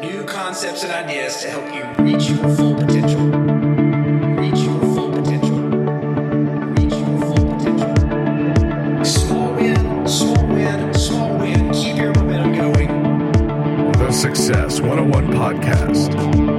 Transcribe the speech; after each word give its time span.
new 0.00 0.24
concepts 0.24 0.82
and 0.84 0.92
ideas 0.92 1.42
to 1.42 1.50
help 1.50 1.64
you 1.74 2.04
reach 2.04 2.28
your 2.28 2.38
full 2.56 2.74
potential. 2.74 3.20
Reach 4.36 4.58
your 4.60 4.80
full 4.94 5.10
potential. 5.10 5.58
Reach 6.76 6.92
your 6.92 7.18
full 7.20 7.56
potential. 7.56 9.04
Small 9.04 9.52
win, 9.54 10.08
small 10.08 10.46
win, 10.48 10.94
small 10.94 11.38
win. 11.38 11.72
Keep 11.72 11.96
your 11.96 12.14
momentum 12.14 12.54
going. 12.54 13.92
The 13.92 14.12
Success 14.12 14.80
101 14.80 15.26
Podcast. 15.28 16.54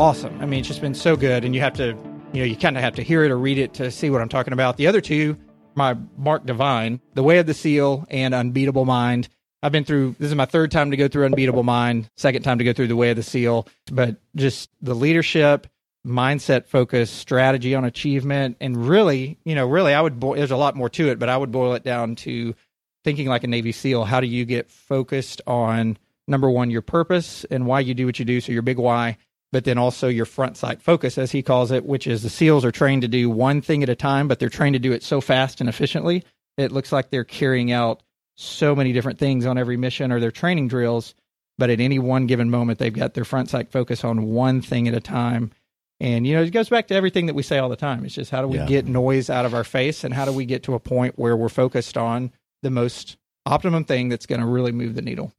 awesome. 0.00 0.40
I 0.40 0.46
mean, 0.46 0.60
it's 0.60 0.68
just 0.68 0.80
been 0.80 0.94
so 0.94 1.14
good, 1.14 1.44
and 1.44 1.54
you 1.54 1.60
have 1.60 1.74
to, 1.74 1.94
you 2.32 2.40
know, 2.40 2.44
you 2.46 2.56
kind 2.56 2.76
of 2.76 2.82
have 2.82 2.94
to 2.94 3.02
hear 3.02 3.24
it 3.24 3.30
or 3.30 3.38
read 3.38 3.58
it 3.58 3.74
to 3.74 3.90
see 3.90 4.10
what 4.10 4.20
I'm 4.20 4.28
talking 4.28 4.52
about. 4.52 4.76
The 4.76 4.86
other 4.86 5.00
two, 5.00 5.36
my 5.74 5.96
Mark 6.16 6.46
Divine, 6.46 7.00
The 7.14 7.22
Way 7.22 7.38
of 7.38 7.46
the 7.46 7.54
Seal, 7.54 8.06
and 8.08 8.34
Unbeatable 8.34 8.84
Mind. 8.84 9.28
I've 9.62 9.72
been 9.72 9.84
through. 9.84 10.16
This 10.18 10.28
is 10.28 10.34
my 10.34 10.46
third 10.46 10.70
time 10.70 10.92
to 10.92 10.96
go 10.96 11.08
through 11.08 11.26
Unbeatable 11.26 11.64
Mind, 11.64 12.08
second 12.16 12.42
time 12.42 12.58
to 12.58 12.64
go 12.64 12.72
through 12.72 12.86
The 12.86 12.96
Way 12.96 13.10
of 13.10 13.16
the 13.16 13.22
Seal, 13.22 13.66
but 13.90 14.16
just 14.36 14.70
the 14.80 14.94
leadership, 14.94 15.66
mindset 16.06 16.66
focus, 16.66 17.10
strategy 17.10 17.74
on 17.74 17.84
achievement, 17.84 18.56
and 18.60 18.88
really, 18.88 19.38
you 19.44 19.54
know, 19.54 19.66
really, 19.66 19.92
I 19.92 20.00
would. 20.00 20.20
Bo- 20.20 20.36
there's 20.36 20.50
a 20.50 20.56
lot 20.56 20.76
more 20.76 20.88
to 20.90 21.08
it, 21.08 21.18
but 21.18 21.28
I 21.28 21.36
would 21.36 21.50
boil 21.50 21.74
it 21.74 21.82
down 21.84 22.14
to 22.16 22.54
thinking 23.04 23.26
like 23.26 23.44
a 23.44 23.48
Navy 23.48 23.72
SEAL. 23.72 24.04
How 24.04 24.20
do 24.20 24.26
you 24.26 24.44
get 24.44 24.70
focused 24.70 25.42
on 25.46 25.98
number 26.28 26.48
one, 26.48 26.70
your 26.70 26.82
purpose 26.82 27.44
and 27.50 27.66
why 27.66 27.80
you 27.80 27.92
do 27.92 28.06
what 28.06 28.18
you 28.18 28.24
do? 28.24 28.40
So 28.40 28.52
your 28.52 28.62
big 28.62 28.78
why, 28.78 29.18
but 29.52 29.64
then 29.64 29.78
also 29.78 30.08
your 30.08 30.26
front 30.26 30.56
sight 30.56 30.80
focus, 30.80 31.18
as 31.18 31.32
he 31.32 31.42
calls 31.42 31.70
it, 31.70 31.84
which 31.84 32.06
is 32.06 32.22
the 32.22 32.30
SEALs 32.30 32.64
are 32.64 32.70
trained 32.72 33.02
to 33.02 33.08
do 33.08 33.28
one 33.28 33.60
thing 33.60 33.82
at 33.82 33.88
a 33.88 33.96
time, 33.96 34.28
but 34.28 34.38
they're 34.38 34.48
trained 34.48 34.74
to 34.74 34.78
do 34.78 34.92
it 34.92 35.02
so 35.02 35.20
fast 35.20 35.60
and 35.60 35.68
efficiently. 35.68 36.22
It 36.56 36.72
looks 36.72 36.92
like 36.92 37.10
they're 37.10 37.24
carrying 37.24 37.72
out 37.72 38.02
so 38.36 38.74
many 38.74 38.92
different 38.92 39.18
things 39.18 39.46
on 39.46 39.58
every 39.58 39.76
mission 39.76 40.12
or 40.12 40.20
their 40.20 40.30
training 40.30 40.68
drills, 40.68 41.14
but 41.58 41.68
at 41.70 41.80
any 41.80 41.98
one 41.98 42.26
given 42.26 42.50
moment, 42.50 42.78
they've 42.78 42.92
got 42.92 43.14
their 43.14 43.24
front 43.24 43.50
sight 43.50 43.70
focus 43.70 44.04
on 44.04 44.24
one 44.26 44.62
thing 44.62 44.88
at 44.88 44.94
a 44.94 45.00
time. 45.00 45.50
And, 46.02 46.26
you 46.26 46.34
know, 46.34 46.42
it 46.42 46.50
goes 46.50 46.70
back 46.70 46.88
to 46.88 46.94
everything 46.94 47.26
that 47.26 47.34
we 47.34 47.42
say 47.42 47.58
all 47.58 47.68
the 47.68 47.76
time. 47.76 48.04
It's 48.06 48.14
just 48.14 48.30
how 48.30 48.40
do 48.40 48.48
we 48.48 48.56
Yeah. 48.56 48.66
get 48.66 48.86
noise 48.86 49.28
out 49.28 49.44
of 49.44 49.52
our 49.52 49.64
face 49.64 50.02
and 50.04 50.14
how 50.14 50.24
do 50.24 50.32
we 50.32 50.46
get 50.46 50.62
to 50.62 50.74
a 50.74 50.80
point 50.80 51.18
where 51.18 51.36
we're 51.36 51.50
focused 51.50 51.98
on 51.98 52.30
the 52.62 52.70
most 52.70 53.18
optimum 53.44 53.84
thing 53.84 54.08
that's 54.08 54.24
going 54.26 54.40
to 54.40 54.46
really 54.46 54.72
move 54.72 54.94
the 54.94 55.02
needle 55.02 55.32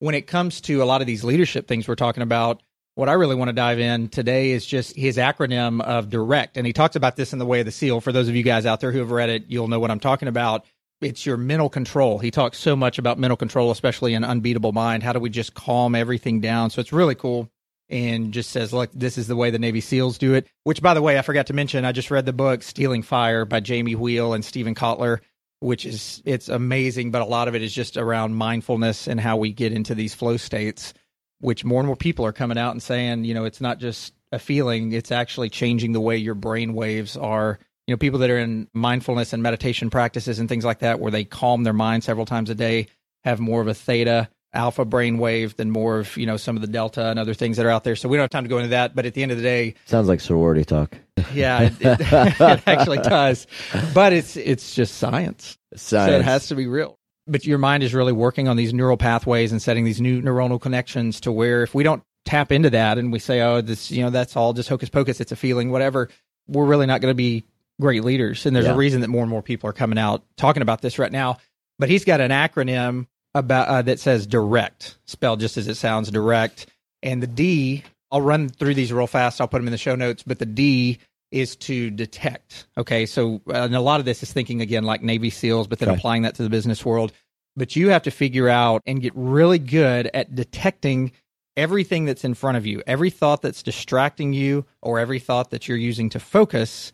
when 0.00 0.14
it 0.14 0.26
comes 0.26 0.60
to 0.62 0.82
a 0.82 0.84
lot 0.84 1.00
of 1.00 1.06
these 1.06 1.22
leadership 1.22 1.68
things 1.68 1.86
we're 1.86 1.94
talking 1.94 2.22
about, 2.22 2.62
what 2.96 3.08
I 3.08 3.12
really 3.12 3.36
want 3.36 3.48
to 3.48 3.52
dive 3.52 3.78
in 3.78 4.08
today 4.08 4.50
is 4.50 4.66
just 4.66 4.96
his 4.96 5.16
acronym 5.16 5.80
of 5.80 6.10
direct. 6.10 6.56
And 6.56 6.66
he 6.66 6.72
talks 6.72 6.96
about 6.96 7.16
this 7.16 7.32
in 7.32 7.38
The 7.38 7.46
Way 7.46 7.60
of 7.60 7.66
the 7.66 7.72
Seal. 7.72 8.00
For 8.00 8.12
those 8.12 8.28
of 8.28 8.34
you 8.34 8.42
guys 8.42 8.66
out 8.66 8.80
there 8.80 8.92
who 8.92 8.98
have 8.98 9.12
read 9.12 9.30
it, 9.30 9.44
you'll 9.48 9.68
know 9.68 9.78
what 9.78 9.90
I'm 9.90 10.00
talking 10.00 10.28
about. 10.28 10.66
It's 11.00 11.24
your 11.24 11.36
mental 11.36 11.70
control. 11.70 12.18
He 12.18 12.30
talks 12.30 12.58
so 12.58 12.76
much 12.76 12.98
about 12.98 13.18
mental 13.18 13.36
control, 13.36 13.70
especially 13.70 14.12
in 14.12 14.24
Unbeatable 14.24 14.72
Mind. 14.72 15.02
How 15.02 15.12
do 15.12 15.20
we 15.20 15.30
just 15.30 15.54
calm 15.54 15.94
everything 15.94 16.40
down? 16.40 16.70
So 16.70 16.80
it's 16.80 16.92
really 16.92 17.14
cool. 17.14 17.48
And 17.88 18.32
just 18.32 18.50
says, 18.50 18.72
look, 18.72 18.90
this 18.92 19.18
is 19.18 19.26
the 19.26 19.34
way 19.34 19.50
the 19.50 19.58
Navy 19.58 19.80
SEALs 19.80 20.18
do 20.18 20.34
it. 20.34 20.46
Which, 20.64 20.82
by 20.82 20.94
the 20.94 21.02
way, 21.02 21.18
I 21.18 21.22
forgot 21.22 21.46
to 21.46 21.54
mention, 21.54 21.84
I 21.84 21.92
just 21.92 22.10
read 22.10 22.26
the 22.26 22.32
book 22.32 22.62
Stealing 22.62 23.02
Fire 23.02 23.44
by 23.44 23.60
Jamie 23.60 23.96
Wheal 23.96 24.34
and 24.34 24.44
Steven 24.44 24.74
Kotler 24.74 25.20
which 25.60 25.86
is 25.86 26.22
it's 26.24 26.48
amazing 26.48 27.10
but 27.10 27.22
a 27.22 27.26
lot 27.26 27.48
of 27.48 27.54
it 27.54 27.62
is 27.62 27.72
just 27.72 27.96
around 27.96 28.34
mindfulness 28.34 29.06
and 29.06 29.20
how 29.20 29.36
we 29.36 29.52
get 29.52 29.72
into 29.72 29.94
these 29.94 30.14
flow 30.14 30.36
states 30.36 30.92
which 31.40 31.64
more 31.64 31.80
and 31.80 31.86
more 31.86 31.96
people 31.96 32.26
are 32.26 32.32
coming 32.32 32.58
out 32.58 32.72
and 32.72 32.82
saying 32.82 33.24
you 33.24 33.34
know 33.34 33.44
it's 33.44 33.60
not 33.60 33.78
just 33.78 34.14
a 34.32 34.38
feeling 34.38 34.92
it's 34.92 35.12
actually 35.12 35.50
changing 35.50 35.92
the 35.92 36.00
way 36.00 36.16
your 36.16 36.34
brain 36.34 36.74
waves 36.74 37.16
are. 37.16 37.58
You 37.86 37.94
know 37.94 37.98
people 37.98 38.20
that 38.20 38.30
are 38.30 38.38
in 38.38 38.68
mindfulness 38.72 39.32
and 39.32 39.42
meditation 39.42 39.90
practices 39.90 40.38
and 40.38 40.48
things 40.48 40.64
like 40.64 40.80
that 40.80 41.00
where 41.00 41.10
they 41.10 41.24
calm 41.24 41.64
their 41.64 41.72
mind 41.72 42.04
several 42.04 42.26
times 42.26 42.48
a 42.48 42.54
day 42.54 42.86
have 43.24 43.40
more 43.40 43.60
of 43.60 43.66
a 43.66 43.74
theta 43.74 44.28
alpha 44.52 44.84
brain 44.84 45.18
wave 45.18 45.56
than 45.56 45.70
more 45.70 46.00
of 46.00 46.16
you 46.16 46.26
know 46.26 46.36
some 46.36 46.56
of 46.56 46.62
the 46.62 46.66
delta 46.68 47.08
and 47.08 47.18
other 47.18 47.34
things 47.34 47.56
that 47.56 47.64
are 47.64 47.70
out 47.70 47.84
there 47.84 47.94
so 47.94 48.08
we 48.08 48.16
don't 48.16 48.24
have 48.24 48.30
time 48.30 48.42
to 48.44 48.48
go 48.48 48.58
into 48.58 48.70
that 48.70 48.94
but 48.96 49.06
at 49.06 49.14
the 49.14 49.22
end 49.22 49.30
of 49.30 49.38
the 49.38 49.44
day 49.44 49.74
Sounds 49.86 50.08
like 50.08 50.20
sorority 50.20 50.64
talk. 50.64 50.96
yeah 51.32 51.62
it, 51.62 51.72
it, 51.80 52.00
it 52.40 52.62
actually 52.66 52.98
does 52.98 53.46
but 53.94 54.12
it's 54.12 54.36
it's 54.36 54.74
just 54.74 54.96
science 54.96 55.56
science. 55.76 56.10
so 56.10 56.18
it 56.18 56.22
has 56.24 56.48
to 56.48 56.54
be 56.56 56.66
real. 56.66 56.96
But 57.26 57.46
your 57.46 57.58
mind 57.58 57.84
is 57.84 57.94
really 57.94 58.12
working 58.12 58.48
on 58.48 58.56
these 58.56 58.74
neural 58.74 58.96
pathways 58.96 59.52
and 59.52 59.62
setting 59.62 59.84
these 59.84 60.00
new 60.00 60.20
neuronal 60.20 60.60
connections 60.60 61.20
to 61.20 61.30
where 61.30 61.62
if 61.62 61.72
we 61.76 61.84
don't 61.84 62.02
tap 62.24 62.50
into 62.50 62.70
that 62.70 62.98
and 62.98 63.12
we 63.12 63.20
say, 63.20 63.40
oh, 63.42 63.60
this, 63.60 63.88
you 63.92 64.02
know, 64.02 64.10
that's 64.10 64.34
all 64.36 64.52
just 64.52 64.68
hocus 64.68 64.88
pocus, 64.88 65.20
it's 65.20 65.30
a 65.30 65.36
feeling, 65.36 65.70
whatever, 65.70 66.08
we're 66.48 66.64
really 66.64 66.86
not 66.86 67.00
going 67.00 67.10
to 67.12 67.14
be 67.16 67.44
great 67.80 68.02
leaders. 68.02 68.46
And 68.46 68.56
there's 68.56 68.66
Yeah. 68.66 68.72
a 68.72 68.76
reason 68.76 69.02
that 69.02 69.08
more 69.08 69.22
and 69.22 69.30
more 69.30 69.42
people 69.42 69.70
are 69.70 69.72
coming 69.74 69.96
out 69.98 70.24
talking 70.36 70.62
about 70.62 70.82
this 70.82 70.98
right 70.98 71.12
now. 71.12 71.38
But 71.78 71.88
he's 71.88 72.04
got 72.04 72.20
an 72.20 72.32
acronym 72.32 73.06
about 73.34 73.68
uh, 73.68 73.82
that 73.82 74.00
says 74.00 74.26
direct, 74.26 74.96
spelled 75.06 75.40
just 75.40 75.56
as 75.56 75.68
it 75.68 75.76
sounds, 75.76 76.10
direct. 76.10 76.66
And 77.02 77.22
the 77.22 77.26
D, 77.26 77.84
I'll 78.10 78.20
run 78.22 78.48
through 78.48 78.74
these 78.74 78.92
real 78.92 79.06
fast. 79.06 79.40
I'll 79.40 79.48
put 79.48 79.58
them 79.58 79.68
in 79.68 79.72
the 79.72 79.78
show 79.78 79.94
notes. 79.94 80.22
But 80.26 80.38
the 80.38 80.46
D 80.46 80.98
is 81.30 81.54
to 81.56 81.90
detect. 81.90 82.66
Okay, 82.76 83.06
so 83.06 83.40
uh, 83.48 83.62
and 83.62 83.76
a 83.76 83.80
lot 83.80 84.00
of 84.00 84.06
this 84.06 84.22
is 84.22 84.32
thinking 84.32 84.60
again 84.60 84.84
like 84.84 85.02
Navy 85.02 85.30
SEALs, 85.30 85.66
but 85.68 85.78
then 85.78 85.88
Okay. 85.88 85.98
applying 85.98 86.22
that 86.22 86.34
to 86.36 86.42
the 86.42 86.50
business 86.50 86.84
world. 86.84 87.12
But 87.56 87.76
you 87.76 87.90
have 87.90 88.02
to 88.04 88.10
figure 88.10 88.48
out 88.48 88.82
and 88.86 89.00
get 89.00 89.12
really 89.14 89.58
good 89.58 90.10
at 90.14 90.34
detecting 90.34 91.12
everything 91.56 92.04
that's 92.04 92.24
in 92.24 92.34
front 92.34 92.56
of 92.56 92.64
you, 92.66 92.82
every 92.86 93.10
thought 93.10 93.42
that's 93.42 93.62
distracting 93.62 94.32
you, 94.32 94.64
or 94.82 94.98
every 94.98 95.18
thought 95.18 95.50
that 95.50 95.68
you're 95.68 95.76
using 95.76 96.08
to 96.10 96.20
focus. 96.20 96.92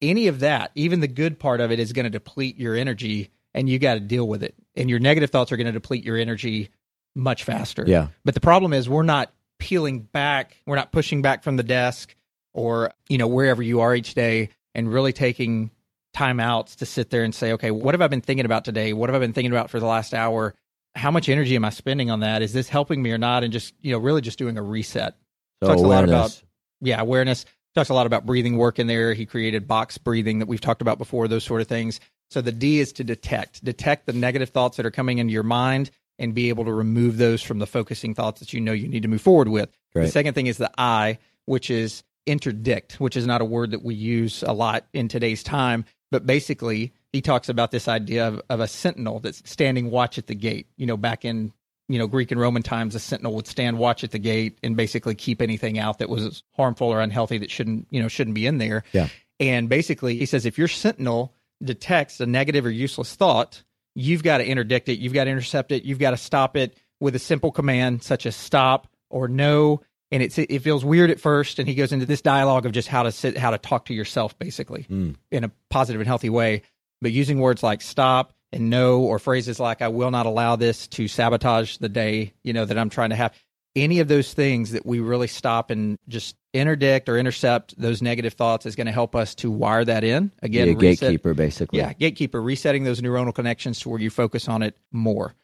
Any 0.00 0.28
of 0.28 0.40
that, 0.40 0.70
even 0.74 1.00
the 1.00 1.08
good 1.08 1.38
part 1.38 1.60
of 1.60 1.72
it, 1.72 1.78
is 1.80 1.92
going 1.92 2.04
to 2.04 2.10
deplete 2.10 2.56
your 2.56 2.76
energy, 2.76 3.30
and 3.54 3.68
you 3.68 3.78
got 3.78 3.94
to 3.94 4.00
deal 4.00 4.26
with 4.26 4.42
it. 4.42 4.54
And 4.78 4.88
your 4.88 5.00
negative 5.00 5.30
thoughts 5.30 5.52
are 5.52 5.56
going 5.56 5.66
to 5.66 5.72
deplete 5.72 6.04
your 6.04 6.16
energy 6.16 6.70
much 7.14 7.44
faster. 7.44 7.84
Yeah. 7.86 8.08
But 8.24 8.34
the 8.34 8.40
problem 8.40 8.72
is 8.72 8.88
we're 8.88 9.02
not 9.02 9.32
peeling 9.58 10.00
back, 10.00 10.56
we're 10.66 10.76
not 10.76 10.92
pushing 10.92 11.20
back 11.20 11.42
from 11.42 11.56
the 11.56 11.62
desk 11.62 12.14
or, 12.54 12.92
you 13.08 13.18
know, 13.18 13.26
wherever 13.26 13.62
you 13.62 13.80
are 13.80 13.94
each 13.94 14.14
day 14.14 14.50
and 14.74 14.90
really 14.90 15.12
taking 15.12 15.72
time 16.14 16.40
outs 16.40 16.76
to 16.76 16.86
sit 16.86 17.10
there 17.10 17.24
and 17.24 17.34
say, 17.34 17.52
okay, 17.52 17.70
what 17.70 17.94
have 17.94 18.02
I 18.02 18.06
been 18.06 18.20
thinking 18.20 18.46
about 18.46 18.64
today? 18.64 18.92
What 18.92 19.10
have 19.10 19.16
I 19.16 19.18
been 19.18 19.32
thinking 19.32 19.52
about 19.52 19.68
for 19.68 19.80
the 19.80 19.86
last 19.86 20.14
hour? 20.14 20.54
How 20.94 21.10
much 21.10 21.28
energy 21.28 21.56
am 21.56 21.64
I 21.64 21.70
spending 21.70 22.10
on 22.10 22.20
that? 22.20 22.42
Is 22.42 22.52
this 22.52 22.68
helping 22.68 23.02
me 23.02 23.10
or 23.10 23.18
not? 23.18 23.44
And 23.44 23.52
just, 23.52 23.74
you 23.80 23.92
know, 23.92 23.98
really 23.98 24.20
just 24.20 24.38
doing 24.38 24.56
a 24.56 24.62
reset. 24.62 25.16
So 25.62 25.68
talks 25.68 25.82
a 25.82 25.86
lot 25.86 26.04
about 26.04 26.14
awareness. 26.14 26.42
yeah, 26.80 27.00
awareness. 27.00 27.44
Talks 27.74 27.88
a 27.90 27.94
lot 27.94 28.06
about 28.06 28.26
breathing 28.26 28.56
work 28.56 28.78
in 28.78 28.86
there. 28.86 29.12
He 29.12 29.26
created 29.26 29.68
box 29.68 29.98
breathing 29.98 30.38
that 30.38 30.46
we've 30.46 30.60
talked 30.60 30.82
about 30.82 30.98
before, 30.98 31.28
those 31.28 31.44
sort 31.44 31.60
of 31.60 31.66
things. 31.66 32.00
So 32.30 32.40
the 32.40 32.52
D 32.52 32.80
is 32.80 32.92
to 32.94 33.04
detect, 33.04 33.64
detect 33.64 34.06
the 34.06 34.12
negative 34.12 34.50
thoughts 34.50 34.76
that 34.76 34.86
are 34.86 34.90
coming 34.90 35.18
into 35.18 35.32
your 35.32 35.42
mind 35.42 35.90
and 36.18 36.34
be 36.34 36.48
able 36.48 36.64
to 36.64 36.72
remove 36.72 37.16
those 37.16 37.42
from 37.42 37.58
the 37.58 37.66
focusing 37.66 38.14
thoughts 38.14 38.40
that 38.40 38.52
you 38.52 38.60
know 38.60 38.72
you 38.72 38.88
need 38.88 39.02
to 39.02 39.08
move 39.08 39.22
forward 39.22 39.48
with. 39.48 39.70
The 39.94 40.08
second 40.08 40.34
thing 40.34 40.46
is 40.46 40.58
the 40.58 40.70
I, 40.78 41.18
which 41.46 41.70
is 41.70 42.02
interdict, 42.26 43.00
which 43.00 43.16
is 43.16 43.26
not 43.26 43.40
a 43.40 43.44
word 43.44 43.70
that 43.70 43.82
we 43.82 43.94
use 43.94 44.42
a 44.42 44.52
lot 44.52 44.86
in 44.92 45.08
today's 45.08 45.42
time, 45.42 45.84
but 46.10 46.26
basically 46.26 46.92
he 47.12 47.20
talks 47.20 47.48
about 47.48 47.70
this 47.70 47.88
idea 47.88 48.28
of, 48.28 48.42
of 48.50 48.60
a 48.60 48.68
sentinel 48.68 49.20
that's 49.20 49.42
standing 49.50 49.90
watch 49.90 50.18
at 50.18 50.26
the 50.26 50.34
gate. 50.34 50.66
You 50.76 50.86
know, 50.86 50.96
back 50.96 51.24
in 51.24 51.52
you 51.88 51.98
know 51.98 52.06
Greek 52.06 52.30
and 52.30 52.40
Roman 52.40 52.62
times, 52.62 52.94
a 52.94 53.00
sentinel 53.00 53.34
would 53.34 53.46
stand 53.46 53.78
watch 53.78 54.04
at 54.04 54.10
the 54.10 54.18
gate 54.18 54.58
and 54.62 54.76
basically 54.76 55.14
keep 55.14 55.40
anything 55.40 55.78
out 55.78 55.98
that 55.98 56.08
was 56.08 56.42
harmful 56.54 56.88
or 56.88 57.00
unhealthy 57.00 57.38
that 57.38 57.50
shouldn't 57.50 57.86
you 57.90 58.02
know 58.02 58.08
shouldn't 58.08 58.34
be 58.34 58.46
in 58.46 58.58
there. 58.58 58.84
Yeah. 58.92 59.08
And 59.40 59.68
basically, 59.68 60.18
he 60.18 60.26
says 60.26 60.46
if 60.46 60.58
your 60.58 60.68
sentinel 60.68 61.32
detects 61.62 62.20
a 62.20 62.26
negative 62.26 62.64
or 62.66 62.70
useless 62.70 63.14
thought, 63.14 63.62
you've 63.94 64.22
got 64.22 64.38
to 64.38 64.46
interdict 64.46 64.88
it. 64.88 64.98
You've 64.98 65.12
got 65.12 65.24
to 65.24 65.30
intercept 65.30 65.72
it. 65.72 65.84
You've 65.84 65.98
got 65.98 66.10
to 66.12 66.16
stop 66.16 66.56
it 66.56 66.76
with 67.00 67.14
a 67.14 67.18
simple 67.18 67.50
command 67.52 68.02
such 68.02 68.26
as 68.26 68.36
stop 68.36 68.86
or 69.10 69.28
no. 69.28 69.80
And 70.10 70.22
it's, 70.22 70.38
it 70.38 70.60
feels 70.60 70.84
weird 70.84 71.10
at 71.10 71.20
first. 71.20 71.58
And 71.58 71.68
he 71.68 71.74
goes 71.74 71.92
into 71.92 72.06
this 72.06 72.22
dialogue 72.22 72.64
of 72.64 72.72
just 72.72 72.88
how 72.88 73.02
to 73.02 73.12
sit, 73.12 73.36
how 73.36 73.50
to 73.50 73.58
talk 73.58 73.86
to 73.86 73.94
yourself 73.94 74.38
basically 74.38 74.86
Mm. 74.88 75.16
in 75.30 75.44
a 75.44 75.50
positive 75.70 76.00
and 76.00 76.08
healthy 76.08 76.30
way. 76.30 76.62
But 77.00 77.12
using 77.12 77.40
words 77.40 77.62
like 77.62 77.82
stop 77.82 78.32
and 78.52 78.70
no, 78.70 79.00
or 79.00 79.18
phrases 79.18 79.60
like 79.60 79.82
I 79.82 79.88
will 79.88 80.10
not 80.10 80.26
allow 80.26 80.56
this 80.56 80.86
to 80.88 81.06
sabotage 81.08 81.76
the 81.76 81.88
day, 81.88 82.32
you 82.42 82.52
know, 82.52 82.64
that 82.64 82.78
I'm 82.78 82.88
trying 82.90 83.10
to 83.10 83.16
have. 83.16 83.34
Any 83.76 84.00
of 84.00 84.08
those 84.08 84.32
things 84.34 84.72
that 84.72 84.84
we 84.86 84.98
really 85.00 85.28
stop 85.28 85.70
and 85.70 85.98
just 86.08 86.34
interdict 86.52 87.08
or 87.08 87.16
intercept 87.18 87.78
those 87.80 88.02
negative 88.02 88.32
thoughts 88.32 88.66
is 88.66 88.74
going 88.74 88.86
to 88.86 88.92
help 88.92 89.14
us 89.14 89.34
to 89.36 89.50
wire 89.50 89.84
that 89.84 90.02
in. 90.02 90.32
Again, 90.42 90.66
Be 90.66 90.72
a 90.72 90.76
reset- 90.90 91.00
gatekeeper, 91.00 91.34
basically. 91.34 91.78
yeah, 91.78 91.92
gatekeeper, 91.92 92.42
resetting 92.42 92.84
those 92.84 93.00
neuronal 93.00 93.34
connections 93.34 93.78
to 93.80 93.88
where 93.90 94.00
you 94.00 94.10
focus 94.10 94.48
on 94.48 94.62
it 94.62 94.76
more. 94.90 95.34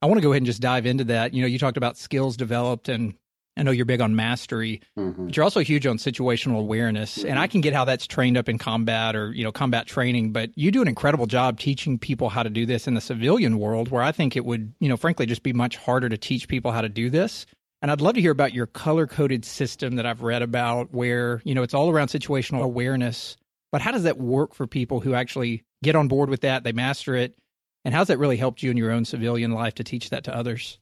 I 0.00 0.06
want 0.06 0.18
to 0.18 0.22
go 0.22 0.30
ahead 0.30 0.38
and 0.42 0.46
just 0.46 0.62
dive 0.62 0.86
into 0.86 1.04
that. 1.04 1.34
You 1.34 1.42
know, 1.42 1.48
you 1.48 1.58
talked 1.58 1.76
about 1.76 1.96
skills 1.98 2.36
developed, 2.36 2.88
and 2.88 3.14
I 3.58 3.62
know 3.64 3.72
you're 3.72 3.84
big 3.84 4.00
on 4.00 4.14
mastery, 4.14 4.80
mm-hmm. 4.96 5.26
but 5.26 5.36
you're 5.36 5.44
also 5.44 5.60
huge 5.60 5.86
on 5.86 5.98
situational 5.98 6.60
awareness. 6.60 7.24
And 7.24 7.38
I 7.38 7.44
mm-hmm. 7.44 7.52
can 7.52 7.60
get 7.60 7.74
how 7.74 7.84
that's 7.84 8.06
trained 8.06 8.36
up 8.36 8.48
in 8.48 8.56
combat 8.56 9.16
or, 9.16 9.32
you 9.32 9.44
know, 9.44 9.52
combat 9.52 9.86
training, 9.86 10.32
but 10.32 10.50
you 10.54 10.70
do 10.70 10.80
an 10.80 10.88
incredible 10.88 11.26
job 11.26 11.58
teaching 11.58 11.98
people 11.98 12.28
how 12.28 12.42
to 12.42 12.50
do 12.50 12.64
this 12.64 12.86
in 12.86 12.94
the 12.94 13.00
civilian 13.00 13.58
world, 13.58 13.88
where 13.88 14.02
I 14.02 14.12
think 14.12 14.36
it 14.36 14.44
would, 14.44 14.72
you 14.78 14.88
know, 14.88 14.96
frankly, 14.96 15.26
just 15.26 15.42
be 15.42 15.52
much 15.52 15.76
harder 15.76 16.08
to 16.08 16.16
teach 16.16 16.46
people 16.46 16.70
how 16.70 16.80
to 16.82 16.88
do 16.88 17.10
this 17.10 17.44
And 17.80 17.90
I'd 17.90 18.00
love 18.00 18.14
to 18.14 18.20
hear 18.20 18.32
about 18.32 18.52
your 18.52 18.66
color 18.66 19.06
coded 19.06 19.44
system 19.44 19.96
that 19.96 20.06
I've 20.06 20.22
read 20.22 20.42
about 20.42 20.92
where, 20.92 21.40
you 21.44 21.54
know, 21.54 21.62
it's 21.62 21.74
all 21.74 21.90
around 21.90 22.08
situational 22.08 22.62
awareness. 22.62 23.36
But 23.70 23.82
how 23.82 23.92
does 23.92 24.02
that 24.02 24.18
work 24.18 24.54
for 24.54 24.66
people 24.66 25.00
who 25.00 25.14
actually 25.14 25.62
get 25.82 25.94
on 25.94 26.08
board 26.08 26.28
with 26.28 26.40
that? 26.40 26.64
They 26.64 26.72
master 26.72 27.14
it. 27.14 27.36
And 27.84 27.94
how's 27.94 28.08
that 28.08 28.18
really 28.18 28.36
helped 28.36 28.62
you 28.62 28.70
in 28.70 28.76
your 28.76 28.90
own 28.90 29.04
civilian 29.04 29.52
life 29.52 29.74
to 29.76 29.84
teach 29.84 30.10
that 30.10 30.24
to 30.24 30.34
others? 30.34 30.78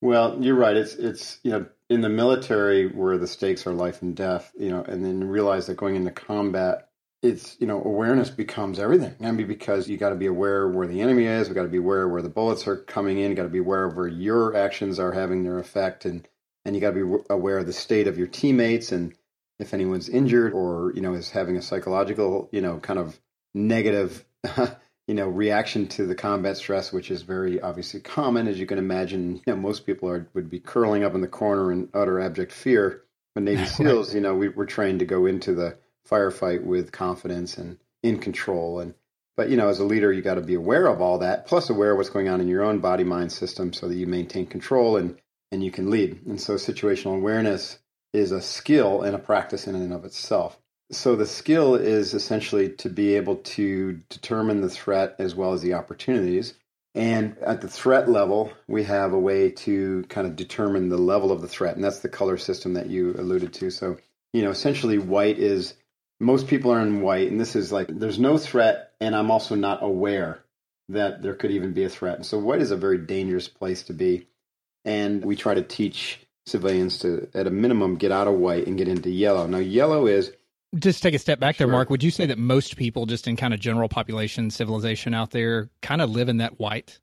Well, 0.00 0.38
you're 0.42 0.54
right. 0.56 0.76
It's 0.76 0.94
it's 0.94 1.38
you 1.42 1.50
know 1.52 1.66
in 1.90 2.00
the 2.00 2.08
military 2.08 2.88
where 2.88 3.18
the 3.18 3.26
stakes 3.26 3.66
are 3.66 3.72
life 3.72 4.02
and 4.02 4.16
death, 4.16 4.52
you 4.58 4.70
know, 4.70 4.82
and 4.82 5.04
then 5.04 5.24
realize 5.24 5.66
that 5.66 5.76
going 5.76 5.96
into 5.96 6.10
combat, 6.10 6.88
it's 7.22 7.56
you 7.60 7.66
know 7.66 7.82
awareness 7.82 8.30
becomes 8.30 8.78
everything. 8.78 9.14
I 9.22 9.30
mean, 9.32 9.46
because 9.46 9.88
you 9.88 9.98
got 9.98 10.10
to 10.10 10.16
be 10.16 10.26
aware 10.26 10.68
where 10.68 10.86
the 10.86 11.00
enemy 11.02 11.26
is, 11.26 11.48
we 11.48 11.54
got 11.54 11.64
to 11.64 11.68
be 11.68 11.78
aware 11.78 12.08
where 12.08 12.22
the 12.22 12.30
bullets 12.30 12.66
are 12.66 12.76
coming 12.76 13.18
in, 13.18 13.34
got 13.34 13.42
to 13.42 13.48
be 13.50 13.58
aware 13.58 13.84
of 13.84 13.96
where 13.96 14.08
your 14.08 14.56
actions 14.56 14.98
are 14.98 15.12
having 15.12 15.42
their 15.42 15.58
effect, 15.58 16.04
and 16.06 16.26
and 16.64 16.74
you 16.74 16.80
got 16.80 16.92
to 16.94 17.18
be 17.18 17.24
aware 17.30 17.58
of 17.58 17.66
the 17.66 17.72
state 17.72 18.06
of 18.08 18.18
your 18.18 18.26
teammates 18.26 18.92
and 18.92 19.14
if 19.58 19.74
anyone's 19.74 20.08
injured 20.08 20.54
or 20.54 20.92
you 20.94 21.02
know 21.02 21.14
is 21.14 21.30
having 21.30 21.56
a 21.56 21.62
psychological 21.62 22.48
you 22.52 22.60
know 22.62 22.78
kind 22.78 22.98
of 22.98 23.20
negative 23.54 24.24
you 25.10 25.16
know 25.16 25.26
reaction 25.26 25.88
to 25.88 26.06
the 26.06 26.14
combat 26.14 26.56
stress, 26.56 26.92
which 26.92 27.10
is 27.10 27.22
very 27.22 27.60
obviously 27.60 27.98
common, 27.98 28.46
as 28.46 28.60
you 28.60 28.66
can 28.66 28.78
imagine. 28.78 29.42
You 29.44 29.54
know, 29.54 29.56
most 29.56 29.84
people 29.84 30.08
are 30.08 30.28
would 30.34 30.48
be 30.48 30.60
curling 30.60 31.02
up 31.02 31.16
in 31.16 31.20
the 31.20 31.26
corner 31.26 31.72
in 31.72 31.88
utter 31.92 32.20
abject 32.20 32.52
fear. 32.52 33.02
But 33.34 33.42
Navy 33.42 33.66
SEALs, 33.66 34.14
you 34.14 34.20
know, 34.20 34.36
we 34.36 34.50
were 34.50 34.66
trained 34.66 35.00
to 35.00 35.04
go 35.04 35.26
into 35.26 35.52
the 35.52 35.76
firefight 36.08 36.62
with 36.62 36.92
confidence 36.92 37.58
and 37.58 37.78
in 38.04 38.20
control. 38.20 38.78
And 38.78 38.94
but 39.36 39.50
you 39.50 39.56
know, 39.56 39.68
as 39.68 39.80
a 39.80 39.84
leader, 39.84 40.12
you 40.12 40.22
got 40.22 40.36
to 40.36 40.42
be 40.42 40.54
aware 40.54 40.86
of 40.86 41.00
all 41.00 41.18
that, 41.18 41.44
plus 41.44 41.70
aware 41.70 41.90
of 41.90 41.96
what's 41.96 42.08
going 42.08 42.28
on 42.28 42.40
in 42.40 42.46
your 42.46 42.62
own 42.62 42.78
body 42.78 43.02
mind 43.02 43.32
system, 43.32 43.72
so 43.72 43.88
that 43.88 43.96
you 43.96 44.06
maintain 44.06 44.46
control 44.46 44.96
and 44.96 45.18
and 45.50 45.64
you 45.64 45.72
can 45.72 45.90
lead. 45.90 46.24
And 46.24 46.40
so, 46.40 46.54
situational 46.54 47.16
awareness 47.16 47.80
is 48.12 48.30
a 48.30 48.40
skill 48.40 49.02
and 49.02 49.16
a 49.16 49.18
practice 49.18 49.66
in 49.66 49.74
and 49.74 49.92
of 49.92 50.04
itself. 50.04 50.56
So 50.92 51.14
the 51.14 51.26
skill 51.26 51.76
is 51.76 52.14
essentially 52.14 52.70
to 52.70 52.88
be 52.88 53.14
able 53.14 53.36
to 53.36 54.00
determine 54.08 54.60
the 54.60 54.70
threat 54.70 55.14
as 55.18 55.34
well 55.34 55.52
as 55.52 55.62
the 55.62 55.74
opportunities. 55.74 56.54
And 56.94 57.38
at 57.38 57.60
the 57.60 57.68
threat 57.68 58.08
level, 58.08 58.52
we 58.66 58.82
have 58.84 59.12
a 59.12 59.18
way 59.18 59.50
to 59.50 60.04
kind 60.08 60.26
of 60.26 60.34
determine 60.34 60.88
the 60.88 60.98
level 60.98 61.30
of 61.30 61.40
the 61.40 61.48
threat, 61.48 61.76
and 61.76 61.84
that's 61.84 62.00
the 62.00 62.08
color 62.08 62.36
system 62.36 62.74
that 62.74 62.90
you 62.90 63.14
alluded 63.16 63.52
to. 63.54 63.70
So, 63.70 63.98
you 64.32 64.42
know, 64.42 64.50
essentially 64.50 64.98
white 64.98 65.38
is 65.38 65.74
most 66.18 66.48
people 66.48 66.72
are 66.72 66.80
in 66.80 67.00
white, 67.00 67.30
and 67.30 67.40
this 67.40 67.54
is 67.54 67.70
like 67.70 67.86
there's 67.88 68.18
no 68.18 68.38
threat, 68.38 68.92
and 69.00 69.14
I'm 69.14 69.30
also 69.30 69.54
not 69.54 69.84
aware 69.84 70.42
that 70.88 71.22
there 71.22 71.34
could 71.34 71.52
even 71.52 71.72
be 71.72 71.84
a 71.84 71.88
threat. 71.88 72.16
And 72.16 72.26
so 72.26 72.38
white 72.38 72.60
is 72.60 72.72
a 72.72 72.76
very 72.76 72.98
dangerous 72.98 73.46
place 73.46 73.84
to 73.84 73.92
be. 73.92 74.26
And 74.84 75.24
we 75.24 75.36
try 75.36 75.54
to 75.54 75.62
teach 75.62 76.18
civilians 76.46 76.98
to, 77.00 77.28
at 77.32 77.46
a 77.46 77.50
minimum, 77.50 77.96
get 77.96 78.10
out 78.10 78.26
of 78.26 78.34
white 78.34 78.66
and 78.66 78.76
get 78.76 78.88
into 78.88 79.10
yellow. 79.10 79.46
Now, 79.46 79.58
yellow 79.58 80.06
is 80.06 80.32
just 80.78 81.02
take 81.02 81.14
a 81.14 81.18
step 81.18 81.40
back 81.40 81.56
Sure. 81.56 81.66
there, 81.66 81.72
Mark. 81.72 81.90
Would 81.90 82.02
you 82.02 82.10
say 82.10 82.26
that 82.26 82.38
most 82.38 82.76
people, 82.76 83.06
just 83.06 83.26
in 83.28 83.36
kind 83.36 83.54
of 83.54 83.60
general 83.60 83.88
population 83.88 84.50
civilization 84.50 85.14
out 85.14 85.30
there, 85.30 85.70
kind 85.82 86.02
of 86.02 86.10
live 86.10 86.28
in 86.28 86.38
that 86.38 86.58
white? 86.60 86.98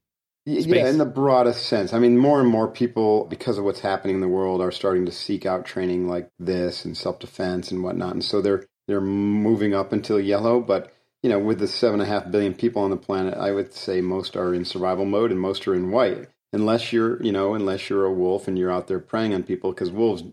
Space. 0.48 0.66
Yeah, 0.66 0.90
in 0.90 0.98
the 0.98 1.06
broadest 1.06 1.66
sense. 1.68 1.94
I 1.94 2.00
mean, 2.00 2.18
more 2.18 2.40
and 2.42 2.50
more 2.50 2.70
people, 2.70 3.26
because 3.26 3.58
of 3.58 3.66
what's 3.66 3.82
happening 3.82 4.16
in 4.16 4.22
the 4.22 4.30
world, 4.30 4.62
are 4.62 4.72
starting 4.72 5.06
to 5.06 5.12
seek 5.12 5.46
out 5.46 5.66
training 5.66 6.08
like 6.08 6.30
this 6.40 6.86
and 6.86 6.98
self 6.98 7.20
defense 7.20 7.72
and 7.72 7.84
whatnot. 7.84 8.14
And 8.14 8.24
so 8.24 8.42
they're 8.42 8.66
they're 8.88 9.02
moving 9.02 9.74
up 9.74 9.92
until 9.94 10.20
yellow. 10.20 10.62
But 10.62 10.94
you 11.24 11.30
know, 11.30 11.40
with 11.40 11.60
the 11.60 11.68
seven 11.68 12.00
and 12.02 12.10
a 12.10 12.14
half 12.14 12.32
billion 12.32 12.54
people 12.54 12.82
on 12.82 12.92
the 12.92 12.98
planet, 12.98 13.36
I 13.36 13.52
would 13.52 13.74
say 13.74 14.02
most 14.02 14.38
are 14.38 14.54
in 14.54 14.66
survival 14.66 15.06
mode 15.06 15.32
and 15.32 15.40
most 15.42 15.68
are 15.68 15.76
in 15.76 15.92
white. 15.92 16.28
Unless 16.54 16.94
you're, 16.94 17.22
you 17.22 17.34
know, 17.34 17.54
unless 17.54 17.90
you're 17.90 18.06
a 18.06 18.14
wolf 18.14 18.48
and 18.48 18.58
you're 18.58 18.72
out 18.72 18.88
there 18.88 19.00
preying 19.00 19.34
on 19.34 19.44
people, 19.44 19.74
because 19.74 19.92
wolves, 19.92 20.24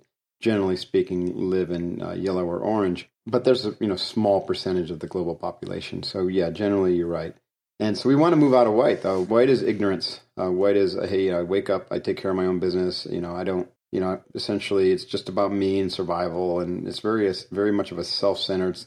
generally 0.44 0.76
speaking, 0.76 1.34
live 1.50 1.70
in 1.70 2.02
uh, 2.02 2.12
yellow 2.12 2.44
or 2.44 2.60
orange. 2.60 3.08
But 3.26 3.44
there's 3.44 3.64
a 3.66 3.74
you 3.80 3.88
know 3.88 3.96
small 3.96 4.42
percentage 4.42 4.92
of 4.92 5.00
the 5.00 5.08
global 5.08 5.34
population. 5.34 6.04
So 6.04 6.28
yeah, 6.28 6.50
generally 6.50 6.94
you're 6.96 7.08
right. 7.08 7.34
And 7.80 7.96
so 7.98 8.10
we 8.10 8.16
want 8.16 8.34
to 8.34 8.36
move 8.36 8.54
out 8.54 8.66
of 8.68 8.74
white, 8.74 9.02
though. 9.02 9.24
White 9.24 9.48
is 9.50 9.62
ignorance. 9.62 10.20
Uh, 10.38 10.50
white 10.52 10.76
is, 10.76 10.94
hey, 11.08 11.32
I 11.32 11.42
wake 11.42 11.70
up, 11.70 11.88
I 11.90 11.98
take 11.98 12.18
care 12.18 12.30
of 12.30 12.36
my 12.36 12.46
own 12.46 12.60
business. 12.60 13.06
You 13.10 13.22
know, 13.22 13.34
I 13.34 13.44
don't, 13.44 13.70
you 13.92 14.00
know, 14.00 14.22
essentially 14.36 14.92
it's 14.92 15.04
just 15.06 15.30
about 15.30 15.52
me 15.52 15.80
and 15.80 15.90
survival. 15.92 16.60
And 16.60 16.86
it's 16.86 17.00
very, 17.00 17.32
very 17.50 17.72
much 17.72 17.90
of 17.90 17.98
a 17.98 18.04
self 18.04 18.38
centered, 18.38 18.78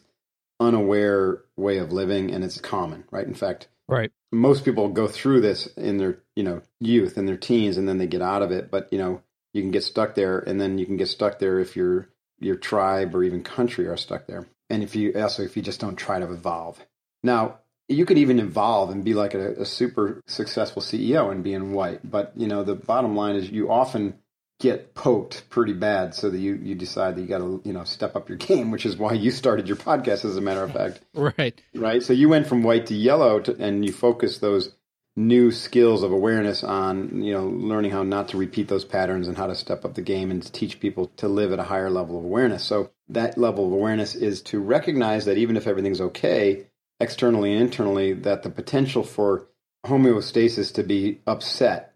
unaware 0.60 1.44
way 1.58 1.80
of 1.80 1.92
living. 1.94 2.32
And 2.34 2.44
it's 2.44 2.62
common, 2.62 3.06
right? 3.12 3.28
In 3.28 3.36
fact, 3.36 3.68
Right. 3.90 4.12
most 4.32 4.66
people 4.66 4.90
go 4.90 5.08
through 5.08 5.42
this 5.42 5.68
in 5.78 5.98
their, 5.98 6.20
you 6.36 6.44
know, 6.44 6.62
youth 6.80 7.18
and 7.18 7.28
their 7.28 7.38
teens 7.38 7.78
and 7.78 7.88
then 7.90 7.98
they 8.00 8.08
get 8.08 8.22
out 8.24 8.44
of 8.44 8.52
it. 8.52 8.72
But, 8.72 8.92
you 8.92 9.00
know, 9.00 9.22
you 9.58 9.64
can 9.64 9.72
get 9.72 9.84
stuck 9.84 10.16
there 10.16 10.40
and 10.40 10.62
then 10.62 10.78
you 10.78 10.86
can 10.86 10.96
get 10.96 11.08
stuck 11.10 11.40
there 11.40 11.60
if 11.60 11.76
your, 11.76 12.08
your 12.40 12.56
tribe 12.56 13.14
or 13.16 13.24
even 13.24 13.44
country 13.44 13.88
are 13.88 13.98
stuck 13.98 14.28
there. 14.28 14.48
And 14.70 14.84
if 14.84 14.96
you 14.96 15.14
also, 15.16 15.44
if 15.44 15.58
you 15.58 15.64
just 15.64 15.82
don't 15.82 15.96
try 15.98 16.20
to 16.20 16.32
evolve. 16.32 16.80
Now, 17.24 17.60
you 17.90 18.06
could 18.06 18.18
even 18.18 18.40
evolve 18.40 18.90
and 18.90 19.04
be 19.04 19.14
like 19.14 19.34
a, 19.34 19.54
a 19.62 19.66
super 19.66 20.22
successful 20.28 20.82
CEO 20.82 21.32
and 21.32 21.44
be 21.44 21.54
in 21.54 21.72
white. 21.72 22.10
But 22.10 22.34
you 22.36 22.48
know, 22.48 22.64
the 22.64 22.76
bottom 22.76 23.16
line 23.16 23.36
is 23.36 23.50
you 23.50 23.72
often 23.72 24.16
get 24.60 24.94
poked 24.94 25.50
pretty 25.50 25.74
bad, 25.74 26.14
so 26.14 26.30
that 26.30 26.38
you 26.40 26.56
you 26.56 26.76
decide 26.76 27.16
that 27.16 27.22
you 27.22 27.28
got 27.28 27.38
to 27.38 27.62
you 27.64 27.72
know 27.72 27.86
step 27.86 28.16
up 28.16 28.28
your 28.28 28.38
game, 28.50 28.72
which 28.72 28.86
is 28.86 28.98
why 28.98 29.14
you 29.14 29.32
started 29.32 29.68
your 29.68 29.78
podcast, 29.78 30.26
as 30.26 30.36
a 30.36 30.42
matter 30.42 30.64
of 30.64 30.74
fact, 30.74 31.00
Right. 31.14 31.62
right? 31.74 32.04
So 32.04 32.12
you 32.12 32.28
went 32.28 32.48
from 32.48 32.64
white 32.64 32.88
to 32.88 32.96
yellow, 32.96 33.40
to, 33.40 33.56
and 33.58 33.86
you 33.86 33.94
focus 33.94 34.40
those 34.40 34.76
new 35.18 35.50
skills 35.52 36.04
of 36.04 36.12
awareness 36.12 36.64
on 36.64 37.24
you 37.24 37.34
know 37.34 37.48
learning 37.48 37.90
how 37.90 38.04
not 38.04 38.28
to 38.28 38.38
repeat 38.38 38.68
those 38.68 38.86
patterns 38.86 39.28
and 39.28 39.36
how 39.36 39.48
to 39.48 39.56
step 39.56 39.84
up 39.84 39.96
the 39.96 40.02
game 40.02 40.30
and 40.30 40.54
teach 40.54 40.80
people 40.80 41.08
to 41.18 41.28
live 41.28 41.52
at 41.52 41.60
a 41.60 41.64
higher 41.64 41.90
level 41.90 42.20
of 42.20 42.24
awareness. 42.24 42.64
So 42.64 42.92
that 43.10 43.36
level 43.36 43.66
of 43.66 43.72
awareness 43.72 44.14
is 44.14 44.44
to 44.44 44.60
recognize 44.60 45.26
that 45.26 45.38
even 45.38 45.58
if 45.58 45.66
everything's 45.66 46.02
okay 46.02 46.68
externally 47.00 47.52
and 47.54 47.64
internally, 47.64 48.14
that 48.14 48.44
the 48.44 48.52
potential 48.52 49.02
for 49.02 49.48
homeostasis 49.88 50.72
to 50.76 50.84
be 50.84 51.20
upset 51.26 51.96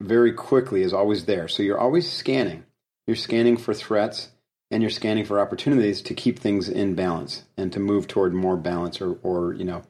very 0.00 0.32
quickly 0.32 0.82
is 0.82 0.92
always 0.92 1.24
there. 1.24 1.48
So 1.48 1.64
you're 1.64 1.78
always 1.78 2.10
scanning. 2.10 2.64
You're 3.06 3.16
scanning 3.16 3.56
for 3.56 3.74
threats 3.74 4.28
and 4.70 4.80
you're 4.80 4.90
scanning 4.90 5.24
for 5.24 5.40
opportunities 5.40 6.02
to 6.02 6.14
keep 6.14 6.38
things 6.38 6.68
in 6.68 6.94
balance 6.94 7.42
and 7.56 7.72
to 7.72 7.80
move 7.80 8.06
toward 8.06 8.32
more 8.32 8.56
balance 8.56 9.00
or, 9.00 9.18
or 9.24 9.54
you 9.54 9.64
know, 9.64 9.82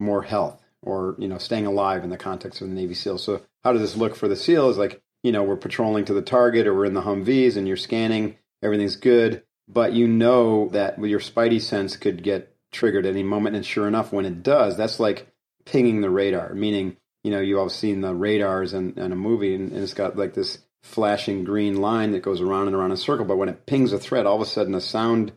more 0.00 0.22
health 0.22 0.63
or, 0.84 1.16
you 1.18 1.28
know, 1.28 1.38
staying 1.38 1.66
alive 1.66 2.04
in 2.04 2.10
the 2.10 2.16
context 2.16 2.60
of 2.60 2.68
the 2.68 2.74
Navy 2.74 2.94
SEAL. 2.94 3.18
So 3.18 3.42
how 3.62 3.72
does 3.72 3.80
this 3.80 3.96
look 3.96 4.14
for 4.14 4.28
the 4.28 4.36
SEAL 4.36 4.70
is 4.70 4.78
like, 4.78 5.02
you 5.22 5.32
know, 5.32 5.42
we're 5.42 5.56
patrolling 5.56 6.04
to 6.06 6.14
the 6.14 6.22
target 6.22 6.66
or 6.66 6.74
we're 6.74 6.84
in 6.84 6.94
the 6.94 7.02
Humvees 7.02 7.56
and 7.56 7.66
you're 7.66 7.76
scanning, 7.76 8.36
everything's 8.62 8.96
good, 8.96 9.42
but 9.66 9.92
you 9.92 10.06
know 10.06 10.68
that 10.68 10.98
your 10.98 11.20
spidey 11.20 11.60
sense 11.60 11.96
could 11.96 12.22
get 12.22 12.54
triggered 12.72 13.06
at 13.06 13.12
any 13.12 13.22
moment. 13.22 13.56
And 13.56 13.64
sure 13.64 13.88
enough, 13.88 14.12
when 14.12 14.26
it 14.26 14.42
does, 14.42 14.76
that's 14.76 15.00
like 15.00 15.26
pinging 15.64 16.02
the 16.02 16.10
radar, 16.10 16.54
meaning, 16.54 16.96
you 17.22 17.30
know, 17.30 17.40
you 17.40 17.58
all 17.58 17.70
seen 17.70 18.02
the 18.02 18.14
radars 18.14 18.74
in, 18.74 18.98
in 18.98 19.12
a 19.12 19.16
movie 19.16 19.54
and, 19.54 19.72
and 19.72 19.82
it's 19.82 19.94
got 19.94 20.16
like 20.16 20.34
this 20.34 20.58
flashing 20.82 21.44
green 21.44 21.80
line 21.80 22.12
that 22.12 22.22
goes 22.22 22.42
around 22.42 22.66
and 22.66 22.76
around 22.76 22.90
in 22.90 22.92
a 22.92 22.96
circle. 22.98 23.24
But 23.24 23.38
when 23.38 23.48
it 23.48 23.64
pings 23.64 23.92
a 23.92 23.98
threat, 23.98 24.26
all 24.26 24.36
of 24.36 24.42
a 24.42 24.46
sudden 24.46 24.74
a 24.74 24.80
sound 24.80 25.32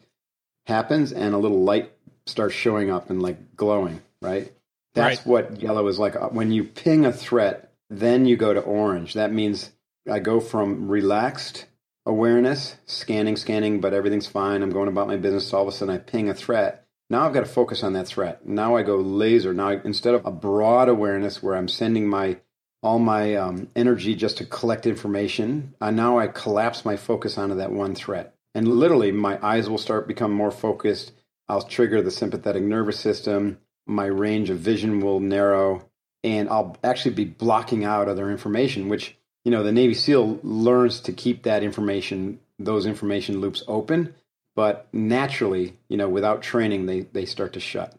happens 0.65 1.13
and 1.13 1.33
a 1.33 1.37
little 1.37 1.63
light 1.63 1.93
starts 2.25 2.53
showing 2.53 2.91
up 2.91 3.09
and 3.09 3.21
like 3.21 3.55
glowing, 3.55 4.01
right? 4.21 4.51
That's 4.97 5.19
Right. 5.19 5.27
what 5.27 5.61
yellow 5.63 5.87
is 5.87 5.99
like. 5.99 6.15
Uh, 6.17 6.29
When 6.29 6.51
you 6.51 6.65
ping 6.65 7.05
a 7.05 7.13
threat, 7.13 7.71
then 7.89 8.25
you 8.25 8.37
go 8.37 8.53
to 8.53 8.61
orange. 8.61 9.15
That 9.15 9.33
means 9.33 9.71
I 10.11 10.19
go 10.19 10.41
from 10.41 10.89
relaxed 10.89 11.67
awareness, 12.05 12.77
scanning, 12.85 13.37
scanning, 13.37 13.81
but 13.81 13.93
everything's 13.93 14.27
fine. 14.27 14.63
I'm 14.63 14.71
going 14.71 14.89
about 14.89 15.07
my 15.07 15.17
business. 15.17 15.53
All 15.53 15.63
of 15.63 15.69
a 15.69 15.73
sudden, 15.73 15.95
I 15.95 15.99
ping 15.99 16.29
a 16.29 16.35
threat. 16.35 16.85
Now 17.09 17.27
I've 17.27 17.33
got 17.33 17.41
to 17.41 17.47
focus 17.47 17.83
on 17.83 17.93
that 17.93 18.07
threat. 18.07 18.47
Now 18.47 18.75
I 18.77 18.83
go 18.83 18.97
laser. 18.97 19.53
Now 19.53 19.69
I, 19.69 19.81
instead 19.85 20.15
of 20.15 20.25
a 20.25 20.31
broad 20.31 20.89
awareness 20.89 21.43
where 21.43 21.55
I'm 21.55 21.69
sending 21.69 22.07
my 22.09 22.37
all 22.83 22.99
my 22.99 23.35
um, 23.35 23.69
energy 23.75 24.15
just 24.15 24.37
to 24.39 24.45
collect 24.45 24.85
information, 24.87 25.75
uh, 25.81 25.91
now 25.91 26.19
I 26.19 26.27
collapse 26.27 26.85
my 26.85 26.97
focus 26.97 27.37
onto 27.37 27.55
that 27.55 27.71
one 27.73 27.95
threat. 27.95 28.35
And 28.55 28.67
literally, 28.69 29.11
my 29.11 29.39
eyes 29.45 29.69
will 29.69 29.79
start 29.79 30.07
become 30.07 30.31
more 30.31 30.51
focused. 30.51 31.13
I'll 31.49 31.61
trigger 31.63 32.01
the 32.01 32.11
sympathetic 32.11 32.63
nervous 32.63 32.99
system. 32.99 33.59
My 33.87 34.05
range 34.05 34.49
of 34.49 34.59
vision 34.59 34.99
will 34.99 35.19
narrow, 35.21 35.89
and 36.23 36.49
I'll 36.49 36.77
actually 36.83 37.15
be 37.15 37.25
blocking 37.25 37.85
out 37.85 38.09
other 38.09 38.29
information, 38.29 38.89
which 38.89 39.15
you 39.45 39.51
know 39.51 39.63
the 39.63 39.71
Navy 39.71 39.93
SEAL 39.93 40.41
learns 40.43 40.99
to 41.01 41.13
keep 41.13 41.43
that 41.43 41.63
information, 41.63 42.39
those 42.59 42.85
information 42.85 43.39
loops 43.39 43.63
open. 43.67 44.13
But 44.55 44.87
naturally, 44.91 45.77
you 45.87 45.97
know, 45.97 46.09
without 46.09 46.41
training, 46.41 46.85
they 46.85 47.01
they 47.01 47.25
start 47.25 47.53
to 47.53 47.59
shut. 47.61 47.95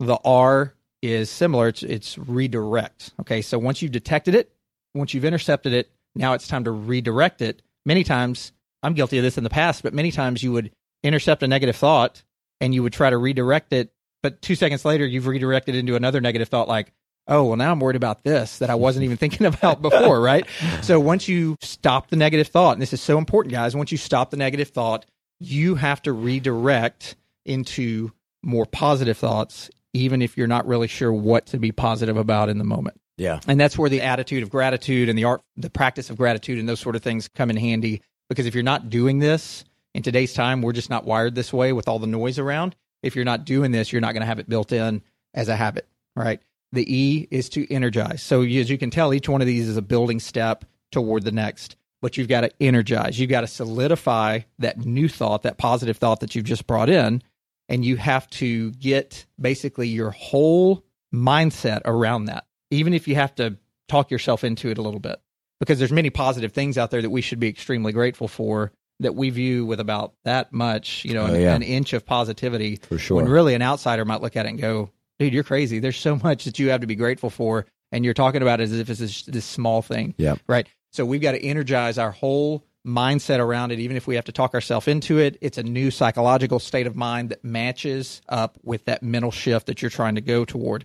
The 0.00 0.18
R 0.24 0.74
is 1.02 1.30
similar. 1.30 1.68
It's, 1.68 1.82
it's 1.82 2.18
redirect. 2.18 3.12
Okay. 3.20 3.42
So 3.42 3.58
once 3.58 3.80
you've 3.80 3.92
detected 3.92 4.34
it, 4.34 4.52
once 4.94 5.14
you've 5.14 5.24
intercepted 5.24 5.72
it, 5.72 5.90
now 6.14 6.34
it's 6.34 6.48
time 6.48 6.64
to 6.64 6.70
redirect 6.70 7.40
it. 7.42 7.62
Many 7.86 8.04
times, 8.04 8.52
I'm 8.82 8.94
guilty 8.94 9.18
of 9.18 9.24
this 9.24 9.38
in 9.38 9.44
the 9.44 9.50
past, 9.50 9.82
but 9.82 9.94
many 9.94 10.10
times 10.10 10.42
you 10.42 10.52
would 10.52 10.72
intercept 11.02 11.42
a 11.42 11.48
negative 11.48 11.76
thought 11.76 12.22
and 12.60 12.74
you 12.74 12.82
would 12.82 12.92
try 12.92 13.10
to 13.10 13.16
redirect 13.16 13.72
it. 13.72 13.92
But 14.22 14.42
two 14.42 14.54
seconds 14.54 14.84
later, 14.84 15.06
you've 15.06 15.26
redirected 15.26 15.74
into 15.74 15.96
another 15.96 16.20
negative 16.20 16.48
thought 16.48 16.68
like, 16.68 16.92
oh, 17.26 17.44
well, 17.44 17.56
now 17.56 17.72
I'm 17.72 17.80
worried 17.80 17.96
about 17.96 18.24
this 18.24 18.58
that 18.58 18.70
I 18.70 18.74
wasn't 18.74 19.04
even 19.04 19.16
thinking 19.16 19.46
about 19.54 19.80
before, 19.80 20.20
right? 20.20 20.46
So 20.82 21.00
once 21.00 21.28
you 21.28 21.56
stop 21.62 22.08
the 22.08 22.16
negative 22.16 22.48
thought, 22.48 22.72
and 22.72 22.82
this 22.82 22.92
is 22.92 23.00
so 23.00 23.18
important, 23.18 23.52
guys, 23.52 23.74
once 23.74 23.92
you 23.92 23.98
stop 23.98 24.30
the 24.30 24.36
negative 24.36 24.68
thought, 24.68 25.06
you 25.38 25.74
have 25.76 26.02
to 26.02 26.12
redirect 26.12 27.16
into 27.46 28.12
more 28.42 28.66
positive 28.66 29.16
thoughts, 29.16 29.70
even 29.94 30.20
if 30.20 30.36
you're 30.36 30.46
not 30.46 30.66
really 30.66 30.86
sure 30.86 31.12
what 31.12 31.46
to 31.46 31.58
be 31.58 31.72
positive 31.72 32.16
about 32.16 32.48
in 32.48 32.58
the 32.58 32.64
moment. 32.64 33.00
Yeah. 33.16 33.40
And 33.46 33.60
that's 33.60 33.76
where 33.76 33.90
the 33.90 34.02
attitude 34.02 34.42
of 34.42 34.50
gratitude 34.50 35.08
and 35.08 35.18
the 35.18 35.24
art, 35.24 35.42
the 35.56 35.70
practice 35.70 36.10
of 36.10 36.16
gratitude 36.16 36.58
and 36.58 36.68
those 36.68 36.80
sort 36.80 36.96
of 36.96 37.02
things 37.02 37.28
come 37.28 37.50
in 37.50 37.56
handy. 37.56 38.02
Because 38.28 38.46
if 38.46 38.54
you're 38.54 38.62
not 38.62 38.88
doing 38.88 39.18
this 39.18 39.64
in 39.94 40.02
today's 40.02 40.32
time, 40.32 40.62
we're 40.62 40.72
just 40.72 40.90
not 40.90 41.04
wired 41.04 41.34
this 41.34 41.52
way 41.52 41.72
with 41.72 41.88
all 41.88 41.98
the 41.98 42.06
noise 42.06 42.38
around. 42.38 42.76
If 43.02 43.16
you're 43.16 43.24
not 43.24 43.44
doing 43.44 43.72
this, 43.72 43.92
you're 43.92 44.00
not 44.00 44.12
going 44.12 44.22
to 44.22 44.26
have 44.26 44.38
it 44.38 44.48
built 44.48 44.72
in 44.72 45.02
as 45.34 45.48
a 45.48 45.56
habit, 45.56 45.88
right? 46.14 46.40
The 46.72 46.84
E 46.94 47.26
is 47.30 47.48
to 47.50 47.72
energize. 47.72 48.22
So 48.22 48.42
as 48.42 48.70
you 48.70 48.78
can 48.78 48.90
tell, 48.90 49.12
each 49.12 49.28
one 49.28 49.40
of 49.40 49.46
these 49.46 49.68
is 49.68 49.76
a 49.76 49.82
building 49.82 50.20
step 50.20 50.64
toward 50.92 51.24
the 51.24 51.32
next. 51.32 51.76
But 52.02 52.16
you've 52.16 52.28
got 52.28 52.42
to 52.42 52.50
energize. 52.60 53.18
You've 53.18 53.30
got 53.30 53.42
to 53.42 53.46
solidify 53.46 54.40
that 54.58 54.78
new 54.78 55.08
thought, 55.08 55.42
that 55.42 55.58
positive 55.58 55.98
thought 55.98 56.20
that 56.20 56.34
you've 56.34 56.46
just 56.46 56.66
brought 56.66 56.88
in. 56.88 57.22
And 57.68 57.84
you 57.84 57.96
have 57.96 58.28
to 58.30 58.70
get 58.72 59.26
basically 59.40 59.88
your 59.88 60.10
whole 60.10 60.84
mindset 61.14 61.82
around 61.84 62.26
that, 62.26 62.46
even 62.70 62.94
if 62.94 63.06
you 63.06 63.16
have 63.16 63.34
to 63.36 63.58
talk 63.88 64.10
yourself 64.10 64.44
into 64.44 64.70
it 64.70 64.78
a 64.78 64.82
little 64.82 65.00
bit. 65.00 65.20
Because 65.58 65.78
there's 65.78 65.92
many 65.92 66.08
positive 66.08 66.52
things 66.52 66.78
out 66.78 66.90
there 66.90 67.02
that 67.02 67.10
we 67.10 67.20
should 67.20 67.38
be 67.38 67.48
extremely 67.48 67.92
grateful 67.92 68.28
for 68.28 68.72
that 69.00 69.14
we 69.14 69.30
view 69.30 69.66
with 69.66 69.80
about 69.80 70.14
that 70.24 70.52
much, 70.52 71.04
you 71.04 71.14
know, 71.14 71.22
Oh, 71.22 71.34
an, 71.34 71.40
yeah. 71.40 71.54
an 71.54 71.62
inch 71.62 71.92
of 71.92 72.06
positivity. 72.06 72.76
For 72.76 72.98
sure. 72.98 73.16
When 73.16 73.28
really 73.28 73.54
an 73.54 73.62
outsider 73.62 74.04
might 74.04 74.20
look 74.22 74.36
at 74.36 74.46
it 74.46 74.50
and 74.50 74.60
go, 74.60 74.90
dude, 75.18 75.32
you're 75.32 75.44
crazy. 75.44 75.78
There's 75.78 75.96
so 75.98 76.16
much 76.22 76.44
that 76.44 76.58
you 76.58 76.70
have 76.70 76.80
to 76.82 76.86
be 76.86 76.96
grateful 76.96 77.30
for. 77.30 77.66
And 77.92 78.04
you're 78.04 78.14
talking 78.14 78.40
about 78.42 78.60
it 78.60 78.64
as 78.64 78.72
if 78.78 78.88
it's 78.88 79.00
this, 79.00 79.22
this 79.22 79.44
small 79.44 79.82
thing. 79.82 80.14
Yeah. 80.16 80.36
Right. 80.46 80.68
So 80.92 81.04
we've 81.04 81.20
got 81.20 81.32
to 81.32 81.42
energize 81.42 81.98
our 81.98 82.12
whole 82.12 82.64
mindset 82.86 83.40
around 83.40 83.72
it, 83.72 83.78
even 83.80 83.96
if 83.96 84.06
we 84.06 84.14
have 84.14 84.24
to 84.26 84.32
talk 84.32 84.54
ourselves 84.54 84.86
into 84.88 85.18
it. 85.18 85.36
It's 85.40 85.58
a 85.58 85.62
new 85.62 85.90
psychological 85.90 86.58
state 86.60 86.86
of 86.86 86.94
mind 86.96 87.30
that 87.30 87.44
matches 87.44 88.22
up 88.28 88.58
with 88.62 88.84
that 88.86 89.02
mental 89.02 89.30
shift 89.30 89.66
that 89.66 89.82
you're 89.82 89.90
trying 89.90 90.14
to 90.14 90.20
go 90.20 90.44
toward. 90.44 90.84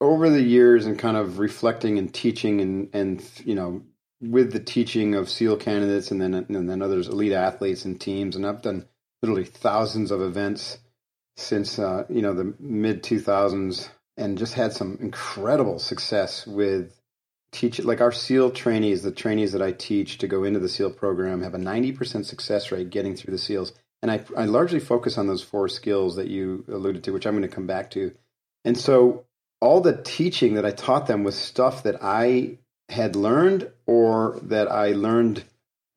over 0.00 0.28
the 0.28 0.42
years 0.42 0.84
and 0.86 0.98
kind 0.98 1.16
of 1.16 1.38
reflecting 1.38 1.98
and 1.98 2.12
teaching 2.12 2.60
and 2.60 2.88
and 2.92 3.30
you 3.44 3.54
know 3.54 3.82
with 4.28 4.52
the 4.52 4.60
teaching 4.60 5.14
of 5.14 5.30
SEAL 5.30 5.56
candidates 5.58 6.10
and 6.10 6.20
then 6.20 6.34
and 6.34 6.68
then 6.68 6.82
others 6.82 7.08
elite 7.08 7.32
athletes 7.32 7.84
and 7.84 8.00
teams. 8.00 8.36
And 8.36 8.46
I've 8.46 8.62
done 8.62 8.86
literally 9.22 9.44
thousands 9.44 10.10
of 10.10 10.20
events 10.20 10.78
since 11.36 11.78
uh, 11.78 12.04
you 12.08 12.22
know 12.22 12.34
the 12.34 12.54
mid 12.58 13.02
2000s 13.02 13.88
and 14.16 14.38
just 14.38 14.54
had 14.54 14.72
some 14.72 14.98
incredible 15.00 15.78
success 15.78 16.46
with 16.46 16.98
teach 17.52 17.82
like 17.82 18.00
our 18.00 18.12
SEAL 18.12 18.50
trainees 18.52 19.02
the 19.02 19.10
trainees 19.10 19.52
that 19.52 19.62
I 19.62 19.72
teach 19.72 20.18
to 20.18 20.28
go 20.28 20.44
into 20.44 20.60
the 20.60 20.68
SEAL 20.68 20.92
program 20.92 21.42
have 21.42 21.54
a 21.54 21.58
90% 21.58 22.24
success 22.24 22.72
rate 22.72 22.90
getting 22.90 23.16
through 23.16 23.32
the 23.32 23.38
SEALs. 23.38 23.72
And 24.02 24.10
I, 24.10 24.22
I 24.36 24.44
largely 24.44 24.80
focus 24.80 25.18
on 25.18 25.26
those 25.26 25.42
four 25.42 25.68
skills 25.68 26.16
that 26.16 26.28
you 26.28 26.64
alluded 26.68 27.04
to 27.04 27.12
which 27.12 27.26
I'm 27.26 27.34
going 27.34 27.48
to 27.48 27.54
come 27.54 27.66
back 27.66 27.90
to. 27.92 28.12
And 28.64 28.76
so 28.76 29.24
all 29.60 29.80
the 29.80 30.02
teaching 30.02 30.54
that 30.54 30.66
I 30.66 30.70
taught 30.70 31.06
them 31.06 31.24
was 31.24 31.34
stuff 31.34 31.82
that 31.84 32.02
I 32.02 32.58
had 32.88 33.16
learned 33.16 33.70
or 33.86 34.38
that 34.42 34.70
I 34.70 34.92
learned 34.92 35.44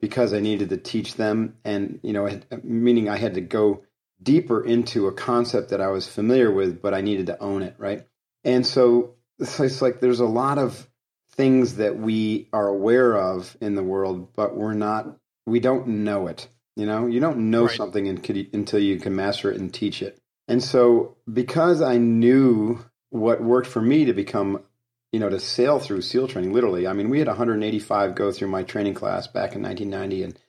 because 0.01 0.33
I 0.33 0.39
needed 0.39 0.69
to 0.69 0.77
teach 0.77 1.15
them. 1.15 1.55
And, 1.65 1.99
you 2.03 2.13
know, 2.13 2.29
meaning 2.63 3.09
I 3.09 3.17
had 3.17 3.35
to 3.35 3.41
go 3.41 3.83
deeper 4.21 4.63
into 4.63 5.07
a 5.07 5.13
concept 5.13 5.69
that 5.69 5.81
I 5.81 5.87
was 5.89 6.07
familiar 6.07 6.51
with, 6.51 6.81
but 6.81 6.93
I 6.93 7.01
needed 7.01 7.27
to 7.27 7.39
own 7.41 7.63
it, 7.63 7.75
right? 7.77 8.05
And 8.43 8.65
so 8.65 9.15
it's 9.39 9.59
it's 9.59 9.81
like 9.81 9.99
there's 10.01 10.19
a 10.19 10.25
lot 10.25 10.57
of 10.57 10.87
things 11.33 11.75
that 11.77 11.97
we 11.97 12.49
are 12.53 12.67
aware 12.67 13.15
of 13.17 13.55
in 13.61 13.75
the 13.75 13.83
world, 13.83 14.33
but 14.35 14.55
we're 14.57 14.73
not, 14.73 15.17
we 15.45 15.59
don't 15.59 15.87
know 15.87 16.27
it. 16.27 16.47
You 16.75 16.85
know, 16.85 17.07
you 17.07 17.19
don't 17.19 17.49
know 17.51 17.65
Right. 17.65 17.77
something 17.77 18.07
until 18.07 18.81
you 18.81 18.99
can 18.99 19.15
master 19.15 19.51
it 19.51 19.59
and 19.59 19.73
teach 19.73 20.01
it. 20.01 20.19
And 20.47 20.63
so 20.63 21.17
because 21.31 21.81
I 21.81 21.97
knew 21.97 22.83
what 23.09 23.43
worked 23.43 23.67
for 23.67 23.81
me 23.81 24.05
to 24.05 24.13
become, 24.13 24.63
you 25.11 25.19
know, 25.19 25.29
to 25.29 25.39
sail 25.39 25.79
through 25.79 26.01
SEAL 26.01 26.27
training, 26.27 26.53
literally, 26.53 26.87
I 26.87 26.93
mean, 26.93 27.09
we 27.09 27.19
had 27.19 27.27
185 27.27 28.15
go 28.15 28.31
through 28.31 28.49
my 28.49 28.63
training 28.63 28.93
class 28.93 29.27
back 29.27 29.55
in 29.55 29.61
1990 29.63 30.23
and, 30.23 30.39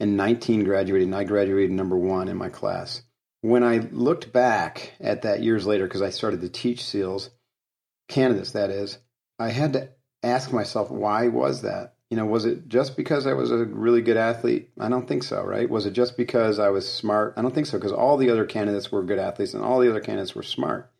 and 0.00 0.16
19 0.16 0.64
graduated, 0.64 1.08
and 1.08 1.14
I 1.14 1.24
graduated 1.24 1.70
number 1.70 1.96
one 1.96 2.28
in 2.28 2.36
my 2.36 2.48
class. 2.48 3.02
When 3.42 3.62
I 3.62 3.78
looked 3.92 4.32
back 4.32 4.92
at 5.00 5.22
that 5.22 5.42
years 5.42 5.66
later, 5.66 5.86
because 5.86 6.02
I 6.02 6.10
started 6.10 6.40
to 6.40 6.48
teach 6.48 6.84
SEALs, 6.84 7.30
candidates, 8.08 8.52
that 8.52 8.70
is, 8.70 8.98
I 9.38 9.50
had 9.50 9.74
to 9.74 9.90
ask 10.22 10.52
myself, 10.52 10.90
why 10.90 11.28
was 11.28 11.62
that? 11.62 11.94
You 12.10 12.16
know, 12.16 12.26
was 12.26 12.44
it 12.44 12.68
just 12.68 12.96
because 12.96 13.26
I 13.26 13.34
was 13.34 13.50
a 13.50 13.64
really 13.64 14.00
good 14.00 14.16
athlete? 14.16 14.70
I 14.78 14.88
don't 14.88 15.06
think 15.06 15.24
so, 15.24 15.42
right? 15.42 15.68
Was 15.68 15.86
it 15.86 15.92
just 15.92 16.16
because 16.16 16.58
I 16.58 16.70
was 16.70 16.90
smart? 16.90 17.34
I 17.36 17.42
don't 17.42 17.54
think 17.54 17.66
so, 17.66 17.78
because 17.78 17.92
all 17.92 18.16
the 18.16 18.30
other 18.30 18.46
candidates 18.46 18.90
were 18.90 19.02
good 19.02 19.18
athletes 19.18 19.54
and 19.54 19.62
all 19.62 19.80
the 19.80 19.90
other 19.90 20.00
candidates 20.00 20.34
were 20.34 20.42
smart. 20.42 20.90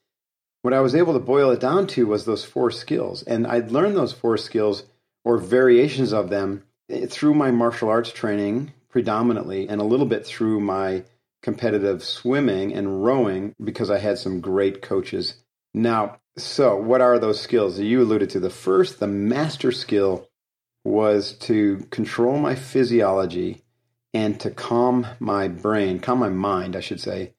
What 0.67 0.75
I 0.75 0.81
was 0.81 0.97
able 0.97 1.13
to 1.13 1.21
boil 1.21 1.53
it 1.53 1.61
down 1.61 1.87
to 1.95 2.09
was 2.09 2.25
those 2.25 2.45
four 2.45 2.73
skills. 2.73 3.23
And 3.23 3.47
I'd 3.47 3.71
learned 3.71 3.97
those 3.97 4.13
four 4.13 4.37
skills 4.37 4.83
or 5.25 5.39
variations 5.39 6.13
of 6.13 6.29
them 6.29 6.65
eh, 6.91 7.07
through 7.07 7.35
my 7.35 7.53
martial 7.53 7.89
arts 7.89 8.11
training 8.11 8.73
predominantly 8.89 9.69
and 9.69 9.81
a 9.81 9.85
little 9.85 10.07
bit 10.07 10.27
through 10.27 10.59
my 10.59 11.05
competitive 11.41 12.03
swimming 12.03 12.75
and 12.75 13.05
rowing 13.05 13.55
because 13.63 13.93
I 13.93 13.99
had 13.99 14.19
some 14.19 14.41
great 14.41 14.83
coaches. 14.83 15.35
Now, 15.73 16.19
so 16.37 16.75
what 16.75 17.01
are 17.01 17.21
those 17.21 17.41
skills 17.41 17.79
you 17.79 18.03
alluded 18.03 18.31
to? 18.31 18.41
The 18.41 18.51
first, 18.51 18.99
the 18.99 19.07
master 19.07 19.71
skill 19.71 20.29
was 20.83 21.35
to 21.47 21.87
control 21.91 22.39
my 22.39 22.57
physiology 22.57 23.63
and 24.13 24.41
to 24.41 24.51
calm 24.51 25.07
my 25.21 25.47
brain, 25.47 26.01
calm 26.01 26.19
my 26.19 26.29
mind, 26.29 26.75
I 26.75 26.81
should 26.81 27.01
say, 27.01 27.35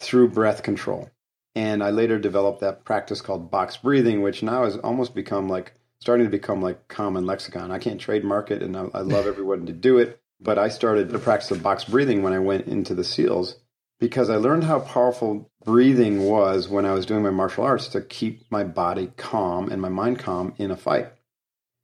through 0.00 0.30
breath 0.30 0.64
control. 0.64 1.11
And 1.54 1.82
I 1.82 1.90
later 1.90 2.18
developed 2.18 2.60
that 2.60 2.84
practice 2.84 3.20
called 3.20 3.50
box 3.50 3.76
breathing, 3.76 4.22
which 4.22 4.42
now 4.42 4.64
has 4.64 4.76
almost 4.78 5.14
become 5.14 5.48
like 5.48 5.74
starting 6.00 6.26
to 6.26 6.30
become 6.30 6.62
like 6.62 6.88
common 6.88 7.26
lexicon. 7.26 7.70
I 7.70 7.78
can't 7.78 8.00
trademark 8.00 8.50
it, 8.50 8.62
and 8.62 8.76
I, 8.76 8.86
I 8.94 9.00
love 9.00 9.26
everyone 9.26 9.66
to 9.66 9.72
do 9.72 9.98
it. 9.98 10.20
But 10.40 10.58
I 10.58 10.68
started 10.68 11.10
the 11.10 11.18
practice 11.20 11.50
of 11.52 11.62
box 11.62 11.84
breathing 11.84 12.22
when 12.22 12.32
I 12.32 12.40
went 12.40 12.66
into 12.66 12.94
the 12.94 13.04
SEALs 13.04 13.56
because 14.00 14.28
I 14.28 14.36
learned 14.36 14.64
how 14.64 14.80
powerful 14.80 15.48
breathing 15.64 16.24
was 16.24 16.68
when 16.68 16.84
I 16.84 16.92
was 16.92 17.06
doing 17.06 17.22
my 17.22 17.30
martial 17.30 17.62
arts 17.62 17.86
to 17.88 18.00
keep 18.00 18.50
my 18.50 18.64
body 18.64 19.12
calm 19.16 19.70
and 19.70 19.80
my 19.80 19.88
mind 19.88 20.18
calm 20.18 20.54
in 20.58 20.72
a 20.72 20.76
fight. 20.76 21.12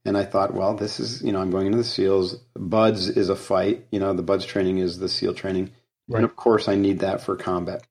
And 0.05 0.17
I 0.17 0.25
thought, 0.25 0.53
well, 0.53 0.75
this 0.75 0.99
is, 0.99 1.23
you 1.23 1.31
know, 1.31 1.41
I'm 1.41 1.53
going 1.53 1.67
into 1.67 1.79
the 1.79 1.85
SEALs. 1.85 2.39
BUD/S 2.57 3.07
is 3.09 3.29
a 3.29 3.37
fight. 3.37 3.87
You 3.93 4.01
know, 4.01 4.13
the 4.15 4.25
BUD/S 4.25 4.47
training 4.47 4.79
is 4.79 4.99
the 4.99 5.09
SEAL 5.09 5.35
training. 5.35 5.71
Right. 6.09 6.19
And 6.19 6.25
of 6.25 6.35
course, 6.35 6.67
I 6.67 6.75
need 6.75 6.99
that 7.01 7.21
for 7.21 7.37
combat. 7.37 7.87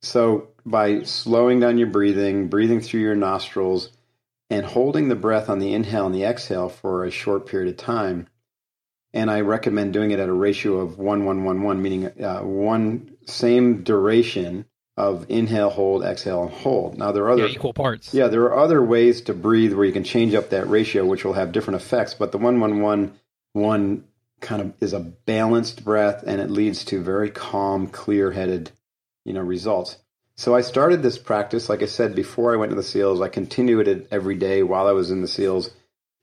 So 0.00 0.48
by 0.66 1.02
slowing 1.04 1.60
down 1.60 1.78
your 1.78 1.86
breathing, 1.86 2.48
breathing 2.48 2.80
through 2.80 3.00
your 3.00 3.14
nostrils, 3.14 3.90
and 4.50 4.66
holding 4.66 5.08
the 5.08 5.14
breath 5.14 5.48
on 5.48 5.60
the 5.60 5.72
inhale 5.72 6.06
and 6.06 6.14
the 6.14 6.24
exhale 6.24 6.68
for 6.68 7.04
a 7.04 7.10
short 7.10 7.46
period 7.46 7.68
of 7.70 7.76
time, 7.76 8.26
and 9.12 9.30
I 9.30 9.40
recommend 9.40 9.92
doing 9.92 10.10
it 10.10 10.18
at 10.20 10.28
a 10.28 10.32
ratio 10.32 10.78
of 10.78 10.98
one 10.98 11.24
one 11.24 11.44
one 11.44 11.62
one, 11.62 11.80
meaning 11.80 12.06
uh, 12.22 12.40
one 12.40 13.16
same 13.26 13.82
duration 13.82 14.66
of 14.96 15.26
inhale, 15.28 15.70
hold, 15.70 16.02
exhale, 16.04 16.42
and 16.44 16.50
hold. 16.52 16.96
Now 16.98 17.12
there 17.12 17.24
are 17.24 17.30
other 17.30 17.46
Yeah, 17.46 17.54
equal 17.54 17.74
parts. 17.74 18.12
yeah, 18.14 18.28
there 18.28 18.42
are 18.44 18.58
other 18.58 18.82
ways 18.82 19.20
to 19.22 19.34
breathe 19.34 19.72
where 19.74 19.84
you 19.84 19.92
can 19.92 20.04
change 20.04 20.34
up 20.34 20.50
that 20.50 20.68
ratio, 20.68 21.04
which 21.04 21.24
will 21.24 21.34
have 21.34 21.52
different 21.52 21.80
effects. 21.80 22.14
But 22.14 22.32
the 22.32 22.38
one 22.38 22.60
one 22.60 22.80
one 22.80 23.12
one 23.52 24.04
kind 24.40 24.62
of 24.62 24.74
is 24.80 24.92
a 24.92 25.00
balanced 25.00 25.84
breath, 25.84 26.22
and 26.26 26.40
it 26.40 26.50
leads 26.50 26.84
to 26.86 27.02
very 27.02 27.30
calm, 27.30 27.86
clear-headed, 27.86 28.70
you 29.24 29.32
know, 29.32 29.40
results. 29.40 29.96
So 30.36 30.54
I 30.54 30.60
started 30.60 31.02
this 31.02 31.18
practice, 31.18 31.68
like 31.68 31.82
I 31.82 31.86
said 31.86 32.14
before 32.14 32.52
I 32.52 32.56
went 32.56 32.70
to 32.70 32.76
the 32.76 32.82
SEALs. 32.82 33.20
I 33.20 33.28
continued 33.28 33.88
it 33.88 34.08
every 34.10 34.36
day 34.36 34.62
while 34.62 34.86
I 34.86 34.92
was 34.92 35.10
in 35.10 35.22
the 35.22 35.28
SEALs, 35.28 35.70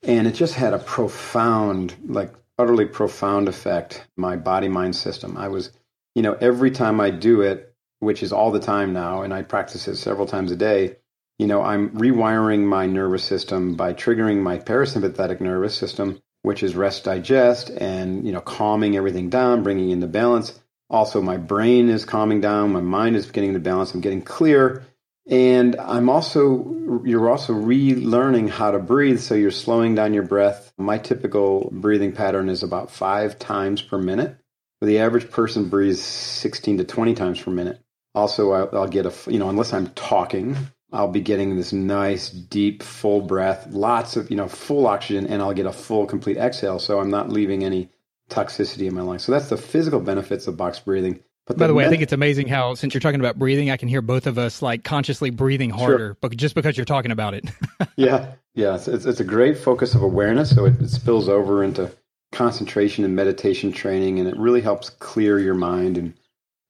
and 0.04 0.28
it 0.28 0.34
just 0.34 0.54
had 0.54 0.74
a 0.74 0.80
profound, 0.80 1.96
like 2.06 2.34
utterly 2.58 2.86
profound 2.86 3.48
effect. 3.48 4.06
My 4.16 4.36
body 4.36 4.68
mind 4.68 4.96
system. 4.96 5.38
I 5.38 5.48
was, 5.48 5.72
you 6.14 6.22
know, 6.22 6.34
every 6.34 6.72
time 6.72 7.02
I 7.02 7.10
do 7.10 7.42
it, 7.42 7.74
which 8.00 8.22
is 8.22 8.34
all 8.34 8.52
the 8.52 8.60
time 8.60 8.94
now, 8.94 9.24
and 9.24 9.34
I 9.34 9.42
practice 9.42 9.88
it 9.88 9.96
several 9.96 10.28
times 10.28 10.52
a 10.52 10.56
day 10.56 10.98
you 11.40 11.48
know, 11.48 11.62
I'm 11.62 11.90
rewiring 11.90 12.62
my 12.62 12.86
nervous 12.86 13.24
system 13.24 13.76
by 13.76 13.94
triggering 13.94 14.42
my 14.42 14.60
parasympathetic 14.60 15.42
nervous 15.42 15.76
system, 15.76 16.22
which 16.44 16.62
is 16.62 16.76
rest, 16.76 17.04
digest, 17.06 17.70
and, 17.70 18.26
you 18.26 18.32
know, 18.32 18.42
calming 18.42 18.96
everything 18.96 19.30
down, 19.30 19.64
bringing 19.64 19.90
into 19.90 20.08
balance. 20.08 20.60
Also, 20.94 21.24
my 21.24 21.38
brain 21.38 21.90
is 21.90 22.06
calming 22.06 22.40
down. 22.40 22.72
My 22.72 22.80
mind 22.80 23.16
is 23.16 23.32
getting 23.32 23.50
into 23.50 23.60
balance. 23.60 23.96
I'm 23.96 24.02
getting 24.02 24.22
clear. 24.22 24.86
And 25.28 25.76
I'm 25.78 26.08
also, 26.08 27.02
you're 27.04 27.32
also 27.32 27.52
relearning 27.52 28.48
how 28.48 28.70
to 28.70 28.78
breathe. 28.78 29.20
So 29.20 29.34
you're 29.34 29.50
slowing 29.50 29.96
down 29.96 30.14
your 30.14 30.22
breath. 30.22 30.72
My 30.78 31.00
typical 31.00 31.72
breathing 31.72 32.12
pattern 32.12 32.48
is 32.48 32.62
about 32.62 32.92
five 32.92 33.40
times 33.40 33.82
per 33.82 33.98
minute. 33.98 34.38
The 34.82 35.00
average 35.00 35.32
person 35.32 35.68
breathes 35.68 36.00
16 36.00 36.78
to 36.78 36.84
20 36.84 37.16
times 37.16 37.42
per 37.42 37.50
minute. 37.50 37.82
Also, 38.14 38.52
I'll, 38.52 38.70
I'll 38.74 38.88
get 38.88 39.08
a, 39.08 39.32
you 39.32 39.40
know, 39.40 39.50
unless 39.50 39.74
I'm 39.74 39.88
talking, 39.96 40.56
I'll 40.92 41.08
be 41.08 41.22
getting 41.22 41.56
this 41.56 41.74
nice, 41.74 42.30
deep, 42.30 42.84
full 42.84 43.22
breath, 43.22 43.66
lots 43.72 44.16
of, 44.16 44.30
you 44.30 44.38
know, 44.38 44.48
full 44.48 44.86
oxygen, 44.86 45.26
and 45.26 45.42
I'll 45.42 45.56
get 45.56 45.66
a 45.66 45.74
full, 45.74 46.06
complete 46.06 46.38
exhale. 46.38 46.78
So 46.78 47.00
I'm 47.00 47.10
not 47.10 47.30
leaving 47.30 47.64
any 47.64 47.90
toxicity 48.34 48.88
in 48.88 48.96
my 48.96 49.02
lungs. 49.02 49.24
So 49.24 49.32
that's 49.32 49.50
the 49.50 49.58
physical 49.58 50.00
benefits 50.00 50.48
of 50.48 50.58
box 50.58 50.80
breathing. 50.80 51.20
But 51.46 51.58
By 51.58 51.68
the 51.68 51.74
way, 51.74 51.86
I 51.86 51.90
think 51.90 52.02
it's 52.02 52.14
amazing 52.14 52.48
how, 52.48 52.74
since 52.74 52.94
you're 52.94 53.02
talking 53.02 53.20
about 53.20 53.38
breathing, 53.38 53.70
I 53.70 53.76
can 53.76 53.90
hear 53.90 54.02
both 54.02 54.28
of 54.28 54.38
us 54.38 54.62
like 54.62 54.86
consciously 54.86 55.30
breathing 55.30 55.70
harder, 55.70 56.16
but 56.22 56.36
just 56.38 56.56
because 56.56 56.78
you're 56.78 56.86
talking 56.86 57.12
about 57.12 57.34
it. 57.34 57.50
yeah, 57.98 58.32
yeah, 58.56 58.76
it's, 58.76 58.88
it's, 58.88 59.06
it's 59.06 59.20
a 59.20 59.26
great 59.26 59.58
focus 59.58 59.94
of 59.94 60.04
awareness. 60.04 60.56
So 60.56 60.66
it, 60.66 60.80
it 60.80 60.90
spills 60.90 61.28
over 61.28 61.62
into 61.62 61.92
concentration 62.32 63.04
and 63.04 63.14
meditation 63.14 63.74
training, 63.74 64.20
and 64.20 64.28
it 64.30 64.38
really 64.38 64.62
helps 64.62 64.90
clear 64.90 65.38
your 65.38 65.54
mind. 65.54 65.98
And, 65.98 66.14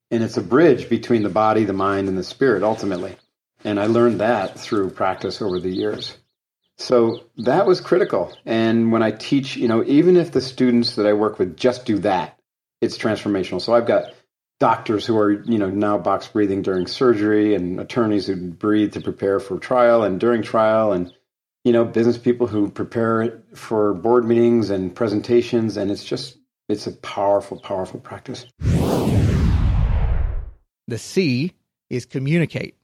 and 0.10 0.24
it's 0.24 0.38
a 0.38 0.42
bridge 0.42 0.90
between 0.90 1.22
the 1.22 1.30
body, 1.30 1.66
the 1.66 1.74
mind, 1.74 2.08
and 2.08 2.18
the 2.18 2.24
spirit 2.24 2.64
ultimately. 2.64 3.16
And 3.64 3.80
I 3.80 3.86
learned 3.86 4.22
that 4.22 4.60
through 4.60 4.90
practice 4.90 5.40
over 5.40 5.60
the 5.60 5.70
years. 5.70 6.18
So 6.78 7.24
that 7.38 7.66
was 7.66 7.82
critical. 7.82 8.36
And 8.46 8.92
when 8.92 9.04
I 9.04 9.12
teach, 9.12 9.56
you 9.56 9.68
know, 9.68 9.84
even 9.86 10.18
if 10.18 10.32
the 10.32 10.42
students 10.42 10.96
that 10.96 11.06
I 11.06 11.14
work 11.14 11.40
with 11.40 11.56
just 11.56 11.86
do 11.86 12.00
that, 12.00 12.40
it's 12.82 12.98
transformational. 12.98 13.62
So 13.62 13.74
I've 13.74 13.86
got 13.86 14.14
doctors 14.60 15.06
who 15.06 15.18
are, 15.18 15.32
you 15.32 15.58
know, 15.58 15.70
now 15.70 15.98
box 15.98 16.28
breathing 16.28 16.62
during 16.62 16.88
surgery 16.88 17.56
and 17.56 17.80
attorneys 17.80 18.28
who 18.28 18.36
breathe 18.52 18.94
to 18.94 19.02
prepare 19.02 19.40
for 19.40 19.60
trial 19.60 20.04
and 20.04 20.20
during 20.20 20.42
trial 20.42 20.92
and, 20.94 21.14
you 21.64 21.72
know, 21.72 21.86
business 21.86 22.18
people 22.18 22.48
who 22.48 22.70
prepare 22.70 23.44
for 23.56 23.94
board 23.94 24.26
meetings 24.26 24.70
and 24.70 24.96
presentations. 24.96 25.78
And 25.78 25.92
it's 25.92 26.04
just, 26.04 26.38
it's 26.70 26.88
a 26.88 26.92
powerful, 26.92 27.60
powerful 27.60 28.00
practice. 28.00 28.46
the 30.88 30.98
C 30.98 31.54
is 31.90 32.06
communicate. 32.06 32.76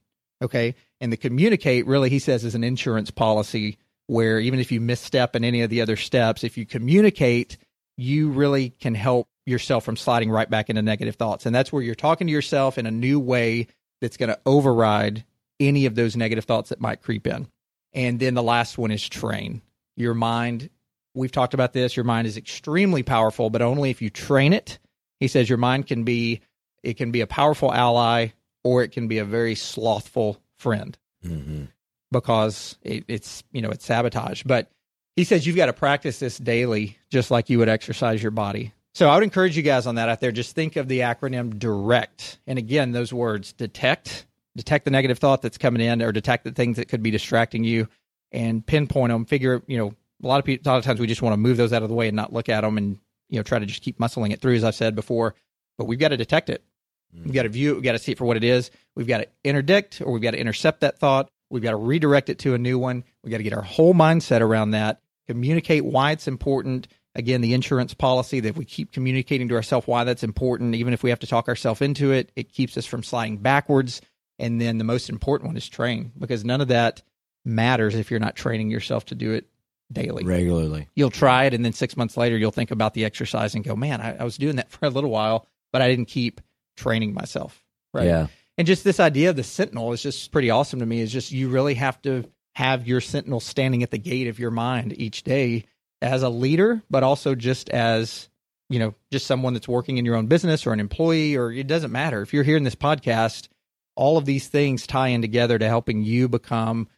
Okay. 0.42 0.74
And 1.00 1.12
the 1.12 1.16
communicate 1.16 1.86
really, 1.86 2.10
he 2.10 2.18
says, 2.18 2.44
is 2.44 2.54
an 2.54 2.64
insurance 2.64 3.10
policy 3.10 3.78
where 4.06 4.40
even 4.40 4.58
if 4.58 4.72
you 4.72 4.80
misstep 4.80 5.36
in 5.36 5.44
any 5.44 5.62
of 5.62 5.70
the 5.70 5.80
other 5.80 5.96
steps, 5.96 6.42
if 6.42 6.58
you 6.58 6.66
communicate, 6.66 7.56
you 7.96 8.30
really 8.30 8.70
can 8.70 8.94
help 8.94 9.28
yourself 9.46 9.84
from 9.84 9.96
sliding 9.96 10.30
right 10.30 10.50
back 10.50 10.68
into 10.70 10.82
negative 10.82 11.16
thoughts. 11.16 11.46
And 11.46 11.54
that's 11.54 11.72
where 11.72 11.82
you're 11.82 11.94
talking 11.94 12.26
to 12.26 12.32
yourself 12.32 12.78
in 12.78 12.86
a 12.86 12.90
new 12.90 13.20
way 13.20 13.68
that's 14.00 14.16
going 14.16 14.30
to 14.30 14.40
override 14.46 15.24
any 15.58 15.86
of 15.86 15.94
those 15.94 16.16
negative 16.16 16.44
thoughts 16.44 16.70
that 16.70 16.80
might 16.80 17.02
creep 17.02 17.26
in. 17.26 17.46
And 17.92 18.18
then 18.18 18.34
the 18.34 18.42
last 18.42 18.78
one 18.78 18.90
is 18.90 19.06
train. 19.06 19.62
Your 19.96 20.14
mind, 20.14 20.70
we've 21.14 21.32
talked 21.32 21.54
about 21.54 21.72
this, 21.72 21.96
your 21.96 22.04
mind 22.04 22.26
is 22.26 22.36
extremely 22.36 23.02
powerful, 23.02 23.50
but 23.50 23.62
only 23.62 23.90
if 23.90 24.00
you 24.00 24.10
train 24.10 24.52
it. 24.52 24.78
He 25.18 25.28
says 25.28 25.48
your 25.48 25.58
mind 25.58 25.86
can 25.86 26.04
be 26.04 26.40
it 26.82 26.94
can 26.94 27.10
be 27.10 27.20
a 27.20 27.26
powerful 27.26 27.72
ally 27.72 28.28
or 28.64 28.82
it 28.82 28.92
can 28.92 29.08
be 29.08 29.18
a 29.18 29.24
very 29.24 29.54
slothful 29.54 30.40
friend 30.56 30.96
Mm-hmm. 31.24 31.64
because 32.10 32.78
it, 32.82 33.04
it's 33.06 33.42
you 33.52 33.60
know 33.60 33.68
it's 33.70 33.84
sabotage. 33.84 34.42
But 34.42 34.70
he 35.16 35.24
says 35.24 35.46
you've 35.46 35.56
got 35.56 35.66
to 35.66 35.74
practice 35.74 36.18
this 36.18 36.38
daily, 36.38 36.96
just 37.10 37.30
like 37.30 37.50
you 37.50 37.58
would 37.58 37.68
exercise 37.68 38.22
your 38.22 38.30
body. 38.30 38.72
So 38.94 39.08
I 39.08 39.14
would 39.14 39.22
encourage 39.22 39.56
you 39.56 39.62
guys 39.62 39.86
on 39.86 39.96
that 39.96 40.08
out 40.08 40.20
there. 40.20 40.32
Just 40.32 40.54
think 40.54 40.76
of 40.76 40.88
the 40.88 41.00
acronym 41.00 41.58
DIRECT, 41.58 42.38
and 42.46 42.58
again, 42.58 42.92
those 42.92 43.12
words: 43.12 43.52
detect, 43.52 44.26
detect 44.56 44.86
the 44.86 44.90
negative 44.90 45.18
thought 45.18 45.42
that's 45.42 45.58
coming 45.58 45.82
in, 45.82 46.00
or 46.02 46.10
detect 46.10 46.44
the 46.44 46.52
things 46.52 46.76
that 46.78 46.88
could 46.88 47.02
be 47.02 47.10
distracting 47.10 47.64
you, 47.64 47.86
and 48.32 48.64
pinpoint 48.66 49.10
them. 49.12 49.26
Figure, 49.26 49.62
you 49.66 49.76
know, 49.76 49.94
a 50.22 50.26
lot 50.26 50.38
of 50.38 50.44
people, 50.46 50.68
a 50.68 50.72
lot 50.72 50.78
of 50.78 50.84
times 50.84 51.00
we 51.00 51.06
just 51.06 51.22
want 51.22 51.34
to 51.34 51.38
move 51.38 51.56
those 51.58 51.72
out 51.72 51.82
of 51.82 51.88
the 51.88 51.94
way 51.94 52.08
and 52.08 52.16
not 52.16 52.32
look 52.32 52.48
at 52.48 52.62
them, 52.62 52.78
and 52.78 52.98
you 53.28 53.36
know, 53.36 53.42
try 53.42 53.58
to 53.58 53.66
just 53.66 53.82
keep 53.82 53.98
muscling 53.98 54.32
it 54.32 54.40
through, 54.40 54.54
as 54.56 54.64
I've 54.64 54.74
said 54.74 54.94
before. 54.94 55.34
But 55.76 55.84
we've 55.84 55.98
got 55.98 56.08
to 56.08 56.16
detect 56.16 56.48
it. 56.48 56.64
We've 57.12 57.34
got 57.34 57.42
to 57.42 57.48
view 57.48 57.72
it. 57.72 57.74
We've 57.74 57.82
got 57.82 57.92
to 57.92 57.98
see 57.98 58.12
it 58.12 58.18
for 58.18 58.24
what 58.24 58.36
it 58.36 58.44
is. 58.44 58.70
We've 58.94 59.06
got 59.06 59.18
to 59.18 59.28
interdict 59.44 60.00
or 60.00 60.12
we've 60.12 60.22
got 60.22 60.32
to 60.32 60.38
intercept 60.40 60.80
that 60.80 60.98
thought. 60.98 61.30
We've 61.50 61.62
got 61.62 61.70
to 61.70 61.76
redirect 61.76 62.28
it 62.28 62.38
to 62.40 62.54
a 62.54 62.58
new 62.58 62.78
one. 62.78 63.04
We've 63.22 63.30
got 63.30 63.38
to 63.38 63.42
get 63.42 63.52
our 63.52 63.62
whole 63.62 63.94
mindset 63.94 64.40
around 64.40 64.70
that, 64.72 65.00
communicate 65.26 65.84
why 65.84 66.12
it's 66.12 66.28
important. 66.28 66.86
Again, 67.16 67.40
the 67.40 67.54
insurance 67.54 67.92
policy 67.92 68.38
that 68.38 68.50
if 68.50 68.56
we 68.56 68.64
keep 68.64 68.92
communicating 68.92 69.48
to 69.48 69.56
ourselves 69.56 69.88
why 69.88 70.04
that's 70.04 70.22
important, 70.22 70.76
even 70.76 70.92
if 70.92 71.02
we 71.02 71.10
have 71.10 71.18
to 71.20 71.26
talk 71.26 71.48
ourselves 71.48 71.80
into 71.80 72.12
it, 72.12 72.30
it 72.36 72.52
keeps 72.52 72.76
us 72.76 72.86
from 72.86 73.02
sliding 73.02 73.38
backwards. 73.38 74.00
And 74.38 74.60
then 74.60 74.78
the 74.78 74.84
most 74.84 75.10
important 75.10 75.48
one 75.48 75.56
is 75.56 75.68
train 75.68 76.12
because 76.18 76.44
none 76.44 76.60
of 76.60 76.68
that 76.68 77.02
matters 77.44 77.94
if 77.96 78.10
you're 78.10 78.20
not 78.20 78.36
training 78.36 78.70
yourself 78.70 79.06
to 79.06 79.14
do 79.14 79.32
it 79.32 79.46
daily 79.92 80.24
Regularly. 80.24 80.86
you'll 80.94 81.10
try 81.10 81.44
it 81.44 81.54
and 81.54 81.64
then 81.64 81.72
six 81.72 81.96
months 81.96 82.16
later 82.16 82.36
you'll 82.36 82.52
think 82.52 82.70
about 82.70 82.94
the 82.94 83.04
exercise 83.04 83.56
and 83.56 83.64
go 83.64 83.74
man 83.74 84.00
I, 84.00 84.18
I 84.18 84.24
was 84.24 84.36
doing 84.36 84.56
that 84.56 84.70
for 84.70 84.86
a 84.86 84.90
little 84.90 85.10
while 85.10 85.46
but 85.72 85.82
i 85.82 85.88
didn't 85.88 86.04
keep 86.06 86.40
training 86.80 87.14
myself 87.14 87.62
right? 87.92 88.06
Yeah. 88.06 88.26
and 88.58 88.66
just 88.66 88.84
this 88.84 89.00
idea 89.00 89.30
of 89.30 89.36
the 89.36 89.42
sentinel 89.42 89.92
is 89.92 90.02
just 90.02 90.30
pretty 90.32 90.50
awesome 90.50 90.80
to 90.80 90.86
me. 90.86 91.00
Is 91.00 91.12
just 91.12 91.32
you 91.32 91.48
really 91.48 91.74
have 91.74 92.00
to 92.02 92.24
have 92.54 92.86
your 92.86 93.00
sentinel 93.00 93.40
standing 93.40 93.82
at 93.82 93.90
the 93.90 93.98
gate 93.98 94.28
of 94.28 94.38
your 94.38 94.50
mind 94.50 94.98
each 94.98 95.22
day 95.22 95.64
as 96.02 96.22
a 96.22 96.28
leader 96.28 96.82
but 96.90 97.02
also 97.02 97.34
just 97.34 97.68
as 97.70 98.28
you 98.68 98.78
know 98.78 98.94
just 99.12 99.26
someone 99.26 99.54
that's 99.54 99.68
working 99.68 99.98
in 99.98 100.04
your 100.04 100.16
own 100.16 100.26
business 100.26 100.66
or 100.66 100.72
an 100.72 100.80
employee 100.80 101.36
or 101.36 101.52
it 101.52 101.66
doesn't 101.66 101.92
matter. 101.92 102.22
If 102.22 102.32
you're 102.32 102.44
hearing 102.44 102.64
this 102.64 102.74
podcast 102.74 103.48
all 103.96 104.16
of 104.16 104.24
these 104.24 104.48
things 104.48 104.86
tie 104.86 105.08
in 105.08 105.20
together 105.20 105.58
to 105.58 105.68
helping 105.68 106.02
you 106.02 106.28
become 106.28 106.88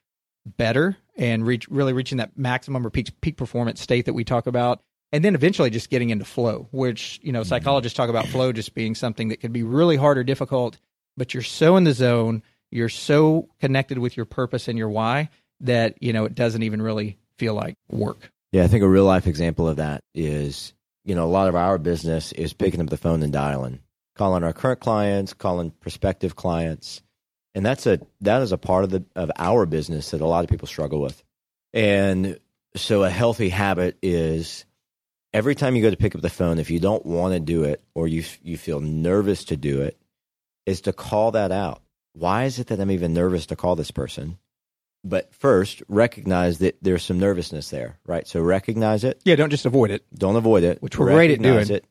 better 0.56 0.96
and 1.16 1.46
reach 1.46 1.68
really 1.68 1.92
reaching 1.92 2.18
that 2.18 2.36
maximum 2.36 2.86
or 2.86 2.90
peak 2.90 3.20
peak 3.20 3.36
performance 3.36 3.80
state 3.80 4.06
that 4.06 4.14
we 4.14 4.24
talk 4.24 4.46
about 4.46 4.82
and 5.12 5.24
then 5.24 5.34
eventually 5.34 5.70
just 5.70 5.90
getting 5.90 6.10
into 6.10 6.24
flow 6.24 6.68
which 6.72 7.20
you 7.22 7.32
know 7.32 7.40
mm-hmm. 7.40 7.48
psychologists 7.48 7.96
talk 7.96 8.10
about 8.10 8.26
flow 8.26 8.52
just 8.52 8.74
being 8.74 8.94
something 8.94 9.28
that 9.28 9.40
can 9.40 9.52
be 9.52 9.62
really 9.62 9.96
hard 9.96 10.18
or 10.18 10.24
difficult 10.24 10.78
but 11.16 11.34
you're 11.34 11.42
so 11.42 11.76
in 11.76 11.84
the 11.84 11.92
zone 11.92 12.42
you're 12.70 12.88
so 12.88 13.48
connected 13.60 13.98
with 13.98 14.16
your 14.16 14.26
purpose 14.26 14.68
and 14.68 14.78
your 14.78 14.88
why 14.88 15.28
that 15.60 16.00
you 16.02 16.12
know 16.12 16.24
it 16.24 16.34
doesn't 16.34 16.62
even 16.62 16.80
really 16.80 17.18
feel 17.38 17.54
like 17.54 17.76
work 17.90 18.30
Yeah, 18.52 18.64
I 18.64 18.68
think 18.68 18.84
a 18.84 18.88
real 18.88 19.04
life 19.04 19.26
example 19.26 19.66
of 19.66 19.76
that 19.76 20.04
is, 20.14 20.74
you 21.04 21.14
know, 21.14 21.24
a 21.24 21.32
lot 21.32 21.48
of 21.48 21.56
our 21.56 21.78
business 21.78 22.32
is 22.32 22.52
picking 22.52 22.80
up 22.80 22.90
the 22.90 22.98
phone 22.98 23.22
and 23.22 23.32
dialing, 23.32 23.80
calling 24.14 24.44
our 24.44 24.52
current 24.52 24.80
clients, 24.80 25.32
calling 25.32 25.70
prospective 25.70 26.36
clients. 26.36 27.02
And 27.54 27.64
that's 27.64 27.86
a 27.86 28.00
that 28.20 28.42
is 28.42 28.52
a 28.52 28.58
part 28.58 28.84
of 28.84 28.90
the 28.90 29.04
of 29.16 29.30
our 29.38 29.66
business 29.66 30.10
that 30.10 30.20
a 30.20 30.26
lot 30.26 30.44
of 30.44 30.50
people 30.50 30.68
struggle 30.68 31.00
with. 31.00 31.22
And 31.72 32.38
so 32.76 33.02
a 33.02 33.10
healthy 33.10 33.48
habit 33.48 33.98
is 34.02 34.66
every 35.32 35.54
time 35.54 35.76
you 35.76 35.82
go 35.82 35.90
to 35.90 35.96
pick 35.96 36.14
up 36.14 36.20
the 36.20 36.30
phone, 36.30 36.58
if 36.58 36.70
you 36.70 36.80
don't 36.80 37.04
want 37.04 37.34
to 37.34 37.40
do 37.40 37.64
it 37.64 37.82
or 37.94 38.06
you 38.08 38.24
you 38.42 38.56
feel 38.56 38.80
nervous 38.80 39.44
to 39.46 39.56
do 39.56 39.82
it, 39.82 39.98
is 40.66 40.82
to 40.82 40.92
call 40.92 41.32
that 41.32 41.52
out. 41.52 41.82
Why 42.14 42.44
is 42.44 42.58
it 42.58 42.66
that 42.68 42.80
I'm 42.80 42.90
even 42.90 43.14
nervous 43.14 43.46
to 43.46 43.56
call 43.56 43.76
this 43.76 43.90
person? 43.90 44.38
But 45.04 45.34
first, 45.34 45.82
recognize 45.88 46.58
that 46.58 46.76
there's 46.80 47.02
some 47.02 47.18
nervousness 47.18 47.70
there, 47.70 47.98
right? 48.06 48.26
So 48.28 48.40
recognize 48.40 49.02
it. 49.02 49.20
yeah 49.24 49.34
don't 49.34 49.50
just 49.50 49.66
avoid 49.66 49.90
it 49.90 50.04
Don't 50.14 50.36
avoid 50.36 50.62
it. 50.62 50.80
Which 50.82 50.98
we're 50.98 51.12
great 51.12 51.32
at 51.32 51.42
doing. 51.42 51.70
It. 51.70 51.84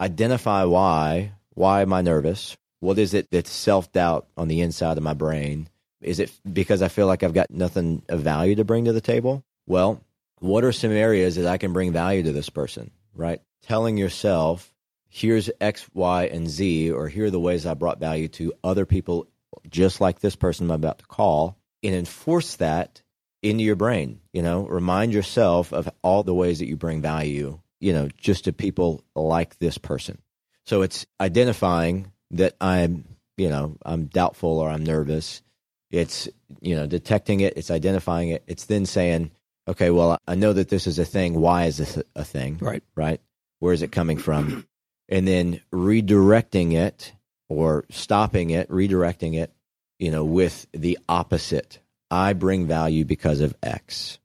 Identify 0.00 0.64
why. 0.64 1.32
Why 1.54 1.82
am 1.82 1.92
I 1.92 2.02
nervous? 2.02 2.56
What 2.80 2.98
is 2.98 3.14
it 3.14 3.30
that's 3.30 3.50
self 3.50 3.92
doubt 3.92 4.28
on 4.36 4.48
the 4.48 4.60
inside 4.60 4.96
of 4.96 5.02
my 5.02 5.14
brain? 5.14 5.68
Is 6.00 6.20
it 6.20 6.32
because 6.50 6.82
I 6.82 6.88
feel 6.88 7.06
like 7.06 7.22
I've 7.22 7.34
got 7.34 7.50
nothing 7.50 8.02
of 8.08 8.20
value 8.20 8.54
to 8.56 8.64
bring 8.64 8.84
to 8.84 8.92
the 8.92 9.00
table? 9.00 9.44
Well, 9.66 10.00
what 10.40 10.64
are 10.64 10.72
some 10.72 10.92
areas 10.92 11.36
that 11.36 11.46
I 11.46 11.58
can 11.58 11.72
bring 11.72 11.92
value 11.92 12.22
to 12.24 12.32
this 12.32 12.50
person, 12.50 12.90
right? 13.14 13.40
Telling 13.62 13.96
yourself, 13.96 14.72
here's 15.08 15.50
X, 15.60 15.88
Y, 15.94 16.24
and 16.24 16.48
Z, 16.48 16.90
or 16.90 17.08
here 17.08 17.26
are 17.26 17.30
the 17.30 17.40
ways 17.40 17.66
I 17.66 17.74
brought 17.74 18.00
value 18.00 18.28
to 18.28 18.52
other 18.62 18.86
people 18.86 19.28
just 19.68 20.00
like 20.00 20.20
this 20.20 20.36
person 20.36 20.66
I'm 20.66 20.72
about 20.72 20.98
to 21.00 21.06
call, 21.06 21.56
and 21.82 21.94
enforce 21.94 22.56
that 22.56 23.02
into 23.42 23.64
your 23.64 23.76
brain. 23.76 24.20
You 24.32 24.42
know, 24.42 24.66
remind 24.66 25.12
yourself 25.12 25.72
of 25.72 25.88
all 26.02 26.22
the 26.22 26.34
ways 26.34 26.58
that 26.58 26.66
you 26.66 26.76
bring 26.76 27.02
value, 27.02 27.60
you 27.80 27.92
know, 27.92 28.08
just 28.16 28.44
to 28.44 28.52
people 28.52 29.04
like 29.14 29.58
this 29.58 29.78
person. 29.78 30.18
So 30.64 30.82
it's 30.82 31.06
identifying 31.20 32.12
that 32.32 32.56
I'm, 32.60 33.04
you 33.36 33.48
know, 33.48 33.76
I'm 33.84 34.06
doubtful 34.06 34.58
or 34.58 34.68
I'm 34.68 34.84
nervous. 34.84 35.42
It's, 35.90 36.28
you 36.60 36.76
know, 36.76 36.86
detecting 36.86 37.40
it, 37.40 37.56
it's 37.56 37.70
identifying 37.70 38.28
it. 38.30 38.42
It's 38.46 38.66
then 38.66 38.84
saying, 38.84 39.30
okay, 39.68 39.90
well, 39.90 40.18
I 40.26 40.34
know 40.34 40.52
that 40.52 40.68
this 40.68 40.86
is 40.86 40.98
a 40.98 41.04
thing. 41.04 41.40
Why 41.40 41.66
is 41.66 41.76
this 41.76 41.98
a 42.16 42.24
thing? 42.24 42.58
right 42.60 42.82
right? 42.94 43.20
Where 43.60 43.72
is 43.72 43.82
it 43.82 43.92
coming 43.92 44.18
from? 44.18 44.66
And 45.10 45.26
then 45.26 45.62
redirecting 45.72 46.74
it 46.74 47.12
or 47.48 47.86
stopping 47.90 48.50
it, 48.50 48.68
redirecting 48.68 49.38
it, 49.38 49.52
you 49.98 50.10
know, 50.10 50.22
with 50.22 50.66
the 50.72 50.98
opposite. 51.08 51.78
I 52.10 52.34
bring 52.34 52.66
value 52.66 53.06
because 53.06 53.40
of 53.40 53.54
X. 53.62 54.18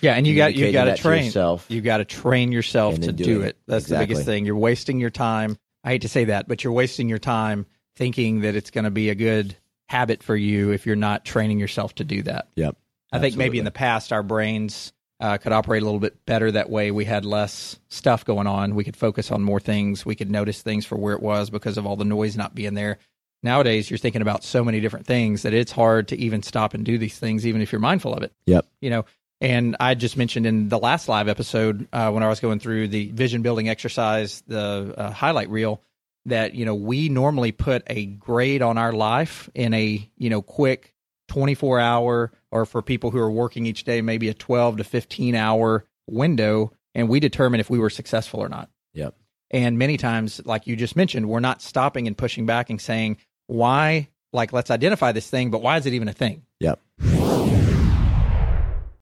yeah 0.00 0.14
and 0.14 0.26
you 0.26 0.34
got 0.34 0.54
you 0.54 0.72
got 0.72 0.84
to 0.84 0.96
train 0.96 1.26
yourself. 1.26 1.66
You 1.68 1.82
got 1.82 1.98
to 1.98 2.04
train 2.04 2.52
yourself 2.52 2.98
to 3.00 3.12
do 3.12 3.42
it. 3.42 3.48
it. 3.48 3.56
That's 3.66 3.86
the 3.86 3.98
biggest 3.98 4.24
thing. 4.24 4.46
You're 4.46 4.56
wasting 4.56 4.98
your 4.98 5.10
time. 5.10 5.58
I 5.82 5.90
hate 5.90 6.02
to 6.02 6.08
say 6.08 6.24
that, 6.24 6.48
but 6.48 6.64
you're 6.64 6.72
wasting 6.72 7.08
your 7.08 7.18
time 7.18 7.66
thinking 7.96 8.40
that 8.40 8.56
it's 8.56 8.70
going 8.70 8.84
to 8.84 8.90
be 8.90 9.10
a 9.10 9.14
good 9.14 9.56
habit 9.88 10.22
for 10.22 10.34
you 10.34 10.70
if 10.70 10.86
you're 10.86 10.96
not 10.96 11.24
training 11.24 11.60
yourself 11.60 11.94
to 11.96 12.04
do 12.04 12.22
that. 12.22 12.48
Yep. 12.56 12.76
I 13.14 13.20
think 13.20 13.36
maybe 13.36 13.58
in 13.58 13.64
the 13.64 13.70
past 13.70 14.12
our 14.12 14.22
brains 14.22 14.92
uh, 15.20 15.38
could 15.38 15.52
operate 15.52 15.82
a 15.82 15.84
little 15.84 16.00
bit 16.00 16.24
better 16.26 16.50
that 16.50 16.68
way. 16.68 16.90
We 16.90 17.04
had 17.04 17.24
less 17.24 17.78
stuff 17.88 18.24
going 18.24 18.46
on. 18.46 18.74
We 18.74 18.84
could 18.84 18.96
focus 18.96 19.30
on 19.30 19.42
more 19.42 19.60
things. 19.60 20.04
We 20.04 20.16
could 20.16 20.30
notice 20.30 20.62
things 20.62 20.84
for 20.84 20.96
where 20.96 21.14
it 21.14 21.22
was 21.22 21.50
because 21.50 21.78
of 21.78 21.86
all 21.86 21.96
the 21.96 22.04
noise 22.04 22.36
not 22.36 22.54
being 22.54 22.74
there. 22.74 22.98
nowadays 23.42 23.90
you're 23.90 23.98
thinking 23.98 24.22
about 24.22 24.42
so 24.42 24.64
many 24.64 24.80
different 24.80 25.06
things 25.06 25.42
that 25.42 25.54
it's 25.54 25.70
hard 25.70 26.08
to 26.08 26.16
even 26.18 26.42
stop 26.42 26.74
and 26.74 26.84
do 26.84 26.98
these 26.98 27.18
things, 27.18 27.46
even 27.46 27.60
if 27.60 27.72
you're 27.72 27.80
mindful 27.80 28.14
of 28.14 28.22
it. 28.22 28.32
Yep. 28.46 28.66
You 28.80 28.90
know, 28.90 29.04
and 29.40 29.76
I 29.78 29.94
just 29.94 30.16
mentioned 30.16 30.46
in 30.46 30.68
the 30.68 30.78
last 30.78 31.08
live 31.08 31.28
episode 31.28 31.86
uh, 31.92 32.10
when 32.10 32.22
I 32.22 32.28
was 32.28 32.40
going 32.40 32.58
through 32.58 32.88
the 32.88 33.10
vision 33.10 33.42
building 33.42 33.68
exercise, 33.68 34.42
the 34.46 34.94
uh, 34.96 35.10
highlight 35.10 35.50
reel, 35.50 35.82
that 36.26 36.54
you 36.54 36.64
know 36.64 36.74
we 36.74 37.08
normally 37.08 37.52
put 37.52 37.82
a 37.86 38.06
grade 38.06 38.62
on 38.62 38.78
our 38.78 38.92
life 38.92 39.50
in 39.54 39.74
a 39.74 40.08
you 40.16 40.30
know 40.30 40.40
quick 40.40 40.93
24 41.28 41.80
hour 41.80 42.32
or 42.50 42.66
for 42.66 42.82
people 42.82 43.10
who 43.10 43.18
are 43.18 43.30
working 43.30 43.66
each 43.66 43.84
day 43.84 44.00
maybe 44.00 44.28
a 44.28 44.34
12 44.34 44.78
to 44.78 44.84
15 44.84 45.34
hour 45.34 45.84
window 46.06 46.72
and 46.94 47.08
we 47.08 47.20
determine 47.20 47.60
if 47.60 47.70
we 47.70 47.78
were 47.78 47.90
successful 47.90 48.40
or 48.40 48.48
not 48.48 48.68
Yep. 48.92 49.14
and 49.50 49.78
many 49.78 49.96
times 49.96 50.40
like 50.44 50.66
you 50.66 50.76
just 50.76 50.96
mentioned 50.96 51.28
we're 51.28 51.40
not 51.40 51.62
stopping 51.62 52.06
and 52.06 52.16
pushing 52.16 52.46
back 52.46 52.70
and 52.70 52.80
saying 52.80 53.16
why 53.46 54.08
like 54.32 54.52
let's 54.52 54.70
identify 54.70 55.12
this 55.12 55.28
thing 55.28 55.50
but 55.50 55.62
why 55.62 55.76
is 55.78 55.86
it 55.86 55.92
even 55.94 56.08
a 56.08 56.12
thing 56.12 56.42
Yep. 56.60 56.80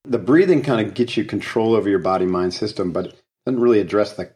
The 0.04 0.18
breathing 0.18 0.62
kind 0.62 0.84
of 0.84 0.94
gets 0.94 1.16
you 1.16 1.24
control 1.24 1.74
over 1.74 1.88
your 1.88 2.00
body 2.00 2.26
mind 2.26 2.52
system, 2.52 2.92
but 2.92 3.06
it 3.06 3.22
doesn't 3.46 3.60
really 3.60 3.78
address 3.80 4.14
the 4.14 4.30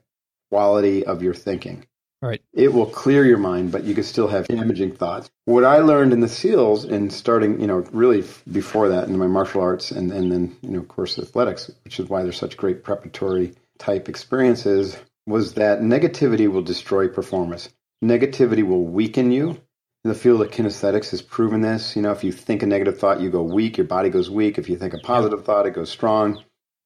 quality 0.51 1.05
of 1.05 1.23
your 1.23 1.35
thinking. 1.35 1.85
Right. 2.27 2.43
It 2.53 2.73
will 2.73 2.87
clear 2.87 3.25
your 3.25 3.39
mind, 3.39 3.71
but 3.71 3.85
you 3.85 3.95
can 3.95 4.03
still 4.03 4.27
have 4.27 4.49
damaging 4.49 4.97
thoughts. 4.97 5.31
What 5.45 5.65
I 5.65 5.79
learned 5.79 6.13
in 6.13 6.19
the 6.19 6.29
SEALs 6.29 6.85
and 6.85 7.13
starting, 7.13 7.61
you 7.61 7.69
know, 7.69 7.85
really 7.93 8.25
before 8.51 8.89
that 8.89 9.07
in 9.07 9.17
my 9.17 9.29
martial 9.29 9.61
arts 9.61 9.93
and, 9.93 10.11
and 10.11 10.33
then, 10.33 10.57
you 10.61 10.71
know, 10.71 10.81
of 10.81 10.89
course, 10.89 11.21
athletics, 11.21 11.71
which 11.85 12.01
is 12.01 12.09
why 12.09 12.25
they're 12.25 12.33
such 12.33 12.57
great 12.57 12.83
preparatory 12.83 13.55
type 13.79 14.09
experiences, 14.09 14.97
was 15.27 15.55
that 15.55 15.83
negativity 15.83 16.51
will 16.51 16.63
destroy 16.63 17.07
performance. 17.07 17.69
Negativity 18.05 18.67
will 18.67 18.85
weaken 18.85 19.31
you. 19.31 19.61
The 20.03 20.15
field 20.15 20.43
of 20.43 20.51
kinesthetics 20.51 21.11
has 21.13 21.23
proven 21.23 21.61
this. 21.61 21.95
You 21.95 22.03
know, 22.03 22.11
if 22.11 22.25
you 22.25 22.33
think 22.33 22.65
a 22.65 22.67
negative 22.67 22.99
thought, 22.99 23.21
you 23.21 23.31
go 23.31 23.43
weak, 23.43 23.77
your 23.77 23.87
body 23.87 24.09
goes 24.09 24.29
weak. 24.29 24.59
If 24.59 24.69
you 24.69 24.77
think 24.77 24.95
a 24.95 24.99
positive 24.99 25.45
thought, 25.45 25.67
it 25.67 25.75
goes 25.75 25.91
strong. 25.91 26.43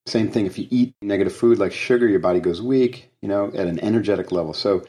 Same 0.06 0.30
thing 0.30 0.44
if 0.44 0.58
you 0.58 0.66
eat 0.70 0.94
negative 1.00 1.34
food 1.34 1.58
like 1.58 1.72
sugar, 1.72 2.06
your 2.06 2.20
body 2.20 2.40
goes 2.40 2.60
weak, 2.60 3.10
you 3.22 3.28
know, 3.28 3.46
at 3.48 3.66
an 3.66 3.78
energetic 3.80 4.32
level. 4.32 4.52
So 4.52 4.84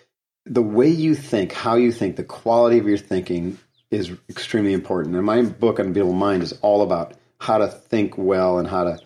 the 0.45 0.63
way 0.63 0.89
you 0.89 1.15
think, 1.15 1.51
how 1.51 1.75
you 1.75 1.91
think, 1.91 2.15
the 2.15 2.23
quality 2.23 2.77
of 2.77 2.87
your 2.87 2.97
thinking 2.97 3.57
is 3.89 4.11
extremely 4.29 4.73
important. 4.73 5.15
And 5.15 5.25
my 5.25 5.41
book, 5.43 5.79
on 5.79 5.87
Unbeatable 5.87 6.13
Mind, 6.13 6.43
is 6.43 6.53
all 6.61 6.81
about 6.81 7.13
how 7.39 7.57
to 7.57 7.67
think 7.67 8.17
well 8.17 8.57
and 8.57 8.67
how 8.67 8.85
to 8.85 8.99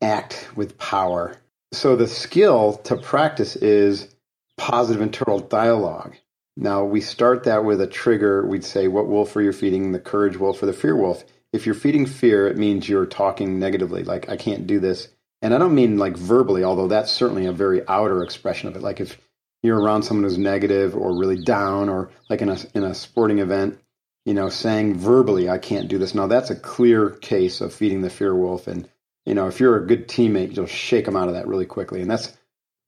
act 0.00 0.48
with 0.56 0.78
power. 0.78 1.36
So 1.72 1.96
the 1.96 2.06
skill 2.08 2.74
to 2.84 2.96
practice 2.96 3.56
is 3.56 4.08
positive 4.56 5.02
internal 5.02 5.38
dialogue. 5.38 6.16
Now 6.56 6.84
we 6.84 7.00
start 7.00 7.44
that 7.44 7.64
with 7.64 7.80
a 7.80 7.86
trigger. 7.86 8.46
We'd 8.46 8.64
say, 8.64 8.88
"What 8.88 9.06
wolf 9.06 9.34
are 9.36 9.42
you 9.42 9.52
feeding? 9.52 9.92
The 9.92 9.98
courage 9.98 10.38
wolf 10.38 10.62
or 10.62 10.66
the 10.66 10.72
fear 10.72 10.96
wolf?" 10.96 11.24
If 11.52 11.66
you're 11.66 11.74
feeding 11.74 12.06
fear, 12.06 12.46
it 12.46 12.56
means 12.56 12.88
you're 12.88 13.06
talking 13.06 13.58
negatively, 13.58 14.04
like 14.04 14.28
"I 14.28 14.36
can't 14.36 14.66
do 14.66 14.78
this," 14.78 15.08
and 15.42 15.54
I 15.54 15.58
don't 15.58 15.74
mean 15.74 15.96
like 15.96 16.16
verbally, 16.16 16.64
although 16.64 16.88
that's 16.88 17.10
certainly 17.10 17.46
a 17.46 17.52
very 17.52 17.86
outer 17.88 18.22
expression 18.22 18.68
of 18.68 18.76
it. 18.76 18.82
Like 18.82 19.00
if 19.00 19.18
you're 19.62 19.80
around 19.80 20.02
someone 20.02 20.24
who's 20.24 20.38
negative 20.38 20.96
or 20.96 21.16
really 21.16 21.42
down, 21.42 21.88
or 21.88 22.10
like 22.28 22.42
in 22.42 22.48
a 22.48 22.58
in 22.74 22.84
a 22.84 22.94
sporting 22.94 23.38
event, 23.38 23.78
you 24.24 24.34
know, 24.34 24.48
saying 24.48 24.98
verbally, 24.98 25.48
"I 25.48 25.58
can't 25.58 25.88
do 25.88 25.98
this." 25.98 26.14
Now 26.14 26.26
that's 26.26 26.50
a 26.50 26.56
clear 26.56 27.10
case 27.10 27.60
of 27.60 27.74
feeding 27.74 28.02
the 28.02 28.10
fear 28.10 28.34
wolf, 28.34 28.66
and 28.66 28.88
you 29.26 29.34
know, 29.34 29.48
if 29.48 29.60
you're 29.60 29.76
a 29.76 29.86
good 29.86 30.08
teammate, 30.08 30.56
you'll 30.56 30.66
shake 30.66 31.04
them 31.04 31.16
out 31.16 31.28
of 31.28 31.34
that 31.34 31.46
really 31.46 31.66
quickly, 31.66 32.00
and 32.00 32.10
that's 32.10 32.36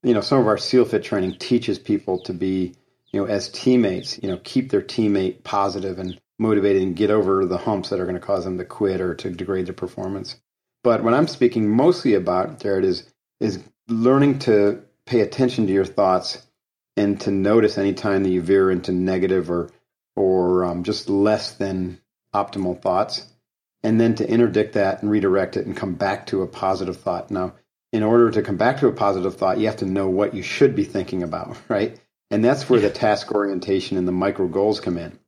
you 0.02 0.14
know, 0.14 0.20
some 0.20 0.40
of 0.40 0.48
our 0.48 0.58
SEAL 0.58 0.86
Fit 0.86 1.04
training 1.04 1.36
teaches 1.38 1.78
people 1.78 2.18
to 2.20 2.32
be 2.32 2.74
you 3.12 3.20
know, 3.20 3.26
as 3.26 3.48
teammates, 3.50 4.18
you 4.22 4.28
know, 4.28 4.40
keep 4.42 4.70
their 4.70 4.82
teammate 4.82 5.44
positive 5.44 5.98
and 5.98 6.18
motivated 6.38 6.82
and 6.82 6.96
get 6.96 7.10
over 7.10 7.44
the 7.44 7.58
humps 7.58 7.90
that 7.90 8.00
are 8.00 8.06
going 8.06 8.16
to 8.16 8.20
cause 8.20 8.44
them 8.44 8.58
to 8.58 8.64
quit 8.64 9.00
or 9.00 9.14
to 9.14 9.30
degrade 9.30 9.66
their 9.66 9.74
performance. 9.74 10.36
But 10.82 11.04
what 11.04 11.14
I'm 11.14 11.28
speaking 11.28 11.68
mostly 11.68 12.14
about, 12.14 12.58
Jarrod, 12.60 12.84
is 12.84 13.08
is 13.38 13.62
learning 13.88 14.38
to 14.40 14.82
pay 15.04 15.20
attention 15.20 15.66
to 15.66 15.72
your 15.72 15.84
thoughts 15.84 16.46
and 16.96 17.20
to 17.22 17.30
notice 17.30 17.78
any 17.78 17.94
time 17.94 18.22
that 18.22 18.30
you 18.30 18.42
veer 18.42 18.70
into 18.70 18.92
negative 18.92 19.50
or 19.50 19.70
or 20.14 20.64
um, 20.64 20.84
just 20.84 21.08
less 21.08 21.52
than 21.54 21.98
optimal 22.34 22.80
thoughts, 22.80 23.26
and 23.82 24.00
then 24.00 24.14
to 24.16 24.28
interdict 24.28 24.74
that 24.74 25.02
and 25.02 25.10
redirect 25.10 25.56
it 25.56 25.66
and 25.66 25.76
come 25.76 25.94
back 25.94 26.26
to 26.26 26.42
a 26.42 26.46
positive 26.46 26.98
thought. 26.98 27.30
Now, 27.30 27.54
in 27.92 28.02
order 28.02 28.30
to 28.30 28.42
come 28.42 28.56
back 28.56 28.80
to 28.80 28.88
a 28.88 28.92
positive 28.92 29.36
thought, 29.36 29.58
you 29.58 29.66
have 29.66 29.76
to 29.76 29.86
know 29.86 30.08
what 30.08 30.34
you 30.34 30.42
should 30.42 30.74
be 30.74 30.84
thinking 30.84 31.22
about, 31.22 31.56
right? 31.68 31.98
And 32.30 32.44
that's 32.44 32.68
where 32.68 32.80
the 32.80 32.90
task 32.90 33.32
orientation 33.32 33.98
and 33.98 34.08
the 34.08 34.12
micro 34.12 34.48
goals 34.48 34.80
come 34.80 34.96
in. 34.96 35.18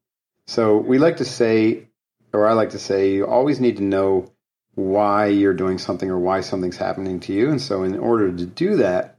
So 0.47 0.79
we 0.79 0.99
like 0.99 1.19
to 1.19 1.25
say, 1.25 1.89
or 2.33 2.47
I 2.47 2.53
like 2.55 2.71
to 2.71 2.79
say, 2.79 3.13
you 3.15 3.27
always 3.27 3.61
need 3.61 3.77
to 3.77 3.83
know 3.83 4.33
why 4.75 5.27
you're 5.27 5.55
doing 5.55 5.79
something 5.79 6.11
or 6.11 6.19
why 6.19 6.41
something's 6.41 6.77
happening 6.77 7.21
to 7.21 7.33
you. 7.33 7.51
And 7.51 7.61
so 7.61 7.83
in 7.83 7.99
order 7.99 8.33
to 8.33 8.47
do 8.47 8.77
that, 8.77 9.14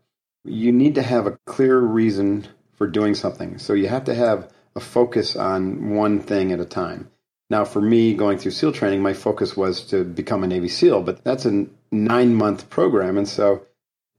you 0.46 0.72
need 0.72 0.96
to 0.96 1.02
have 1.02 1.28
a 1.28 1.38
clear 1.46 1.78
reason 1.78 2.48
for 2.74 2.88
doing 2.88 3.16
something. 3.16 3.58
So 3.58 3.74
you 3.74 3.88
have 3.88 4.06
to 4.06 4.16
have 4.16 4.52
a 4.76 4.80
focus 4.80 5.36
on 5.36 5.96
one 5.96 6.20
thing 6.20 6.52
at 6.52 6.60
a 6.60 6.66
time. 6.66 7.10
Now, 7.50 7.64
for 7.64 7.82
me, 7.82 8.16
going 8.16 8.38
through 8.38 8.52
SEAL 8.52 8.74
training, 8.74 9.02
my 9.02 9.14
focus 9.14 9.56
was 9.56 9.82
to 9.88 10.04
become 10.04 10.44
a 10.44 10.48
Navy 10.48 10.68
SEAL, 10.68 11.04
but 11.04 11.24
that's 11.24 11.46
a 11.46 11.68
nine 11.92 12.36
month 12.36 12.70
program. 12.70 13.18
And 13.18 13.28
so 13.28 13.66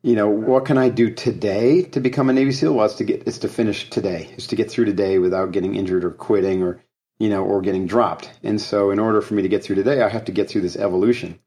you 0.06 0.14
know, 0.14 0.28
what 0.28 0.64
can 0.64 0.78
I 0.78 0.88
do 0.88 1.10
today 1.10 1.82
to 1.82 1.98
become 1.98 2.30
a 2.30 2.32
Navy 2.32 2.52
SEAL? 2.52 2.72
Well, 2.72 2.86
it's 2.86 2.94
to 2.94 3.04
get, 3.04 3.26
it's 3.26 3.38
to 3.38 3.48
finish 3.48 3.90
today, 3.90 4.30
it's 4.34 4.46
to 4.46 4.56
get 4.56 4.70
through 4.70 4.84
today 4.84 5.18
without 5.18 5.50
getting 5.50 5.74
injured 5.74 6.04
or 6.04 6.12
quitting 6.12 6.62
or, 6.62 6.80
you 7.18 7.28
know, 7.28 7.44
or 7.44 7.60
getting 7.60 7.88
dropped. 7.88 8.30
And 8.44 8.60
so, 8.60 8.92
in 8.92 9.00
order 9.00 9.20
for 9.20 9.34
me 9.34 9.42
to 9.42 9.48
get 9.48 9.64
through 9.64 9.74
today, 9.74 10.02
I 10.02 10.08
have 10.08 10.26
to 10.26 10.32
get 10.32 10.48
through 10.48 10.60
this 10.60 10.76
evolution. 10.76 11.40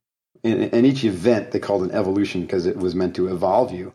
And, 0.43 0.73
and 0.73 0.85
each 0.85 1.05
event 1.05 1.51
they 1.51 1.59
called 1.59 1.83
an 1.83 1.91
evolution 1.91 2.41
because 2.41 2.65
it 2.65 2.75
was 2.75 2.95
meant 2.95 3.15
to 3.15 3.29
evolve 3.29 3.71
you. 3.71 3.93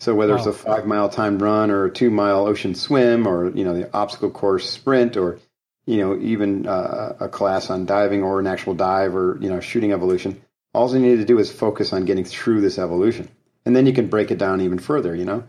So 0.00 0.14
whether 0.14 0.36
it's 0.36 0.46
a 0.46 0.52
five 0.52 0.86
mile 0.86 1.08
timed 1.08 1.40
run 1.40 1.70
or 1.70 1.86
a 1.86 1.90
two 1.90 2.10
mile 2.10 2.46
ocean 2.46 2.74
swim 2.74 3.26
or 3.26 3.50
you 3.50 3.64
know 3.64 3.74
the 3.74 3.94
obstacle 3.94 4.30
course 4.30 4.68
sprint 4.68 5.16
or 5.16 5.38
you 5.86 5.98
know 5.98 6.18
even 6.18 6.66
uh, 6.66 7.16
a 7.20 7.28
class 7.28 7.70
on 7.70 7.86
diving 7.86 8.22
or 8.22 8.40
an 8.40 8.46
actual 8.46 8.74
dive 8.74 9.14
or 9.14 9.38
you 9.40 9.48
know 9.48 9.60
shooting 9.60 9.92
evolution, 9.92 10.42
all 10.72 10.92
you 10.92 11.00
need 11.00 11.16
to 11.16 11.24
do 11.24 11.38
is 11.38 11.52
focus 11.52 11.92
on 11.92 12.04
getting 12.04 12.24
through 12.24 12.60
this 12.60 12.78
evolution. 12.78 13.28
And 13.64 13.74
then 13.74 13.86
you 13.86 13.94
can 13.94 14.08
break 14.08 14.30
it 14.30 14.38
down 14.38 14.60
even 14.60 14.78
further 14.78 15.14
you 15.14 15.24
know? 15.24 15.44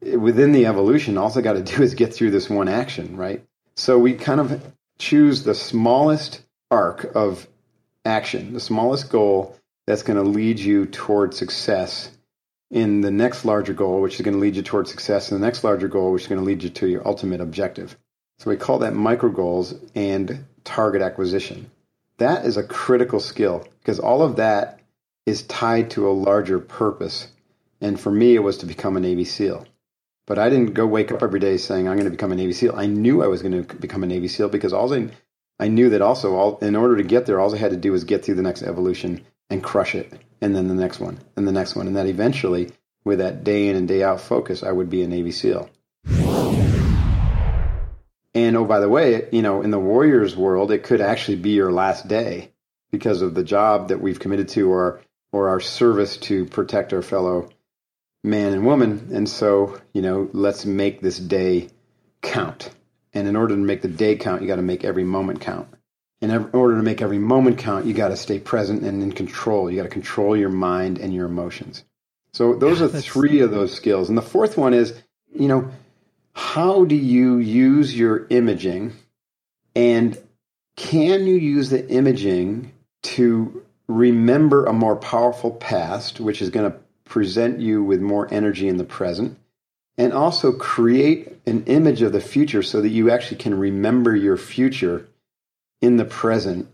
Within 0.00 0.52
the 0.52 0.66
evolution 0.66 1.18
all 1.18 1.36
I 1.36 1.40
got 1.40 1.52
to 1.54 1.62
do 1.62 1.82
is 1.82 1.94
get 1.94 2.14
through 2.14 2.30
this 2.30 2.48
one 2.48 2.68
action 2.68 3.16
right? 3.16 3.44
So 3.76 3.98
we 3.98 4.14
kind 4.14 4.40
of 4.40 4.60
choose 4.98 5.44
the 5.44 5.54
smallest 5.54 6.42
arc 6.70 7.14
of 7.14 7.46
action 8.04 8.54
the 8.54 8.60
smallest 8.60 9.10
goal 9.10 9.56
that's 9.86 10.02
going 10.02 10.22
to 10.22 10.28
lead 10.28 10.58
you 10.58 10.86
toward 10.86 11.34
success 11.34 12.10
in 12.70 13.00
the 13.00 13.10
next 13.10 13.44
larger 13.44 13.72
goal 13.72 14.00
which 14.00 14.16
is 14.16 14.22
going 14.22 14.34
to 14.34 14.40
lead 14.40 14.56
you 14.56 14.62
toward 14.62 14.88
success 14.88 15.30
in 15.30 15.40
the 15.40 15.46
next 15.46 15.64
larger 15.64 15.88
goal 15.88 16.12
which 16.12 16.22
is 16.22 16.28
going 16.28 16.40
to 16.40 16.44
lead 16.44 16.62
you 16.62 16.70
to 16.70 16.86
your 16.88 17.06
ultimate 17.06 17.40
objective 17.40 17.96
so 18.38 18.50
we 18.50 18.56
call 18.56 18.78
that 18.78 18.94
micro 18.94 19.30
goals 19.30 19.74
and 19.94 20.44
target 20.64 21.02
acquisition 21.02 21.70
that 22.18 22.44
is 22.44 22.56
a 22.56 22.62
critical 22.62 23.20
skill 23.20 23.66
because 23.80 23.98
all 23.98 24.22
of 24.22 24.36
that 24.36 24.80
is 25.28 25.42
tied 25.42 25.90
to 25.90 26.08
a 26.08 26.12
larger 26.12 26.58
purpose. 26.58 27.28
And 27.80 27.98
for 27.98 28.10
me, 28.10 28.34
it 28.34 28.40
was 28.40 28.58
to 28.58 28.66
become 28.66 28.96
a 28.96 29.00
Navy 29.00 29.24
SEAL. 29.24 29.66
But 30.26 30.38
I 30.38 30.50
didn't 30.50 30.74
go 30.74 30.86
wake 30.86 31.12
up 31.12 31.22
every 31.22 31.40
day 31.40 31.56
saying 31.58 31.86
I'm 31.86 31.96
going 31.96 32.04
to 32.04 32.10
become 32.10 32.32
a 32.32 32.36
Navy 32.36 32.52
SEAL. 32.52 32.74
I 32.74 32.86
knew 32.86 33.22
I 33.22 33.28
was 33.28 33.42
going 33.42 33.64
to 33.64 33.74
become 33.76 34.02
a 34.02 34.06
Navy 34.06 34.28
SEAL 34.28 34.48
because 34.48 34.72
all 34.72 34.92
I, 34.92 35.08
I 35.60 35.68
knew 35.68 35.90
that 35.90 36.02
also 36.02 36.34
all 36.34 36.58
in 36.58 36.76
order 36.76 36.96
to 36.96 37.02
get 37.02 37.26
there, 37.26 37.38
all 37.40 37.54
I 37.54 37.58
had 37.58 37.70
to 37.70 37.76
do 37.76 37.92
was 37.92 38.04
get 38.04 38.24
through 38.24 38.34
the 38.34 38.42
next 38.42 38.62
evolution 38.62 39.24
and 39.48 39.62
crush 39.62 39.94
it, 39.94 40.12
and 40.40 40.54
then 40.54 40.68
the 40.68 40.74
next 40.74 41.00
one, 41.00 41.18
and 41.36 41.46
the 41.46 41.52
next 41.52 41.74
one, 41.74 41.86
and 41.86 41.96
that 41.96 42.06
eventually, 42.06 42.70
with 43.04 43.18
that 43.18 43.44
day 43.44 43.68
in 43.68 43.76
and 43.76 43.88
day 43.88 44.02
out 44.02 44.20
focus, 44.20 44.62
I 44.62 44.72
would 44.72 44.90
be 44.90 45.02
a 45.02 45.08
Navy 45.08 45.32
SEAL. 45.32 45.68
And 48.34 48.56
oh, 48.56 48.64
by 48.64 48.80
the 48.80 48.88
way, 48.88 49.28
you 49.32 49.42
know, 49.42 49.62
in 49.62 49.70
the 49.70 49.78
Warriors 49.78 50.36
world, 50.36 50.70
it 50.70 50.84
could 50.84 51.00
actually 51.00 51.38
be 51.38 51.50
your 51.50 51.72
last 51.72 52.06
day 52.06 52.52
because 52.90 53.22
of 53.22 53.34
the 53.34 53.42
job 53.42 53.88
that 53.88 54.00
we've 54.00 54.20
committed 54.20 54.48
to 54.50 54.70
or 54.70 55.00
or 55.32 55.48
our 55.48 55.60
service 55.60 56.16
to 56.16 56.46
protect 56.46 56.92
our 56.92 57.02
fellow 57.02 57.48
man 58.24 58.52
and 58.52 58.64
woman. 58.64 59.10
And 59.12 59.28
so, 59.28 59.80
you 59.92 60.02
know, 60.02 60.28
let's 60.32 60.64
make 60.64 61.00
this 61.00 61.18
day 61.18 61.68
count. 62.22 62.70
And 63.12 63.26
in 63.28 63.36
order 63.36 63.54
to 63.54 63.60
make 63.60 63.82
the 63.82 63.88
day 63.88 64.16
count, 64.16 64.42
you 64.42 64.48
got 64.48 64.56
to 64.56 64.62
make 64.62 64.84
every 64.84 65.04
moment 65.04 65.40
count. 65.40 65.68
And 66.20 66.32
in 66.32 66.50
order 66.52 66.76
to 66.76 66.82
make 66.82 67.00
every 67.00 67.18
moment 67.18 67.58
count, 67.58 67.86
you 67.86 67.94
got 67.94 68.08
to 68.08 68.16
stay 68.16 68.38
present 68.38 68.82
and 68.82 69.02
in 69.02 69.12
control. 69.12 69.70
You 69.70 69.76
got 69.76 69.84
to 69.84 69.88
control 69.88 70.36
your 70.36 70.48
mind 70.50 70.98
and 70.98 71.14
your 71.14 71.26
emotions. 71.26 71.84
So 72.32 72.54
those 72.54 72.82
are 72.82 72.88
three 72.88 73.40
of 73.40 73.50
those 73.50 73.72
skills. 73.72 74.08
And 74.08 74.18
the 74.18 74.22
fourth 74.22 74.56
one 74.56 74.74
is, 74.74 75.00
you 75.32 75.48
know, 75.48 75.70
how 76.32 76.84
do 76.84 76.94
you 76.94 77.38
use 77.38 77.96
your 77.96 78.26
imaging 78.30 78.92
and 79.74 80.18
can 80.76 81.26
you 81.26 81.34
use 81.34 81.70
the 81.70 81.88
imaging 81.88 82.72
to 83.02 83.64
remember 83.88 84.66
a 84.66 84.72
more 84.72 84.96
powerful 84.96 85.50
past, 85.50 86.20
which 86.20 86.42
is 86.42 86.50
going 86.50 86.70
to 86.70 86.78
present 87.04 87.58
you 87.58 87.82
with 87.82 88.00
more 88.00 88.32
energy 88.32 88.68
in 88.68 88.76
the 88.76 88.84
present? 88.84 89.38
and 89.98 90.12
also 90.12 90.52
create 90.52 91.36
an 91.44 91.64
image 91.64 92.00
of 92.02 92.12
the 92.12 92.20
future 92.20 92.62
so 92.62 92.80
that 92.80 92.88
you 92.88 93.10
actually 93.10 93.36
can 93.36 93.58
remember 93.58 94.14
your 94.14 94.36
future 94.36 95.06
in 95.80 95.96
the 95.96 96.04
present 96.04 96.68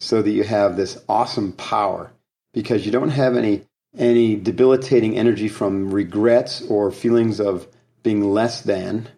so 0.00 0.22
that 0.22 0.30
you 0.30 0.44
have 0.44 0.76
this 0.76 0.98
awesome 1.08 1.52
power 1.52 2.10
because 2.52 2.84
you 2.84 2.92
don't 2.92 3.10
have 3.10 3.36
any 3.36 3.62
any 3.96 4.34
debilitating 4.34 5.16
energy 5.16 5.46
from 5.46 5.90
regrets 5.92 6.60
or 6.62 6.90
feelings 6.90 7.40
of 7.40 7.66
being 8.02 8.32
less 8.32 8.60
than 8.62 9.08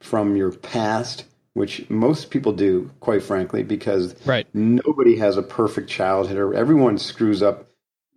from 0.00 0.36
your 0.36 0.52
past 0.52 1.24
which 1.54 1.88
most 1.88 2.30
people 2.30 2.52
do 2.52 2.90
quite 3.00 3.22
frankly 3.22 3.62
because 3.62 4.14
Right. 4.26 4.46
nobody 4.54 5.16
has 5.16 5.36
a 5.36 5.42
perfect 5.42 5.88
childhood 5.88 6.36
or 6.38 6.54
everyone 6.54 6.98
screws 6.98 7.42
up 7.42 7.68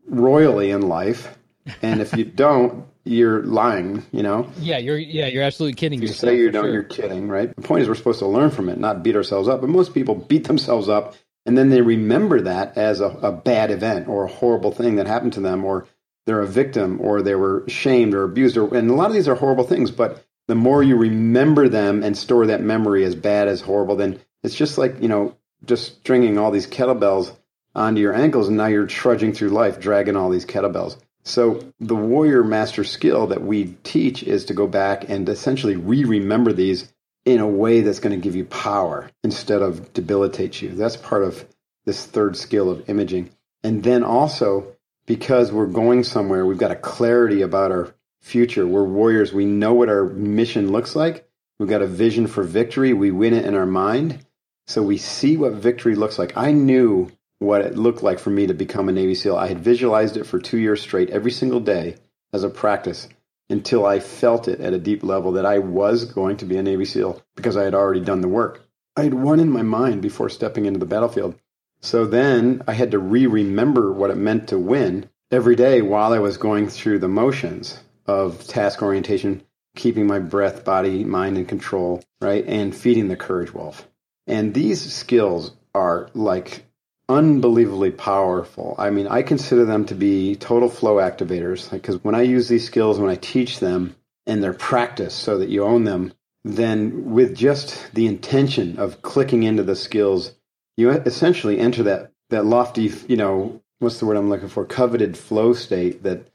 royally 0.08 0.69
in 0.71 0.82
life 0.82 1.38
and 1.82 2.00
if 2.02 2.15
you 2.15 2.26
don't 2.43 2.86
you're 3.07 3.43
lying 3.43 4.05
you 4.11 4.23
know 4.23 4.49
Yeah, 4.59 4.77
you're 4.77 4.97
yeah, 4.97 5.27
you're 5.27 5.43
absolutely 5.43 5.75
kidding 5.75 6.01
you 6.01 6.07
yourself. 6.07 6.31
say 6.31 6.37
you 6.37 6.51
don't, 6.51 6.65
sure. 6.65 6.73
you're 6.73 6.83
kidding, 6.83 7.27
right? 7.27 7.55
The 7.55 7.61
point 7.61 7.81
is 7.81 7.87
we're 7.87 7.95
supposed 7.95 8.19
to 8.19 8.27
learn 8.27 8.51
from 8.51 8.69
it, 8.69 8.77
not 8.77 9.03
beat 9.03 9.15
ourselves 9.15 9.47
up. 9.47 9.61
But 9.61 9.69
most 9.69 9.93
people 9.93 10.15
beat 10.15 10.47
themselves 10.47 10.89
up 10.89 11.15
and 11.47 11.57
then 11.57 11.69
they 11.69 11.81
remember 11.81 12.41
that 12.41 12.77
as 12.77 12.99
a, 12.99 13.05
a 13.07 13.31
bad 13.31 13.71
event 13.71 14.09
or 14.09 14.25
a 14.25 14.29
horrible 14.31 14.73
thing 14.73 14.97
that 14.97 15.07
happened 15.07 15.31
to 15.33 15.39
them, 15.39 15.63
or 15.63 15.87
they're 16.25 16.41
a 16.41 16.45
victim, 16.47 16.99
or 16.99 17.21
they 17.21 17.35
were 17.35 17.63
shamed 17.69 18.13
or 18.13 18.23
abused, 18.25 18.57
or 18.57 18.75
and 18.75 18.91
a 18.91 18.93
lot 18.93 19.07
of 19.07 19.13
these 19.13 19.29
are 19.29 19.35
horrible 19.35 19.63
things. 19.63 19.89
But 19.89 20.25
the 20.47 20.55
more 20.55 20.83
you 20.83 20.97
remember 20.97 21.69
them 21.69 22.03
and 22.03 22.17
store 22.17 22.47
that 22.47 22.61
memory 22.61 23.05
as 23.05 23.15
bad 23.15 23.47
as 23.47 23.61
horrible, 23.61 23.95
then 23.95 24.19
it's 24.43 24.55
just 24.55 24.77
like 24.77 25.01
you 25.01 25.07
know 25.07 25.37
just 25.65 25.95
stringing 25.99 26.37
all 26.37 26.51
these 26.51 26.67
kettlebells 26.67 27.31
onto 27.73 28.01
your 28.01 28.13
ankles, 28.13 28.49
and 28.49 28.57
now 28.57 28.65
you're 28.65 28.85
trudging 28.85 29.31
through 29.31 29.49
life 29.49 29.79
dragging 29.79 30.17
all 30.17 30.29
these 30.29 30.45
kettlebells. 30.45 30.97
So 31.27 31.73
the 31.81 31.95
warrior 31.95 32.41
master 32.41 32.85
skill 32.85 33.27
that 33.27 33.41
we 33.41 33.75
teach 33.83 34.23
is 34.23 34.45
to 34.45 34.53
go 34.53 34.65
back 34.65 35.09
and 35.09 35.27
essentially 35.27 35.75
re-remember 35.75 36.53
these 36.53 36.91
in 37.25 37.41
a 37.41 37.47
way 37.47 37.81
that's 37.81 37.99
going 37.99 38.17
to 38.17 38.23
give 38.23 38.37
you 38.37 38.45
power 38.45 39.11
instead 39.25 39.61
of 39.61 39.91
debilitate 39.91 40.61
you. 40.61 40.69
That's 40.69 40.95
part 40.95 41.23
of 41.23 41.45
this 41.85 42.05
third 42.05 42.37
skill 42.37 42.69
of 42.69 42.89
imaging. 42.89 43.29
And 43.61 43.83
then 43.83 44.03
also 44.03 44.73
because 45.05 45.51
we're 45.51 45.67
going 45.67 46.05
somewhere, 46.05 46.45
we've 46.45 46.57
got 46.57 46.71
a 46.71 46.75
clarity 46.75 47.41
about 47.41 47.71
our 47.71 47.93
future. 48.21 48.65
We're 48.65 48.85
warriors. 48.85 49.33
We 49.33 49.43
know 49.43 49.73
what 49.73 49.89
our 49.89 50.05
mission 50.05 50.71
looks 50.71 50.95
like. 50.95 51.27
We've 51.59 51.67
got 51.67 51.81
a 51.81 51.87
vision 51.87 52.27
for 52.27 52.43
victory. 52.43 52.93
We 52.93 53.11
win 53.11 53.33
it 53.33 53.43
in 53.43 53.53
our 53.53 53.65
mind. 53.65 54.25
So 54.67 54.81
we 54.81 54.97
see 54.97 55.35
what 55.35 55.53
victory 55.53 55.95
looks 55.95 56.17
like. 56.17 56.37
I 56.37 56.51
knew 56.51 57.11
what 57.39 57.62
it 57.62 57.78
looked 57.78 58.04
like 58.04 58.19
for 58.19 58.30
me 58.30 58.47
to 58.47 58.54
become 58.54 58.89
a 58.89 58.91
Navy 58.91 59.15
SEAL. 59.15 59.36
I 59.36 59.47
had 59.47 59.60
visualized 59.60 60.17
it 60.17 60.26
for 60.26 60.39
two 60.39 60.58
years 60.58 60.82
straight, 60.82 61.10
every 61.10 61.32
single 61.32 61.60
day 61.60 61.95
as 62.34 62.43
a 62.43 62.50
practice 62.50 63.08
until 63.50 63.86
I 63.86 64.00
felt 64.00 64.47
it 64.47 64.60
at 64.60 64.73
a 64.73 64.80
deep 64.80 65.04
level 65.04 65.34
that 65.34 65.45
I 65.45 65.60
was 65.60 66.06
going 66.06 66.38
to 66.38 66.45
be 66.45 66.58
a 66.58 66.63
Navy 66.63 66.86
SEAL 66.86 67.21
because 67.36 67.56
I 67.56 67.63
had 67.63 67.73
already 67.73 68.02
done 68.02 68.21
the 68.21 68.28
work. 68.28 68.67
I 68.95 69.04
had 69.04 69.13
won 69.13 69.39
in 69.39 69.52
my 69.52 69.62
mind 69.62 70.02
before 70.02 70.30
stepping 70.30 70.65
into 70.65 70.80
the 70.80 70.86
battlefield. 70.86 71.36
So 71.80 72.06
then 72.06 72.63
I 72.67 72.73
had 72.73 72.91
to 72.91 73.00
re 73.00 73.28
remember 73.28 73.93
what 73.93 74.10
it 74.10 74.17
meant 74.17 74.50
to 74.50 74.58
win 74.58 75.10
every 75.32 75.56
day 75.56 75.82
while 75.82 76.13
I 76.13 76.19
was 76.19 76.38
going 76.38 76.67
through 76.67 77.00
the 77.00 77.08
motions 77.08 77.80
of 78.08 78.47
task 78.47 78.82
orientation, 78.82 79.43
keeping 79.76 80.08
my 80.08 80.19
breath, 80.19 80.65
body, 80.65 81.04
mind 81.04 81.38
in 81.38 81.45
control, 81.45 82.04
right? 82.19 82.43
And 82.45 82.76
feeding 82.76 83.08
the 83.08 83.15
courage 83.15 83.54
wolf. 83.54 83.88
And 84.26 84.54
these 84.54 84.93
skills 84.93 85.52
are 85.76 86.10
like 86.13 86.65
unbelievably 87.09 87.91
powerful. 87.91 88.75
I 88.77 88.89
mean, 88.89 89.07
I 89.07 89.21
consider 89.21 89.65
them 89.65 89.85
to 89.85 89.95
be 89.95 90.35
total 90.35 90.69
flow 90.69 90.95
activators 90.95 91.69
because 91.69 92.03
when 92.03 92.15
I 92.15 92.21
use 92.23 92.47
these 92.47 92.65
skills, 92.65 92.99
when 92.99 93.09
I 93.09 93.15
teach 93.15 93.59
them 93.59 93.95
and 94.25 94.43
they're 94.43 94.53
practiced 94.53 95.19
so 95.19 95.37
that 95.37 95.49
you 95.49 95.63
own 95.63 95.85
them, 95.85 96.13
then 96.43 97.11
with 97.11 97.35
just 97.35 97.93
the 97.93 98.07
intention 98.07 98.77
of 98.77 99.01
clicking 99.01 99.43
into 99.43 99.63
the 99.63 99.75
skills, 99.75 100.33
you 100.75 100.89
essentially 100.91 101.59
enter 101.59 101.83
that, 101.83 102.11
that 102.29 102.45
lofty, 102.45 102.91
you 103.07 103.17
know, 103.17 103.61
what's 103.79 103.99
the 103.99 104.05
word 104.05 104.17
I'm 104.17 104.29
looking 104.29 104.49
for? 104.49 104.65
Coveted 104.65 105.17
flow 105.17 105.53
state 105.53 106.03
that, 106.03 106.27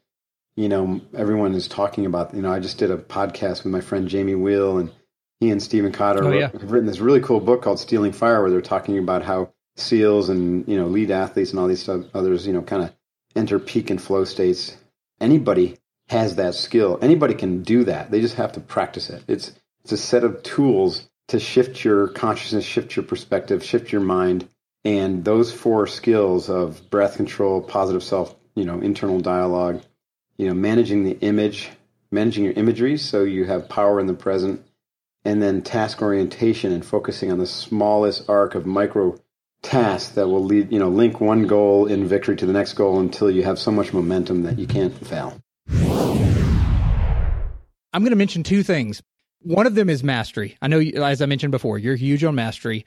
you 0.56 0.68
know, 0.68 1.00
everyone 1.14 1.54
is 1.54 1.68
talking 1.68 2.06
about. 2.06 2.34
You 2.34 2.42
know, 2.42 2.52
I 2.52 2.60
just 2.60 2.78
did 2.78 2.90
a 2.90 2.96
podcast 2.96 3.64
with 3.64 3.72
my 3.72 3.80
friend 3.80 4.08
Jamie 4.08 4.34
Wheal 4.34 4.80
and 4.80 4.90
he 5.40 5.50
and 5.50 5.62
Steven 5.62 5.92
Kotler 5.92 6.24
Oh, 6.26 6.32
yeah. 6.32 6.50
have 6.52 6.70
written 6.70 6.86
this 6.86 7.00
really 7.00 7.20
cool 7.20 7.40
book 7.40 7.62
called 7.62 7.78
Stealing 7.78 8.12
Fire 8.12 8.40
where 8.42 8.50
they're 8.50 8.60
talking 8.60 8.98
about 8.98 9.22
how 9.22 9.52
SEALs 9.76 10.28
and, 10.28 10.66
you 10.68 10.76
know, 10.76 10.86
lead 10.86 11.10
athletes 11.10 11.50
and 11.50 11.58
all 11.58 11.68
these 11.68 11.88
others, 11.88 12.46
you 12.46 12.52
know, 12.52 12.62
kind 12.62 12.82
of 12.82 12.92
enter 13.34 13.58
peak 13.58 13.90
and 13.90 14.00
flow 14.00 14.24
states. 14.24 14.76
Anybody 15.20 15.78
has 16.08 16.36
that 16.36 16.54
skill. 16.54 16.98
Anybody 17.00 17.34
can 17.34 17.62
do 17.62 17.84
that. 17.84 18.10
They 18.10 18.20
just 18.20 18.36
have 18.36 18.52
to 18.52 18.60
practice 18.60 19.10
it. 19.10 19.22
It's 19.28 19.52
it's 19.82 19.92
a 19.92 19.96
set 19.96 20.22
of 20.22 20.42
tools 20.42 21.08
to 21.28 21.40
shift 21.40 21.84
your 21.84 22.08
consciousness, 22.08 22.64
shift 22.64 22.94
your 22.94 23.04
perspective, 23.04 23.64
shift 23.64 23.90
your 23.90 24.00
mind. 24.00 24.48
And 24.84 25.24
those 25.24 25.52
four 25.52 25.86
skills 25.86 26.48
of 26.50 26.90
breath 26.90 27.16
control, 27.16 27.60
positive 27.62 28.02
self, 28.02 28.34
you 28.54 28.64
know, 28.64 28.80
internal 28.80 29.20
dialogue, 29.20 29.82
you 30.36 30.46
know, 30.46 30.54
managing 30.54 31.04
the 31.04 31.18
image, 31.20 31.70
managing 32.10 32.44
your 32.44 32.52
imagery 32.54 32.98
so 32.98 33.22
you 33.22 33.44
have 33.44 33.68
power 33.68 33.98
in 34.00 34.06
the 34.06 34.14
present, 34.14 34.64
and 35.24 35.42
then 35.42 35.62
task 35.62 36.02
orientation 36.02 36.72
and 36.72 36.84
focusing 36.84 37.30
on 37.30 37.38
the 37.38 37.46
smallest 37.46 38.28
arc 38.28 38.54
of 38.54 38.66
micro 38.66 39.18
tasks 39.62 40.14
that 40.14 40.28
will 40.28 40.44
lead, 40.44 40.70
you 40.72 40.78
know, 40.78 40.88
link 40.88 41.20
one 41.20 41.46
goal 41.46 41.86
in 41.86 42.06
victory 42.06 42.36
to 42.36 42.46
the 42.46 42.52
next 42.52 42.74
goal 42.74 42.98
until 43.00 43.30
you 43.30 43.42
have 43.44 43.58
so 43.58 43.70
much 43.70 43.92
momentum 43.92 44.42
that 44.42 44.58
you 44.58 44.66
can't 44.66 44.94
fail. 45.06 45.38
I'm 47.94 48.02
going 48.02 48.10
to 48.10 48.16
mention 48.16 48.42
two 48.42 48.62
things. 48.62 49.02
One 49.40 49.66
of 49.66 49.74
them 49.74 49.90
is 49.90 50.02
mastery. 50.02 50.56
I 50.62 50.68
know, 50.68 50.80
as 50.80 51.20
I 51.20 51.26
mentioned 51.26 51.50
before, 51.50 51.78
you're 51.78 51.96
huge 51.96 52.24
on 52.24 52.34
mastery. 52.34 52.86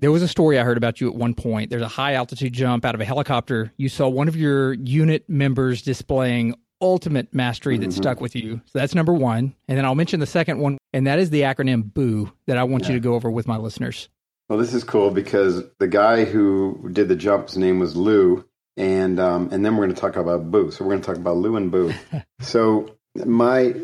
There 0.00 0.10
was 0.10 0.22
a 0.22 0.28
story 0.28 0.58
I 0.58 0.64
heard 0.64 0.76
about 0.76 1.00
you 1.00 1.08
at 1.08 1.14
one 1.14 1.34
point. 1.34 1.70
There's 1.70 1.82
a 1.82 1.88
high 1.88 2.14
altitude 2.14 2.52
jump 2.52 2.84
out 2.84 2.94
of 2.94 3.00
a 3.00 3.04
helicopter. 3.04 3.72
You 3.76 3.88
saw 3.88 4.08
one 4.08 4.28
of 4.28 4.36
your 4.36 4.74
unit 4.74 5.28
members 5.28 5.82
displaying 5.82 6.56
ultimate 6.80 7.32
mastery 7.32 7.78
that 7.78 7.88
mm-hmm. 7.88 7.96
stuck 7.96 8.20
with 8.20 8.34
you. 8.34 8.60
So 8.66 8.78
that's 8.78 8.94
number 8.94 9.12
one. 9.12 9.54
And 9.68 9.78
then 9.78 9.84
I'll 9.84 9.94
mention 9.94 10.20
the 10.20 10.26
second 10.26 10.58
one, 10.58 10.78
and 10.92 11.06
that 11.06 11.18
is 11.18 11.30
the 11.30 11.42
acronym 11.42 11.94
BOO 11.94 12.32
that 12.46 12.58
I 12.58 12.64
want 12.64 12.88
you 12.88 12.94
to 12.94 13.00
go 13.00 13.14
over 13.14 13.30
with 13.30 13.46
my 13.46 13.56
listeners. 13.56 14.08
Well, 14.48 14.58
this 14.58 14.74
is 14.74 14.84
cool 14.84 15.10
because 15.10 15.62
the 15.78 15.88
guy 15.88 16.24
who 16.24 16.90
did 16.92 17.08
the 17.08 17.16
jump's 17.16 17.56
name 17.56 17.78
was 17.78 17.96
Lou, 17.96 18.44
and 18.76 19.18
um, 19.18 19.48
and 19.52 19.64
then 19.64 19.76
we're 19.76 19.84
going 19.84 19.94
to 19.94 20.00
talk 20.00 20.16
about 20.16 20.50
Boo. 20.50 20.70
So 20.70 20.84
we're 20.84 20.92
going 20.92 21.02
to 21.02 21.06
talk 21.06 21.16
about 21.16 21.36
Lou 21.36 21.56
and 21.56 21.70
Boo. 21.70 21.92
so 22.40 22.96
my 23.14 23.74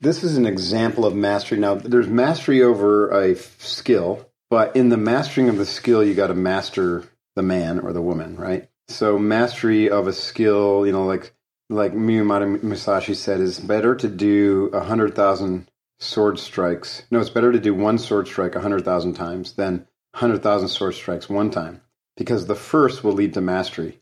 this 0.00 0.24
is 0.24 0.36
an 0.36 0.46
example 0.46 1.04
of 1.04 1.14
mastery. 1.14 1.58
Now, 1.58 1.74
there's 1.74 2.08
mastery 2.08 2.62
over 2.62 3.10
a 3.10 3.36
skill, 3.36 4.26
but 4.48 4.74
in 4.74 4.88
the 4.88 4.96
mastering 4.96 5.48
of 5.48 5.58
the 5.58 5.66
skill, 5.66 6.02
you 6.02 6.14
got 6.14 6.28
to 6.28 6.34
master 6.34 7.04
the 7.36 7.42
man 7.42 7.78
or 7.78 7.92
the 7.92 8.00
woman, 8.02 8.36
right? 8.36 8.68
So 8.88 9.18
mastery 9.18 9.90
of 9.90 10.06
a 10.06 10.12
skill, 10.12 10.86
you 10.86 10.92
know, 10.92 11.04
like 11.04 11.34
like 11.68 11.92
Miyamoto 11.92 12.62
Musashi 12.62 13.14
said, 13.14 13.40
is 13.40 13.60
better 13.60 13.94
to 13.94 14.08
do 14.08 14.70
a 14.72 14.80
hundred 14.80 15.14
thousand 15.14 15.70
sword 16.00 16.38
strikes. 16.38 17.02
No, 17.10 17.20
it's 17.20 17.30
better 17.30 17.52
to 17.52 17.60
do 17.60 17.74
one 17.74 17.98
sword 17.98 18.26
strike 18.26 18.54
a 18.56 18.60
hundred 18.60 18.84
thousand 18.84 19.14
times 19.14 19.52
than 19.52 19.86
a 20.14 20.18
hundred 20.18 20.42
thousand 20.42 20.68
sword 20.68 20.94
strikes 20.94 21.28
one 21.28 21.50
time, 21.50 21.82
because 22.16 22.46
the 22.46 22.54
first 22.54 23.04
will 23.04 23.12
lead 23.12 23.34
to 23.34 23.40
mastery, 23.40 24.00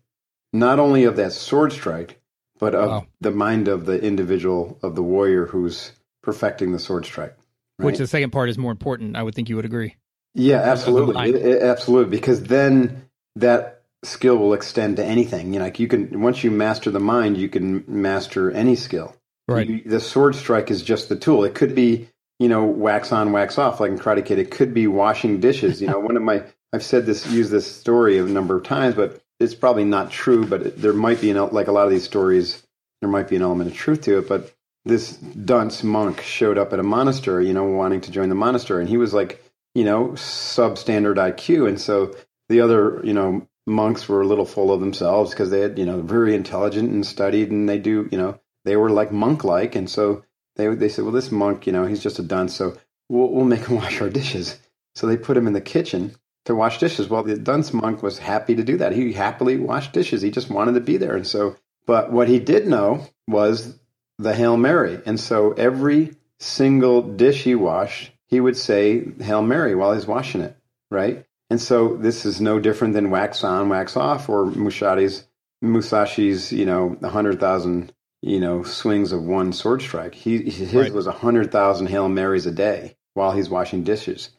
not 0.53 0.79
only 0.79 1.05
of 1.05 1.17
that 1.17 1.33
sword 1.33 1.73
strike, 1.73 2.21
but 2.59 2.75
of 2.75 2.89
Wow. 2.89 3.07
the 3.21 3.31
mind 3.31 3.69
of 3.69 3.87
the 3.87 4.01
individual 4.03 4.79
of 4.83 4.95
the 4.95 5.03
warrior 5.03 5.47
who's 5.47 5.93
perfecting 6.23 6.73
the 6.73 6.79
sword 6.79 7.05
strike. 7.05 7.37
Which 7.79 7.99
the 7.99 8.07
second 8.09 8.31
part 8.31 8.49
is 8.49 8.59
more 8.59 8.73
important. 8.73 9.17
I 9.17 9.23
would 9.23 9.35
think 9.35 9.49
you 9.49 9.57
would 9.57 9.65
agree. 9.65 9.95
Yeah, 10.35 10.59
absolutely. 10.61 11.31
It- 11.31 11.37
it- 11.37 11.63
absolutely. 11.63 12.11
Because 12.11 12.43
then 12.45 13.09
that 13.37 13.83
skill 14.03 14.37
will 14.37 14.53
extend 14.53 14.97
to 14.97 15.05
anything. 15.05 15.53
You 15.53 15.61
know, 15.61 15.65
like 15.67 15.79
you 15.79 15.87
can 15.89 16.21
once 16.21 16.43
you 16.43 16.51
master 16.51 16.91
the 16.91 16.99
mind, 17.01 17.37
you 17.37 17.49
can 17.49 17.85
master 17.87 18.51
any 18.51 18.75
skill. 18.75 19.15
Right. 19.49 19.69
You- 19.69 19.83
the 19.85 20.01
sword 20.01 20.35
strike 20.35 20.71
is 20.71 20.83
just 20.83 21.09
the 21.09 21.17
tool. 21.17 21.45
It 21.45 21.55
could 21.55 21.75
be, 21.75 22.09
you 22.39 22.49
know, 22.49 22.65
wax 22.65 23.13
on, 23.13 23.33
wax 23.33 23.59
off, 23.59 23.81
like 23.81 23.91
in 23.91 23.99
Karate 23.99 24.25
Kid. 24.25 24.39
It 24.39 24.51
could 24.51 24.75
be 24.75 24.87
washing 24.87 25.41
dishes. 25.41 25.81
You 25.81 25.89
know, 25.89 25.99
one 25.99 26.17
of 26.17 26.23
my 26.23 26.43
I've 26.73 26.83
said 26.83 27.07
this, 27.07 27.27
used 27.31 27.51
this 27.51 27.67
story 27.67 28.19
a 28.19 28.23
number 28.25 28.55
of 28.57 28.63
times, 28.63 28.95
but 28.95 29.23
it's 29.41 29.55
probably 29.55 29.85
not 29.85 30.11
true. 30.11 30.47
But 30.47 30.63
it, 30.63 30.83
there 30.83 30.93
might 30.93 31.21
be 31.21 31.31
an 31.31 31.37
like 31.51 31.67
a 31.69 31.73
lot 31.73 31.85
of 31.87 31.91
these 31.91 32.05
stories. 32.05 32.63
There 33.01 33.11
might 33.11 33.29
be 33.29 33.37
an 33.37 33.43
element 33.43 33.71
of 33.71 33.77
truth 33.77 34.03
to 34.03 34.19
it, 34.19 34.29
but 34.29 34.53
this 34.85 35.17
dunce 35.17 35.83
monk 35.83 36.21
showed 36.21 36.59
up 36.59 36.73
at 36.73 36.79
a 36.81 36.83
monastery, 36.83 37.47
you 37.47 37.55
know, 37.55 37.65
wanting 37.65 38.01
to 38.03 38.11
join 38.11 38.29
the 38.29 38.35
monastery, 38.35 38.81
and 38.81 38.89
he 38.89 38.97
was 38.97 39.15
like, 39.15 39.43
you 39.75 39.85
know, 39.85 40.09
substandard 40.09 41.17
IQ, 41.17 41.69
and 41.69 41.81
so 41.81 42.15
the 42.49 42.61
other, 42.61 43.01
you 43.05 43.13
know, 43.13 43.47
monks 43.67 44.09
were 44.09 44.23
a 44.23 44.27
little 44.27 44.47
full 44.47 44.73
of 44.73 44.81
themselves 44.81 45.31
because 45.31 45.51
they 45.51 45.61
had, 45.61 45.79
you 45.79 45.87
know, 45.87 46.01
very 46.01 46.35
intelligent 46.35 46.91
and 46.91 47.07
studied, 47.07 47.51
and 47.51 47.69
they 47.69 47.79
do, 47.79 48.09
you 48.11 48.19
know, 48.19 48.41
they 48.69 48.77
were 48.77 48.91
like 48.91 49.11
monk-like, 49.13 49.75
and 49.75 49.89
so 49.89 50.25
they 50.57 50.69
they 50.69 50.89
said, 50.89 51.05
well, 51.05 51.13
this 51.13 51.33
monk, 51.33 51.67
you 51.67 51.73
know, 51.73 51.87
he's 51.87 52.03
just 52.03 52.19
a 52.19 52.23
dunce, 52.23 52.55
so 52.55 52.77
we'll 53.09 53.31
we'll 53.33 53.45
make 53.45 53.67
him 53.67 53.77
wash 53.83 54.01
our 54.01 54.11
dishes. 54.11 54.59
So 54.95 55.07
they 55.07 55.17
put 55.17 55.37
him 55.37 55.47
in 55.47 55.53
the 55.53 55.61
kitchen 55.61 56.15
to 56.45 56.55
wash 56.55 56.79
dishes. 56.79 57.09
Well, 57.09 57.23
the 57.23 57.37
dunce 57.37 57.73
monk 57.73 58.03
was 58.03 58.19
happy 58.19 58.55
to 58.57 58.65
do 58.65 58.77
that. 58.79 58.93
He 58.93 59.13
happily 59.13 59.59
washed 59.59 59.93
dishes. 59.93 60.23
He 60.23 60.31
just 60.31 60.51
wanted 60.51 60.75
to 60.75 60.81
be 60.81 60.97
there, 60.97 61.17
and 61.17 61.27
so. 61.27 61.57
But 61.87 62.13
what 62.13 62.29
he 62.29 62.39
did 62.39 62.67
know 62.67 63.07
was 63.27 63.79
the 64.19 64.35
Hail 64.35 64.57
Mary. 64.57 65.01
And 65.07 65.19
so 65.19 65.53
every 65.53 66.17
single 66.39 67.03
dish 67.03 67.45
he 67.45 67.55
washed, 67.55 68.13
he 68.27 68.41
would 68.41 68.57
say 68.57 69.05
Hail 69.21 69.43
Mary 69.43 69.75
while 69.75 69.95
he's 69.95 70.07
washing 70.07 70.41
it, 70.41 70.57
right? 70.91 71.25
And 71.51 71.61
so 71.61 71.97
this 71.97 72.27
is 72.27 72.41
no 72.41 72.59
different 72.59 72.95
than 72.95 73.11
wax 73.11 73.43
on, 73.43 73.69
wax 73.69 73.97
off, 73.97 74.29
or 74.29 74.47
Musashi's, 74.47 75.27
Musashi's, 75.65 76.53
you 76.53 76.67
know, 76.67 76.89
100,000, 77.01 77.93
you 78.23 78.41
know, 78.41 78.63
swings 78.63 79.13
of 79.13 79.23
one 79.23 79.53
sword 79.53 79.83
strike. 79.83 80.15
He, 80.15 80.51
his 80.51 80.75
Right. 80.75 80.93
was 80.93 81.07
100,000 81.07 81.87
Hail 81.89 82.09
Marys 82.09 82.47
a 82.47 82.51
day 82.51 82.97
while 83.15 83.33
he's 83.33 83.49
washing 83.51 83.85
dishes. 83.85 84.31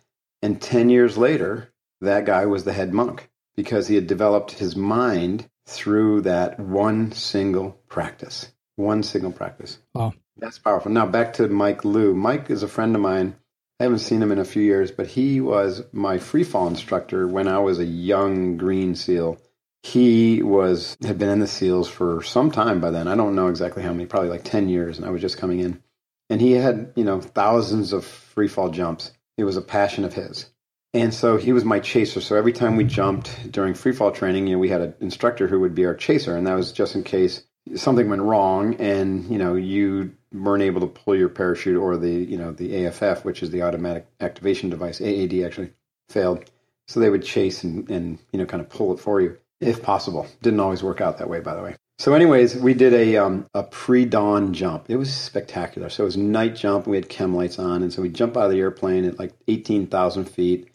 And 0.41 0.61
10 0.61 0.89
years 0.89 1.17
later, 1.17 1.69
that 2.01 2.25
guy 2.25 2.45
was 2.45 2.63
the 2.63 2.73
head 2.73 2.93
monk 2.93 3.29
because 3.55 3.87
he 3.87 3.95
had 3.95 4.07
developed 4.07 4.51
his 4.51 4.75
mind 4.75 5.49
through 5.67 6.21
that 6.21 6.59
one 6.59 7.11
single 7.11 7.71
practice. 7.87 8.51
One 8.75 9.03
single 9.03 9.31
practice. 9.31 9.79
Wow. 9.93 10.13
That's 10.37 10.57
powerful. 10.57 10.91
Now 10.91 11.05
back 11.05 11.33
to 11.33 11.47
Mike 11.49 11.83
Liu. 11.83 12.13
Mike 12.15 12.49
is 12.49 12.63
a 12.63 12.67
friend 12.69 12.95
of 12.95 13.01
mine. 13.01 13.35
I 13.79 13.83
haven't 13.83 13.99
seen 13.99 14.21
him 14.21 14.31
in 14.31 14.39
a 14.39 14.45
few 14.45 14.63
years, 14.63 14.91
but 14.91 15.07
he 15.07 15.41
was 15.41 15.83
my 15.91 16.17
free 16.17 16.43
fall 16.43 16.67
instructor 16.67 17.27
when 17.27 17.47
I 17.47 17.59
was 17.59 17.79
a 17.79 17.85
young 17.85 18.57
green 18.57 18.95
seal. 18.95 19.37
He 19.83 20.43
was 20.43 20.97
had 21.01 21.17
been 21.17 21.29
in 21.29 21.39
the 21.39 21.47
seals 21.47 21.89
for 21.89 22.21
some 22.21 22.51
time 22.51 22.81
by 22.81 22.91
then. 22.91 23.07
I 23.07 23.15
don't 23.15 23.35
know 23.35 23.47
exactly 23.47 23.81
how 23.81 23.91
many, 23.91 24.05
probably 24.05 24.29
like 24.29 24.43
ten 24.43 24.67
years, 24.67 24.97
and 24.97 25.07
I 25.07 25.09
was 25.09 25.21
just 25.21 25.37
coming 25.37 25.59
in. 25.59 25.81
And 26.29 26.41
he 26.41 26.51
had, 26.51 26.93
you 26.95 27.03
know, 27.03 27.21
thousands 27.21 27.93
of 27.93 28.05
free 28.05 28.47
fall 28.47 28.69
jumps. 28.69 29.11
It 29.37 29.45
was 29.45 29.57
a 29.57 29.61
passion 29.61 30.03
of 30.03 30.13
his. 30.13 30.49
And 30.93 31.13
so 31.13 31.37
he 31.37 31.53
was 31.53 31.63
my 31.63 31.79
chaser. 31.79 32.19
So 32.19 32.35
every 32.35 32.53
time 32.53 32.75
we 32.75 32.83
jumped 32.83 33.51
during 33.51 33.73
free 33.73 33.93
fall 33.93 34.11
training, 34.11 34.47
you 34.47 34.53
know, 34.53 34.59
we 34.59 34.69
had 34.69 34.81
an 34.81 34.95
instructor 34.99 35.47
who 35.47 35.59
would 35.59 35.75
be 35.75 35.85
our 35.85 35.95
chaser, 35.95 36.35
and 36.35 36.45
that 36.47 36.55
was 36.55 36.71
just 36.71 36.95
in 36.95 37.03
case 37.03 37.43
something 37.75 38.09
went 38.09 38.21
wrong 38.21 38.75
and 38.75 39.29
you 39.29 39.37
know 39.37 39.53
you 39.53 40.11
weren't 40.33 40.63
able 40.63 40.81
to 40.81 40.87
pull 40.87 41.15
your 41.15 41.29
parachute 41.29 41.77
or 41.77 41.97
the 41.97 42.11
you 42.11 42.37
know 42.37 42.51
the 42.51 42.85
AFF, 42.85 43.23
which 43.23 43.43
is 43.43 43.51
the 43.51 43.61
automatic 43.61 44.07
activation 44.19 44.69
device, 44.69 45.01
AAD 45.01 45.43
actually 45.45 45.71
failed. 46.09 46.49
So 46.87 46.99
they 46.99 47.09
would 47.09 47.23
chase 47.23 47.63
and, 47.63 47.89
and 47.89 48.19
you 48.31 48.39
know 48.39 48.45
kind 48.45 48.61
of 48.61 48.69
pull 48.69 48.93
it 48.93 48.99
for 48.99 49.21
you 49.21 49.37
if 49.61 49.81
possible. 49.81 50.27
Didn't 50.41 50.59
always 50.59 50.83
work 50.83 51.01
out 51.01 51.17
that 51.17 51.29
way, 51.29 51.39
by 51.39 51.55
the 51.55 51.61
way. 51.61 51.75
So, 51.97 52.13
anyways, 52.13 52.55
we 52.55 52.73
did 52.73 52.93
a 52.93 53.17
um, 53.17 53.45
a 53.53 53.63
pre 53.63 54.05
dawn 54.05 54.53
jump. 54.53 54.85
It 54.89 54.95
was 54.95 55.13
spectacular. 55.13 55.89
So 55.89 56.03
it 56.03 56.05
was 56.05 56.17
night 56.17 56.55
jump. 56.55 56.87
We 56.87 56.95
had 56.95 57.09
chem 57.09 57.35
lights 57.35 57.59
on, 57.59 57.83
and 57.83 57.91
so 57.91 58.01
we 58.01 58.09
jump 58.09 58.37
out 58.37 58.45
of 58.45 58.51
the 58.51 58.59
airplane 58.59 59.03
at 59.03 59.19
like 59.19 59.33
eighteen 59.49 59.85
thousand 59.87 60.25
feet, 60.25 60.69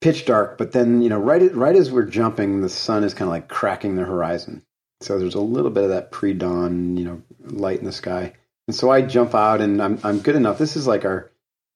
pitch 0.00 0.24
dark. 0.24 0.56
But 0.56 0.72
then 0.72 1.02
you 1.02 1.10
know 1.10 1.18
right 1.18 1.54
right 1.54 1.76
as 1.76 1.90
we're 1.92 2.06
jumping, 2.06 2.62
the 2.62 2.70
sun 2.70 3.04
is 3.04 3.12
kind 3.12 3.28
of 3.28 3.32
like 3.32 3.48
cracking 3.48 3.96
the 3.96 4.04
horizon. 4.04 4.62
So 5.02 5.18
there's 5.18 5.34
a 5.34 5.40
little 5.40 5.70
bit 5.70 5.84
of 5.84 5.90
that 5.90 6.10
pre 6.10 6.32
dawn 6.32 6.96
you 6.96 7.04
know 7.04 7.22
light 7.40 7.80
in 7.80 7.84
the 7.84 7.92
sky. 7.92 8.32
And 8.66 8.74
so 8.74 8.90
I 8.90 9.02
jump 9.02 9.34
out, 9.34 9.60
and 9.60 9.82
I'm 9.82 9.98
I'm 10.02 10.20
good 10.20 10.36
enough. 10.36 10.56
This 10.56 10.76
is 10.76 10.86
like 10.86 11.04
our 11.04 11.30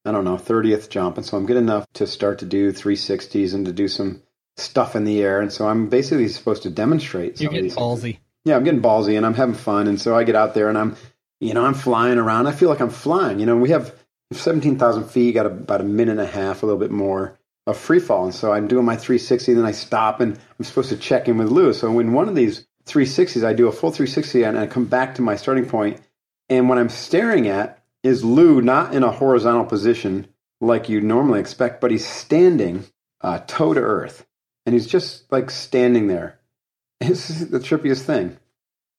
I 0.06 0.12
don't 0.12 0.24
know 0.24 0.36
30th 0.36 0.88
jump, 0.88 1.18
and 1.18 1.26
so 1.26 1.36
I'm 1.36 1.44
good 1.44 1.58
enough 1.58 1.84
to 1.94 2.06
start 2.06 2.38
to 2.38 2.46
do 2.46 2.72
360s 2.72 3.52
and 3.52 3.66
to 3.66 3.72
do 3.74 3.88
some 3.88 4.22
stuff 4.58 4.96
in 4.96 5.04
the 5.04 5.22
air. 5.22 5.40
And 5.40 5.52
so 5.52 5.68
I'm 5.68 5.88
basically 5.88 6.28
supposed 6.28 6.62
to 6.64 6.70
demonstrate. 6.70 7.40
You're 7.40 7.50
getting 7.50 7.64
these 7.64 7.76
ballsy. 7.76 8.18
Yeah, 8.44 8.56
I'm 8.56 8.64
getting 8.64 8.82
ballsy 8.82 9.16
and 9.16 9.26
I'm 9.26 9.34
having 9.34 9.54
fun. 9.54 9.86
And 9.86 10.00
so 10.00 10.16
I 10.16 10.24
get 10.24 10.36
out 10.36 10.54
there 10.54 10.68
and 10.68 10.78
I'm, 10.78 10.96
you 11.40 11.54
know, 11.54 11.64
I'm 11.64 11.74
flying 11.74 12.18
around. 12.18 12.46
I 12.46 12.52
feel 12.52 12.68
like 12.68 12.80
I'm 12.80 12.90
flying. 12.90 13.40
You 13.40 13.46
know, 13.46 13.56
we 13.56 13.70
have 13.70 13.94
17,000 14.32 15.04
feet, 15.04 15.34
got 15.34 15.46
about 15.46 15.80
a 15.80 15.84
minute 15.84 16.12
and 16.12 16.20
a 16.20 16.26
half, 16.26 16.62
a 16.62 16.66
little 16.66 16.80
bit 16.80 16.90
more 16.90 17.38
of 17.66 17.76
free 17.76 18.00
fall. 18.00 18.24
And 18.24 18.34
so 18.34 18.52
I'm 18.52 18.68
doing 18.68 18.84
my 18.84 18.96
360, 18.96 19.54
then 19.54 19.64
I 19.64 19.72
stop 19.72 20.20
and 20.20 20.38
I'm 20.58 20.64
supposed 20.64 20.88
to 20.90 20.96
check 20.96 21.28
in 21.28 21.38
with 21.38 21.48
Lou. 21.48 21.72
So 21.72 21.98
in 21.98 22.12
one 22.12 22.28
of 22.28 22.34
these 22.34 22.66
360s, 22.86 23.44
I 23.44 23.52
do 23.52 23.68
a 23.68 23.72
full 23.72 23.90
360 23.90 24.42
and 24.42 24.58
I 24.58 24.66
come 24.66 24.86
back 24.86 25.14
to 25.16 25.22
my 25.22 25.36
starting 25.36 25.66
point. 25.66 26.00
And 26.48 26.68
what 26.68 26.78
I'm 26.78 26.88
staring 26.88 27.48
at 27.48 27.82
is 28.02 28.24
Lou 28.24 28.62
not 28.62 28.94
in 28.94 29.02
a 29.02 29.10
horizontal 29.10 29.66
position 29.66 30.28
like 30.60 30.88
you'd 30.88 31.04
normally 31.04 31.40
expect, 31.40 31.80
but 31.80 31.90
he's 31.90 32.06
standing 32.06 32.84
uh, 33.20 33.40
toe 33.46 33.74
to 33.74 33.80
earth. 33.80 34.26
And 34.68 34.74
he's 34.74 34.86
just 34.86 35.32
like 35.32 35.50
standing 35.50 36.08
there. 36.08 36.38
This 37.00 37.30
is 37.30 37.48
the 37.48 37.58
trippiest 37.58 38.02
thing. 38.02 38.36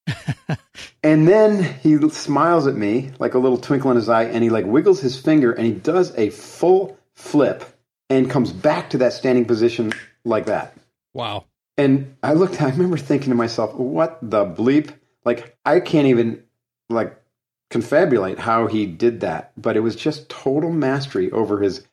and 1.04 1.28
then 1.28 1.62
he 1.62 1.96
smiles 2.08 2.66
at 2.66 2.74
me 2.74 3.12
like 3.20 3.34
a 3.34 3.38
little 3.38 3.56
twinkle 3.56 3.92
in 3.92 3.96
his 3.96 4.08
eye 4.08 4.24
and 4.24 4.42
he 4.42 4.50
like 4.50 4.66
wiggles 4.66 5.00
his 5.00 5.16
finger 5.16 5.52
and 5.52 5.64
he 5.64 5.72
does 5.72 6.12
a 6.18 6.30
full 6.30 6.98
flip 7.14 7.62
and 8.08 8.28
comes 8.28 8.50
back 8.50 8.90
to 8.90 8.98
that 8.98 9.12
standing 9.12 9.44
position 9.44 9.92
like 10.24 10.46
that. 10.46 10.74
Wow. 11.14 11.44
And 11.76 12.16
I 12.20 12.32
looked, 12.32 12.60
I 12.60 12.70
remember 12.70 12.96
thinking 12.96 13.30
to 13.30 13.36
myself, 13.36 13.72
what 13.76 14.18
the 14.20 14.44
bleep? 14.44 14.92
Like, 15.24 15.56
I 15.64 15.78
can't 15.78 16.08
even, 16.08 16.42
like, 16.88 17.16
confabulate 17.70 18.38
how 18.38 18.66
he 18.66 18.86
did 18.86 19.20
that. 19.20 19.52
But 19.56 19.76
it 19.76 19.80
was 19.80 19.94
just 19.94 20.28
total 20.28 20.72
mastery 20.72 21.30
over 21.30 21.60
his 21.60 21.86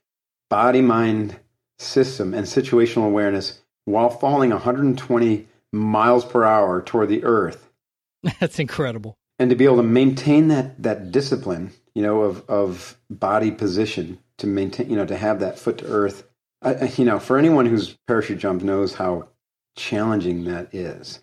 body 0.50 0.82
mind 0.82 1.38
system 1.78 2.34
and 2.34 2.48
situational 2.48 3.06
awareness 3.06 3.62
while 3.88 4.10
falling 4.10 4.50
120 4.50 5.48
miles 5.72 6.26
per 6.26 6.44
hour 6.44 6.82
toward 6.82 7.08
the 7.08 7.24
earth. 7.24 7.70
That's 8.40 8.60
incredible. 8.60 9.18
And 9.40 9.50
to 9.50 9.56
be 9.56 9.64
able 9.64 9.78
to 9.78 9.84
maintain 9.84 10.50
that, 10.50 10.84
that 10.84 11.12
discipline, 11.12 11.72
you 11.96 12.02
know, 12.02 12.22
of, 12.22 12.44
of 12.50 12.98
body 13.10 13.50
position 13.50 14.20
to 14.40 14.48
maintain, 14.48 14.90
you 14.90 14.98
know, 14.98 15.06
to 15.06 15.16
have 15.16 15.40
that 15.40 15.58
foot 15.58 15.78
to 15.78 15.86
earth. 15.86 16.28
I, 16.62 16.92
you 16.98 17.06
know, 17.06 17.18
for 17.18 17.38
anyone 17.38 17.66
who's 17.66 17.96
parachute 18.08 18.40
jumped 18.40 18.66
knows 18.66 18.96
how 18.96 19.30
challenging 19.78 20.44
that 20.46 20.76
is. 20.76 21.22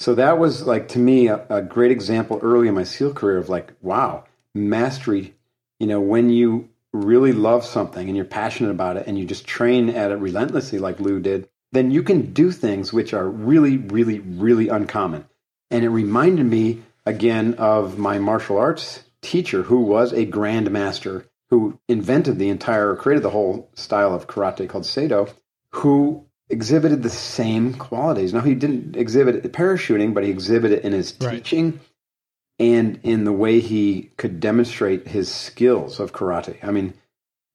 So 0.00 0.16
that 0.16 0.38
was 0.38 0.62
like 0.62 0.88
to 0.88 0.98
me 0.98 1.28
a, 1.28 1.46
a 1.48 1.62
great 1.62 1.92
example 1.92 2.40
early 2.42 2.66
in 2.66 2.74
my 2.74 2.84
SEAL 2.84 3.14
career 3.14 3.36
of 3.36 3.48
like, 3.48 3.72
wow, 3.82 4.24
mastery. 4.52 5.36
You 5.78 5.86
know, 5.86 6.00
when 6.00 6.30
you 6.30 6.70
really 6.92 7.32
love 7.32 7.64
something 7.64 8.08
and 8.08 8.16
you're 8.16 8.24
passionate 8.24 8.70
about 8.70 8.96
it 8.96 9.06
and 9.06 9.16
you 9.16 9.26
just 9.26 9.46
train 9.46 9.90
at 9.90 10.10
it 10.10 10.16
relentlessly, 10.16 10.80
like 10.80 10.98
Lou 10.98 11.20
did, 11.20 11.48
then 11.72 11.90
you 11.90 12.02
can 12.02 12.32
do 12.32 12.50
things 12.50 12.92
which 12.92 13.14
are 13.14 13.28
really, 13.28 13.76
really, 13.76 14.18
really 14.20 14.68
uncommon. 14.68 15.26
And 15.70 15.84
it 15.84 15.88
reminded 15.88 16.46
me 16.46 16.82
again 17.06 17.54
of 17.54 17.98
my 17.98 18.18
martial 18.18 18.58
arts 18.58 19.04
teacher, 19.22 19.62
who 19.64 19.80
was 19.80 20.12
a 20.12 20.26
grandmaster 20.26 21.24
who 21.50 21.78
invented 21.88 22.38
the 22.38 22.48
entire, 22.48 22.94
created 22.96 23.22
the 23.22 23.30
whole 23.30 23.68
style 23.74 24.14
of 24.14 24.26
karate 24.26 24.68
called 24.68 24.84
Seido, 24.84 25.32
who 25.72 26.24
exhibited 26.48 27.02
the 27.02 27.10
same 27.10 27.74
qualities. 27.74 28.32
Now, 28.32 28.40
he 28.40 28.54
didn't 28.54 28.96
exhibit 28.96 29.36
it 29.36 29.52
parachuting, 29.52 30.14
but 30.14 30.24
he 30.24 30.30
exhibited 30.30 30.78
it 30.78 30.84
in 30.84 30.92
his 30.92 31.14
Right. 31.20 31.36
teaching 31.36 31.80
and 32.58 33.00
in 33.02 33.24
the 33.24 33.32
way 33.32 33.60
he 33.60 34.10
could 34.16 34.40
demonstrate 34.40 35.08
his 35.08 35.28
skills 35.30 35.98
of 35.98 36.12
karate. 36.12 36.56
I 36.62 36.70
mean, 36.70 36.94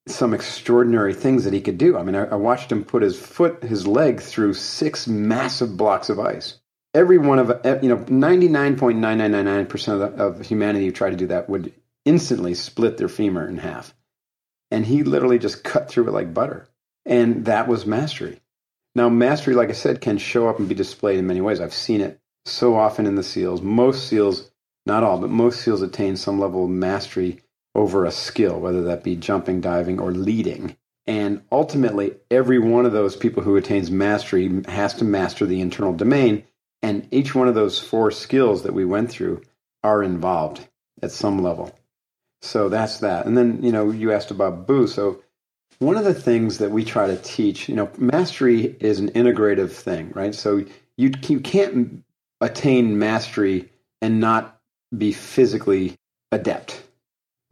some 0.08 0.34
extraordinary 0.34 1.14
things 1.14 1.44
that 1.44 1.54
he 1.54 1.62
could 1.62 1.78
do. 1.78 1.98
I 1.98 2.04
mean, 2.04 2.16
I, 2.16 2.26
I 2.26 2.36
watched 2.36 2.72
him 2.72 2.84
put 2.84 3.02
his 3.02 3.20
foot, 3.20 3.64
his 3.64 3.88
leg 3.88 4.22
through 4.22 4.54
six 4.54 5.08
massive 5.08 5.76
blocks 5.78 6.10
of 6.10 6.20
ice. 6.20 6.60
Every 6.94 7.18
one 7.18 7.40
of, 7.40 7.52
eh, 7.66 7.80
you 7.82 7.90
know, 7.90 7.98
99.9999% 7.98 9.88
of, 9.88 10.00
the, 10.00 10.24
of 10.24 10.46
humanity 10.46 10.86
who 10.86 10.92
tried 10.92 11.10
to 11.12 11.16
do 11.16 11.28
that 11.28 11.50
would 11.50 11.74
instantly 12.06 12.54
split 12.54 12.98
their 12.98 13.10
femur 13.10 13.48
in 13.48 13.58
half. 13.58 13.94
And 14.72 14.86
he 14.86 15.04
literally 15.04 15.40
just 15.40 15.64
cut 15.64 15.90
through 15.90 16.08
it 16.08 16.12
like 16.12 16.34
butter. 16.34 16.68
And 17.06 17.46
that 17.46 17.68
was 17.68 17.86
mastery. 17.86 18.42
Now, 18.96 19.10
mastery, 19.10 19.56
like 19.56 19.70
I 19.70 19.74
said, 19.74 20.02
can 20.02 20.18
show 20.18 20.48
up 20.48 20.60
and 20.60 20.70
be 20.70 20.76
displayed 20.76 21.20
in 21.20 21.28
many 21.28 21.42
ways. 21.42 21.60
I've 21.60 21.74
seen 21.74 22.02
it 22.02 22.20
so 22.46 22.76
often 22.76 23.06
in 23.06 23.16
the 23.16 23.24
SEALs. 23.24 23.62
Most 23.62 24.08
SEALs, 24.08 24.52
not 24.86 25.04
all, 25.04 25.20
but 25.20 25.30
most 25.30 25.62
SEALs 25.62 25.82
attain 25.82 26.16
some 26.16 26.40
level 26.40 26.64
of 26.64 26.70
mastery 26.70 27.42
over 27.76 28.06
a 28.06 28.12
skill, 28.12 28.60
whether 28.60 28.84
that 28.84 29.04
be 29.04 29.16
jumping, 29.16 29.62
diving, 29.62 30.00
or 30.00 30.12
leading. 30.12 30.76
And 31.06 31.44
ultimately, 31.52 32.16
every 32.32 32.58
one 32.58 32.86
of 32.86 32.94
those 32.94 33.16
people 33.16 33.44
who 33.44 33.58
attains 33.58 33.92
mastery 33.92 34.64
has 34.68 34.96
to 34.96 35.04
master 35.04 35.46
the 35.46 35.62
internal 35.62 35.94
domain. 35.94 36.46
And 36.82 37.08
each 37.12 37.36
one 37.36 37.48
of 37.48 37.56
those 37.56 37.80
four 37.80 38.12
skills 38.12 38.64
that 38.64 38.74
we 38.74 38.86
went 38.86 39.12
through 39.12 39.42
are 39.84 40.02
involved 40.02 40.68
at 41.04 41.12
some 41.12 41.44
level. 41.44 41.78
So 42.42 42.70
that's 42.70 43.00
that. 43.00 43.26
And 43.26 43.38
then, 43.38 43.62
you 43.62 43.72
know, 43.72 43.92
you 43.92 44.12
asked 44.12 44.32
about 44.32 44.66
Boo. 44.68 44.88
So 44.88 45.22
one 45.80 45.98
of 45.98 46.06
the 46.06 46.14
things 46.14 46.60
that 46.60 46.72
we 46.72 46.86
try 46.86 47.08
to 47.08 47.18
teach, 47.18 47.68
you 47.68 47.76
know, 47.76 47.90
mastery 47.98 48.76
is 48.80 49.00
an 49.00 49.12
integrative 49.12 49.72
thing, 49.72 50.12
right? 50.14 50.34
So 50.34 50.64
you, 50.98 51.12
you 51.28 51.40
can't 51.40 52.04
attain 52.42 52.98
mastery 52.98 53.70
and 54.02 54.20
not 54.20 54.60
be 54.96 55.12
physically 55.12 55.96
adept, 56.32 56.84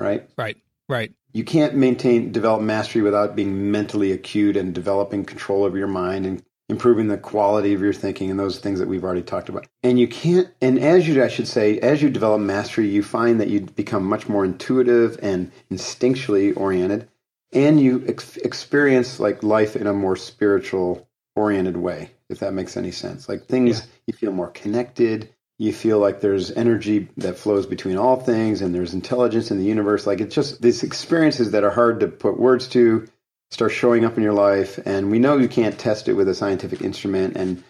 right? 0.04 0.30
Right. 0.38 0.58
Right. 0.90 1.12
You 1.34 1.44
can't 1.44 1.76
maintain 1.76 2.32
develop 2.32 2.62
mastery 2.62 3.02
without 3.02 3.36
being 3.36 3.72
mentally 3.72 4.12
acute 4.12 4.58
and 4.58 4.74
developing 4.76 5.26
control 5.26 5.64
over 5.64 5.78
your 5.78 5.88
mind 5.88 6.26
and 6.26 6.44
improving 6.70 7.08
the 7.08 7.18
quality 7.18 7.74
of 7.74 7.82
your 7.82 7.94
thinking 7.94 8.32
and 8.32 8.40
those 8.40 8.60
things 8.60 8.80
that 8.80 8.88
we've 8.88 9.04
already 9.04 9.22
talked 9.24 9.50
about. 9.50 9.68
And 9.84 10.00
you 10.00 10.08
can't 10.08 10.50
and 10.62 10.80
as 10.80 11.08
you 11.08 11.24
I 11.24 11.28
should 11.28 11.48
say 11.48 11.80
as 11.80 12.02
you 12.02 12.10
develop 12.10 12.42
mastery 12.42 12.88
you 12.88 13.04
find 13.04 13.40
that 13.42 13.50
you 13.50 13.62
become 13.62 14.06
much 14.06 14.30
more 14.30 14.46
intuitive 14.46 15.20
and 15.24 15.52
instinctually 15.72 16.56
oriented 16.56 17.10
and 17.52 17.80
you 17.82 18.04
ex- 18.08 18.38
experience 18.38 19.20
like 19.20 19.44
life 19.44 19.76
in 19.76 19.88
a 19.88 19.94
more 19.94 20.16
spiritual 20.16 21.08
oriented 21.36 21.78
way 21.78 22.12
if 22.30 22.40
that 22.40 22.54
makes 22.54 22.78
any 22.78 22.92
sense. 22.92 23.30
Like 23.30 23.46
things 23.46 23.80
Yeah. 23.82 23.86
you 24.08 24.14
feel 24.14 24.32
more 24.32 24.50
connected, 24.50 25.30
you 25.64 25.72
feel 25.72 25.98
like 25.98 26.20
there's 26.20 26.52
energy 26.52 27.08
that 27.16 27.38
flows 27.38 27.66
between 27.66 27.96
all 27.96 28.18
things 28.18 28.62
and 28.62 28.76
there's 28.76 28.94
intelligence 28.94 29.50
in 29.50 29.58
the 29.58 29.64
universe. 29.64 30.06
Like 30.06 30.20
it's 30.20 30.36
just 30.36 30.62
these 30.62 30.84
experiences 30.84 31.52
that 31.52 31.64
are 31.64 31.72
hard 31.72 32.02
to 32.02 32.08
put 32.08 32.38
words 32.38 32.68
to 32.70 33.08
start 33.50 33.72
showing 33.72 34.04
up 34.04 34.18
in 34.18 34.24
your 34.24 34.34
life. 34.34 34.78
And 34.86 35.10
we 35.10 35.20
know 35.20 35.38
you 35.38 35.48
can't 35.48 35.80
test 35.80 36.10
it 36.10 36.16
with 36.16 36.28
a 36.28 36.36
scientific 36.36 36.82
instrument. 36.82 37.38
And, 37.38 37.64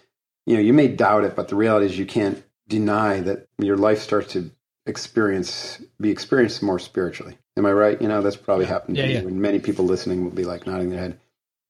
you 0.44 0.56
know, 0.56 0.62
you 0.62 0.72
may 0.72 0.88
doubt 0.88 1.22
it, 1.22 1.36
but 1.36 1.46
the 1.46 1.54
reality 1.54 1.86
is 1.86 1.96
you 1.96 2.04
can't 2.04 2.42
deny 2.66 3.20
that 3.20 3.46
your 3.58 3.76
life 3.76 4.00
starts 4.00 4.32
to 4.32 4.50
experience, 4.86 5.80
be 6.00 6.10
experienced 6.10 6.64
more 6.64 6.80
spiritually. 6.80 7.38
Am 7.56 7.64
I 7.64 7.72
right? 7.72 8.02
You 8.02 8.08
know, 8.08 8.22
that's 8.22 8.34
probably 8.34 8.66
happened 8.66 8.96
Yeah, 8.96 9.06
to 9.06 9.12
yeah. 9.12 9.20
you. 9.20 9.28
And 9.28 9.40
many 9.40 9.60
people 9.60 9.84
listening 9.84 10.24
will 10.24 10.32
be 10.32 10.44
like 10.44 10.66
nodding 10.66 10.90
their 10.90 10.98
head. 10.98 11.20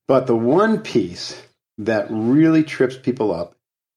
But 0.08 0.26
the 0.26 0.36
one 0.36 0.80
piece 0.80 1.38
that 1.76 2.06
really 2.08 2.64
trips 2.64 2.96
people 2.96 3.30
up 3.34 3.53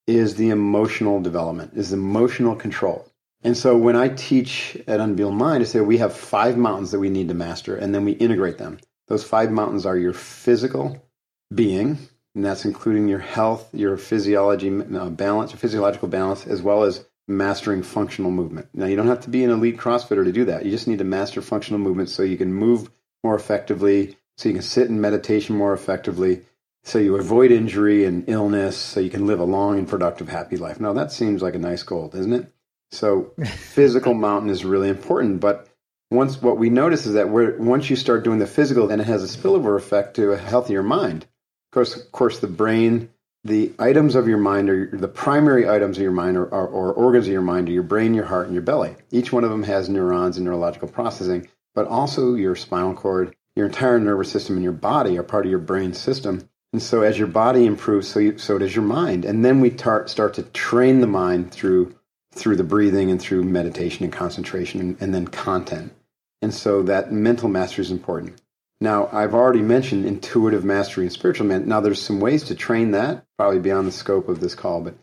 is 0.07 0.35
the 0.35 0.49
emotional 0.49 1.21
development, 1.21 1.73
is 1.75 1.93
emotional 1.93 2.55
control. 2.55 3.05
And 3.43 3.55
so 3.55 3.77
when 3.77 3.95
I 3.95 4.07
teach 4.09 4.77
at 4.87 4.99
Unbeatable 4.99 5.33
Mind, 5.33 5.61
I 5.61 5.65
say 5.65 5.81
we 5.81 5.99
have 5.99 6.15
five 6.15 6.57
mountains 6.57 6.91
that 6.91 6.99
we 6.99 7.09
need 7.09 7.27
to 7.27 7.33
master, 7.33 7.75
and 7.75 7.93
then 7.93 8.05
we 8.05 8.13
integrate 8.13 8.57
them. 8.57 8.79
Those 9.07 9.23
five 9.23 9.51
mountains 9.51 9.85
are 9.85 9.97
your 9.97 10.13
physical 10.13 11.05
being, 11.53 11.97
and 12.35 12.45
that's 12.45 12.65
including 12.65 13.07
your 13.07 13.19
health, 13.19 13.69
your 13.73 13.97
physiology 13.97 14.69
uh, 14.69 15.09
balance, 15.09 15.51
your 15.51 15.59
physiological 15.59 16.07
balance, 16.07 16.47
as 16.47 16.61
well 16.61 16.83
as 16.83 17.05
mastering 17.27 17.83
functional 17.83 18.31
movement. 18.31 18.69
Now, 18.73 18.85
you 18.85 18.95
don't 18.95 19.07
have 19.07 19.21
to 19.21 19.29
be 19.29 19.43
an 19.43 19.51
elite 19.51 19.77
CrossFitter 19.77 20.23
to 20.23 20.31
do 20.31 20.45
that. 20.45 20.65
You 20.65 20.71
just 20.71 20.87
need 20.87 20.99
to 20.99 21.03
master 21.03 21.41
functional 21.41 21.79
movement 21.79 22.09
so 22.09 22.23
you 22.23 22.37
can 22.37 22.53
move 22.53 22.89
more 23.23 23.35
effectively, 23.35 24.17
so 24.37 24.49
you 24.49 24.55
can 24.55 24.63
sit 24.63 24.87
in 24.87 25.01
meditation 25.01 25.55
more 25.55 25.73
effectively, 25.73 26.41
so 26.87 26.99
you 26.99 27.17
avoid 27.17 27.51
injury 27.51 28.05
and 28.05 28.23
illness, 28.29 28.77
so 28.77 29.01
you 29.01 29.09
can 29.09 29.27
live 29.27 29.41
a 29.41 29.43
long 29.43 29.77
and 29.77 29.89
productive, 29.89 30.29
happy 30.29 30.55
life. 30.55 30.79
Now, 30.79 30.93
that 30.93 31.11
seems 31.11 31.41
like 31.41 31.53
a 31.53 31.59
nice 31.59 31.83
goal, 31.83 32.07
doesn't 32.07 32.31
it? 32.31 32.53
So, 32.91 33.33
physical 33.45 34.13
mountain 34.13 34.49
is 34.49 34.63
really 34.63 34.87
important, 34.87 35.41
but 35.41 35.67
once 36.09 36.41
what 36.41 36.57
we 36.57 36.69
notice 36.69 37.05
is 37.05 37.15
that 37.15 37.27
we're, 37.27 37.57
once 37.57 37.89
you 37.89 37.97
start 37.97 38.23
doing 38.23 38.39
the 38.39 38.47
physical, 38.47 38.87
then 38.87 39.01
it 39.01 39.07
has 39.07 39.21
a 39.21 39.37
spillover 39.37 39.77
effect 39.77 40.15
to 40.15 40.31
a 40.31 40.37
healthier 40.37 40.81
mind. 40.81 41.23
Of 41.23 41.73
course, 41.73 41.97
of 41.97 42.09
course, 42.13 42.39
the 42.39 42.47
brain, 42.47 43.09
the 43.43 43.73
items 43.77 44.15
of 44.15 44.29
your 44.29 44.37
mind 44.37 44.69
are 44.69 44.89
the 44.89 45.09
primary 45.09 45.67
items 45.67 45.97
of 45.97 46.03
your 46.03 46.13
mind, 46.13 46.37
or, 46.37 46.45
or, 46.45 46.67
or 46.69 46.93
organs 46.93 47.27
of 47.27 47.33
your 47.33 47.41
mind, 47.41 47.67
are 47.67 47.73
your 47.73 47.83
brain, 47.83 48.13
your 48.13 48.23
heart, 48.23 48.45
and 48.45 48.53
your 48.53 48.63
belly. 48.63 48.95
Each 49.11 49.33
one 49.33 49.43
of 49.43 49.49
them 49.49 49.63
has 49.63 49.89
neurons 49.89 50.37
and 50.37 50.45
neurological 50.45 50.87
processing, 50.87 51.49
but 51.75 51.85
also 51.85 52.35
your 52.35 52.55
spinal 52.55 52.93
cord, 52.93 53.35
your 53.57 53.65
entire 53.65 53.99
nervous 53.99 54.31
system, 54.31 54.55
and 54.55 54.63
your 54.63 54.71
body 54.71 55.17
are 55.17 55.23
part 55.23 55.45
of 55.45 55.49
your 55.49 55.59
brain 55.59 55.91
system. 55.91 56.47
And 56.73 56.81
so, 56.81 57.01
as 57.01 57.17
your 57.17 57.27
body 57.27 57.65
improves, 57.65 58.07
so 58.07 58.19
you, 58.19 58.37
so 58.37 58.57
does 58.57 58.75
your 58.75 58.85
mind. 58.85 59.25
And 59.25 59.43
then 59.43 59.61
we 59.61 59.69
tar- 59.69 60.07
start 60.07 60.33
to 60.35 60.43
train 60.43 60.99
the 61.01 61.07
mind 61.07 61.51
through 61.51 61.95
through 62.33 62.55
the 62.55 62.63
breathing 62.63 63.09
and 63.09 63.19
through 63.19 63.43
meditation 63.43 64.03
and 64.03 64.13
concentration, 64.13 64.79
and, 64.79 65.01
and 65.01 65.13
then 65.13 65.27
content. 65.27 65.93
And 66.41 66.53
so 66.53 66.83
that 66.83 67.11
mental 67.11 67.49
mastery 67.49 67.83
is 67.83 67.89
important. 67.89 68.39
Now, 68.79 69.09
I've 69.11 69.33
already 69.33 69.61
mentioned 69.61 70.05
intuitive 70.05 70.63
mastery 70.63 71.05
and 71.05 71.11
spiritual 71.11 71.47
man. 71.47 71.67
Now, 71.67 71.81
there's 71.81 72.01
some 72.01 72.19
ways 72.19 72.43
to 72.43 72.55
train 72.55 72.91
that, 72.91 73.25
probably 73.37 73.59
beyond 73.59 73.87
the 73.87 73.91
scope 73.91 74.29
of 74.29 74.39
this 74.39 74.53
call, 74.53 74.81
but 74.81 74.95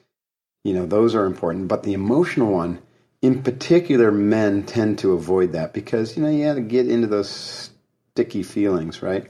you 0.62 0.72
know 0.72 0.86
those 0.86 1.14
are 1.14 1.26
important. 1.26 1.68
But 1.68 1.82
the 1.82 1.92
emotional 1.92 2.52
one, 2.52 2.80
in 3.20 3.42
particular, 3.42 4.12
men 4.12 4.62
tend 4.62 4.98
to 5.00 5.12
avoid 5.12 5.52
that 5.52 5.72
because 5.72 6.16
you 6.16 6.22
know 6.22 6.30
you 6.30 6.44
have 6.44 6.56
to 6.56 6.62
get 6.62 6.88
into 6.88 7.08
those 7.08 7.70
sticky 8.12 8.44
feelings, 8.44 9.02
right? 9.02 9.28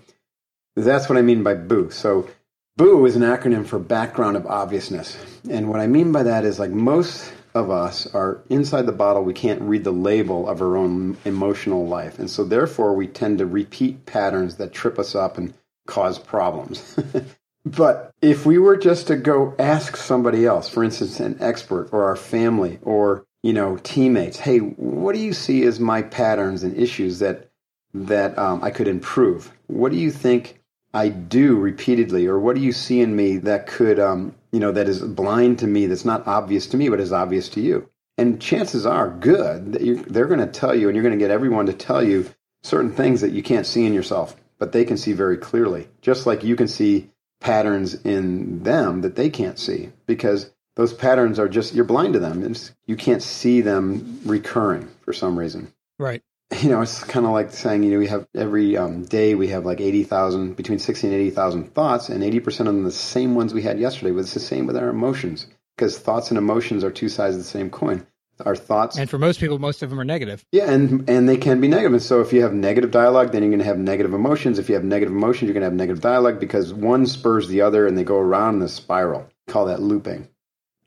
That's 0.77 1.09
what 1.09 1.19
I 1.19 1.23
mean 1.23 1.43
by 1.43 1.55
boo. 1.55 1.91
So, 1.91 2.29
boo 2.77 3.07
is 3.07 3.17
an 3.17 3.23
acronym 3.23 3.67
for 3.67 3.79
background 3.79 4.37
of 4.37 4.47
obviousness, 4.47 5.17
and 5.49 5.69
what 5.69 5.81
I 5.81 5.87
mean 5.87 6.11
by 6.11 6.25
that 6.25 6.45
is 6.45 6.59
like 6.59 6.71
most 6.71 7.33
of 7.55 7.71
us 7.71 8.13
are 8.13 8.43
inside 8.51 8.87
the 8.87 8.93
bottle. 8.93 9.23
We 9.23 9.33
can't 9.33 9.63
read 9.63 9.85
the 9.85 9.93
label 9.93 10.49
of 10.49 10.61
our 10.61 10.77
own 10.77 11.17
emotional 11.25 11.87
life. 11.87 12.19
And 12.19 12.29
so, 12.29 12.45
therefore, 12.45 12.95
we 12.95 13.07
tend 13.07 13.39
to 13.39 13.47
repeat 13.47 14.07
patterns 14.07 14.57
that 14.57 14.73
trip 14.73 14.99
us 14.99 15.15
up 15.15 15.39
and 15.39 15.55
cause 15.87 16.19
problems. 16.19 16.99
but 17.65 18.13
if 18.21 18.45
we 18.45 18.59
were 18.59 18.77
just 18.77 19.07
to 19.07 19.17
go 19.17 19.55
ask 19.59 19.97
somebody 19.97 20.45
else, 20.45 20.69
for 20.69 20.83
instance, 20.83 21.21
an 21.21 21.37
expert 21.41 21.91
or 21.93 22.05
our 22.05 22.17
family 22.17 22.81
or 22.83 23.25
you 23.45 23.53
know 23.53 23.77
teammates, 23.77 24.39
hey, 24.39 24.59
what 24.59 25.15
do 25.15 25.21
you 25.21 25.33
see 25.33 25.63
as 25.63 25.79
my 25.79 26.03
patterns 26.03 26.65
and 26.65 26.77
issues 26.77 27.21
that 27.21 27.49
that 27.93 28.37
um, 28.37 28.65
I 28.65 28.71
could 28.71 28.89
improve? 28.89 29.53
What 29.69 29.93
do 29.93 29.99
you 29.99 30.11
think 30.11 30.61
I 30.95 31.09
do 31.09 31.57
repeatedly, 31.57 32.27
or 32.27 32.39
what 32.39 32.55
do 32.55 32.63
you 32.63 32.73
see 32.73 33.01
in 33.01 33.15
me 33.17 33.39
that 33.39 33.67
could, 33.67 33.99
um, 33.99 34.35
you 34.53 34.61
know, 34.61 34.73
that 34.73 34.89
is 34.89 35.01
blind 35.03 35.59
to 35.59 35.67
me, 35.67 35.87
that's 35.87 36.05
not 36.05 36.27
obvious 36.27 36.69
to 36.69 36.77
me, 36.77 36.89
but 36.89 37.01
is 37.01 37.13
obvious 37.13 37.49
to 37.51 37.61
you? 37.61 37.91
And 38.17 38.41
chances 38.41 38.87
are 38.87 39.11
good 39.11 39.73
that 39.73 40.07
they're 40.09 40.27
going 40.27 40.41
to 40.41 40.47
tell 40.47 40.75
you, 40.75 40.89
and 40.89 40.95
you're 40.95 41.03
going 41.03 41.19
to 41.19 41.23
get 41.23 41.33
everyone 41.33 41.67
to 41.67 41.73
tell 41.73 42.03
you 42.03 42.31
certain 42.63 42.93
things 42.93 43.21
that 43.21 43.33
you 43.33 43.43
can't 43.43 43.67
see 43.67 43.85
in 43.85 43.93
yourself, 43.93 44.37
but 44.59 44.71
they 44.71 44.85
can 44.85 44.97
see 44.97 45.13
very 45.13 45.37
clearly, 45.37 45.89
just 46.01 46.27
like 46.27 46.45
you 46.45 46.55
can 46.55 46.69
see 46.69 47.11
patterns 47.41 47.95
in 48.05 48.63
them 48.63 49.03
that 49.03 49.17
they 49.17 49.29
can't 49.29 49.59
see 49.59 49.91
because 50.07 50.51
those 50.77 50.95
patterns 50.95 51.39
are 51.39 51.49
just 51.49 51.75
you're 51.75 51.85
blind 51.85 52.15
to 52.15 52.19
them 52.19 52.43
and 52.43 52.71
you 52.87 52.97
can't 52.97 53.23
see 53.23 53.61
them 53.61 54.19
recurring 54.25 54.89
for 55.03 55.13
some 55.13 55.39
reason 55.39 55.71
Right. 55.99 56.23
You 56.63 56.71
know, 56.71 56.83
it's 56.83 57.03
kind 57.05 57.27
of 57.27 57.33
like 57.33 57.51
saying, 57.53 57.83
you 57.83 57.91
know, 57.93 57.99
we 57.99 58.07
have 58.09 58.27
every 58.35 58.77
um, 58.77 59.05
day 59.05 59.35
we 59.35 59.49
have 59.49 59.65
like 59.65 59.81
80,000, 59.81 60.55
between 60.57 60.79
60 60.79 61.07
and 61.07 61.17
80,000 61.17 61.75
thoughts, 61.75 62.09
and 62.09 62.23
80% 62.23 62.61
of 62.61 62.67
them 62.67 62.81
are 62.81 62.85
the 62.85 62.93
same 62.93 63.35
ones 63.35 63.55
we 63.55 63.63
had 63.63 63.79
yesterday. 63.79 64.11
But 64.13 64.21
it's 64.21 64.35
the 64.35 64.41
same 64.41 64.67
with 64.67 64.77
our 64.77 64.89
emotions 64.89 65.47
because 65.77 65.99
thoughts 65.99 66.31
and 66.31 66.39
emotions 66.39 66.85
are 66.85 66.91
two 66.91 67.09
sides 67.09 67.37
of 67.37 67.43
the 67.43 67.49
same 67.49 67.71
coin. 67.71 68.07
Our 68.45 68.57
thoughts, 68.57 68.99
And 68.99 69.09
for 69.09 69.17
most 69.17 69.39
people, 69.39 69.61
most 69.61 69.81
of 69.81 69.91
them 69.91 70.01
are 70.01 70.05
negative. 70.05 70.45
yeah, 70.51 70.69
and, 70.69 71.09
and 71.09 71.29
they 71.29 71.37
can 71.37 71.61
be 71.61 71.69
negative. 71.69 71.93
And 71.93 72.03
so 72.03 72.21
if 72.21 72.33
you 72.33 72.43
have 72.43 72.53
negative 72.53 72.91
dialogue, 72.91 73.31
then 73.31 73.43
you're 73.43 73.51
going 73.51 73.61
to 73.61 73.65
have 73.65 73.79
negative 73.79 74.13
emotions. 74.13 74.59
If 74.59 74.69
you 74.69 74.75
have 74.75 74.83
negative 74.83 75.15
emotions, 75.15 75.43
you're 75.43 75.55
going 75.55 75.61
to 75.61 75.67
have 75.67 75.73
negative 75.73 76.03
dialogue 76.03 76.41
because 76.41 76.75
one 76.75 77.07
spurs 77.07 77.47
the 77.47 77.61
other 77.61 77.87
and 77.87 77.97
they 77.97 78.03
go 78.03 78.19
around 78.19 78.57
in 78.57 78.63
a 78.63 78.69
spiral. 78.69 79.29
Call 79.47 79.67
that 79.67 79.81
looping. 79.83 80.27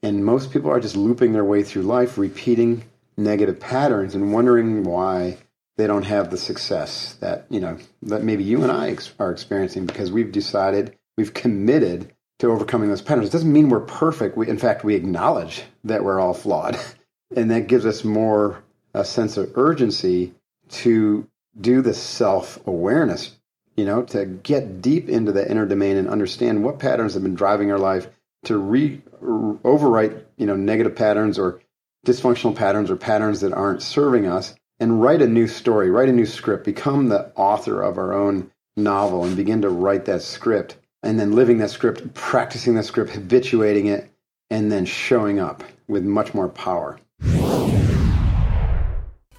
And 0.04 0.26
most 0.26 0.52
people 0.52 0.70
are 0.70 0.82
just 0.82 0.98
looping 0.98 1.32
their 1.32 1.46
way 1.46 1.64
through 1.64 1.84
life, 1.84 2.18
repeating 2.18 2.84
negative 3.16 3.62
patterns 3.62 4.14
and 4.14 4.34
wondering 4.34 4.84
why 4.84 5.38
they 5.78 5.88
don't 5.88 6.04
have 6.04 6.30
the 6.30 6.38
success 6.38 7.14
that 7.22 7.46
you 7.50 7.60
know 7.60 7.78
that 8.02 8.24
maybe 8.24 8.44
you 8.44 8.64
and 8.64 8.72
I 8.72 8.90
ex- 8.90 9.14
are 9.20 9.32
experiencing 9.32 9.86
because 9.86 10.12
we've 10.12 10.32
decided 10.32 10.96
we've 11.18 11.34
committed 11.34 12.14
to 12.40 12.52
overcoming 12.52 12.90
those 12.90 13.02
patterns. 13.02 13.30
It 13.30 13.32
doesn't 13.32 13.52
mean 13.52 13.70
we're 13.70 13.80
perfect. 13.80 14.38
We, 14.38 14.48
in 14.48 14.58
fact, 14.58 14.84
we 14.84 14.96
acknowledge 14.96 15.64
that 15.84 16.04
we're 16.04 16.20
all 16.20 16.34
flawed, 16.34 16.78
and 17.36 17.50
that 17.52 17.68
gives 17.68 17.86
us 17.86 18.04
more 18.04 18.64
a 18.94 19.06
sense 19.06 19.38
of 19.38 19.52
urgency 19.56 20.34
to 20.70 21.28
do 21.60 21.82
the 21.82 21.94
self 21.94 22.60
awareness. 22.68 23.36
You 23.76 23.86
know, 23.86 24.02
to 24.06 24.26
get 24.26 24.82
deep 24.82 25.08
into 25.08 25.32
the 25.32 25.50
inner 25.50 25.68
domain 25.68 25.98
and 25.98 26.10
understand 26.10 26.64
what 26.64 26.80
patterns 26.80 27.14
have 27.14 27.22
been 27.22 27.36
driving 27.36 27.72
our 27.72 27.78
life 27.78 28.08
to 28.46 28.58
re 28.58 29.02
overwrite 29.22 30.24
you 30.38 30.46
know 30.46 30.56
negative 30.56 30.96
patterns 30.96 31.38
or 31.38 31.62
dysfunctional 32.06 32.56
patterns 32.56 32.90
or 32.90 32.96
patterns 32.96 33.42
that 33.42 33.54
aren't 33.54 33.82
serving 33.82 34.26
us 34.26 34.56
and 34.80 35.02
write 35.02 35.22
a 35.22 35.28
new 35.28 35.48
story, 35.48 35.90
write 35.90 36.10
a 36.10 36.14
new 36.14 36.26
script, 36.26 36.64
become 36.66 37.10
the 37.10 37.32
author 37.36 37.82
of 37.82 37.98
our 37.98 38.14
own 38.14 38.52
novel 38.76 39.24
and 39.24 39.36
begin 39.36 39.62
to 39.64 39.70
write 39.70 40.06
that 40.06 40.22
script 40.22 40.78
and 41.04 41.20
then 41.20 41.34
living 41.34 41.58
that 41.60 41.70
script, 41.70 42.14
practicing 42.14 42.76
that 42.76 42.84
script, 42.86 43.12
habituating 43.12 43.88
it, 43.88 44.10
and 44.50 44.72
then 44.72 44.86
showing 44.86 45.40
up 45.40 45.64
with 45.88 46.04
much 46.04 46.34
more 46.34 46.50
power. 46.50 47.00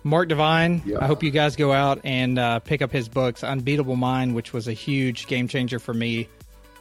Mark 0.05 0.29
Divine, 0.29 0.81
Yeah. 0.87 0.99
I 1.01 1.07
hope 1.07 1.23
you 1.23 1.31
guys 1.31 1.57
go 1.57 1.73
out 1.73 2.01
and 2.05 2.39
uh, 2.39 2.61
pick 2.61 2.81
up 2.81 2.91
his 2.91 3.09
books, 3.09 3.45
Unbeatable 3.45 3.97
Mind, 3.97 4.35
which 4.35 4.53
was 4.53 4.69
a 4.69 4.73
huge 4.73 5.27
game 5.27 5.49
changer 5.49 5.79
for 5.79 5.93
me, 5.93 6.29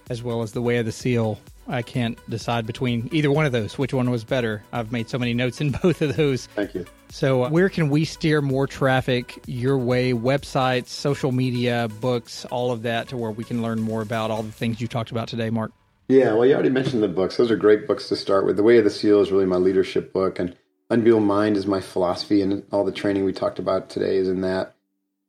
as 0.10 0.24
well 0.24 0.42
as 0.44 0.54
The 0.54 0.62
Way 0.62 0.78
of 0.78 0.86
the 0.86 0.92
Seal. 0.92 1.40
I 1.68 1.82
can't 1.82 2.18
decide 2.30 2.66
between 2.66 3.10
either 3.12 3.30
one 3.30 3.46
of 3.46 3.52
those, 3.52 3.78
which 3.78 3.94
one 3.94 4.10
was 4.10 4.24
better. 4.24 4.64
I've 4.72 4.92
made 4.92 5.10
so 5.10 5.18
many 5.18 5.34
notes 5.34 5.60
in 5.60 5.72
both 5.84 6.02
of 6.02 6.16
those. 6.16 6.46
Thank 6.48 6.76
you. 6.76 6.86
So, 7.10 7.44
uh, 7.44 7.50
where 7.50 7.70
can 7.70 7.90
we 7.90 8.06
steer 8.06 8.42
more 8.42 8.68
traffic 8.68 9.42
your 9.48 9.78
way? 9.78 10.14
Websites, 10.14 10.88
social 10.88 11.32
media, 11.32 11.90
books, 12.02 12.46
all 12.46 12.72
of 12.72 12.84
that, 12.84 13.10
to 13.10 13.18
where 13.18 13.32
we 13.32 13.44
can 13.44 13.62
learn 13.62 13.80
more 13.80 14.02
about 14.02 14.30
all 14.32 14.44
the 14.44 14.52
things 14.52 14.82
you 14.82 14.88
talked 14.88 15.12
about 15.12 15.28
today, 15.28 15.50
Mark. 15.50 15.72
Yeah, 16.10 16.34
well, 16.34 16.46
you 16.46 16.54
already 16.54 16.70
mentioned 16.70 17.04
the 17.04 17.08
books. 17.08 17.38
Those 17.38 17.52
are 17.52 17.58
great 17.58 17.88
books 17.88 18.08
to 18.10 18.16
start 18.16 18.46
with. 18.46 18.56
The 18.56 18.64
Way 18.64 18.78
of 18.78 18.84
the 18.84 18.90
Seal 18.90 19.22
is 19.22 19.32
really 19.32 19.46
my 19.46 19.58
leadership 19.58 20.14
book, 20.14 20.40
and 20.40 20.56
Unbeatable 20.90 21.20
Mind 21.20 21.58
is 21.58 21.66
my 21.66 21.82
philosophy, 21.82 22.42
and 22.42 22.64
all 22.72 22.86
the 22.86 22.92
training 22.94 23.26
we 23.26 23.34
talked 23.34 23.60
about 23.60 23.90
today 23.90 24.16
is 24.16 24.30
in 24.30 24.42
that. 24.42 24.76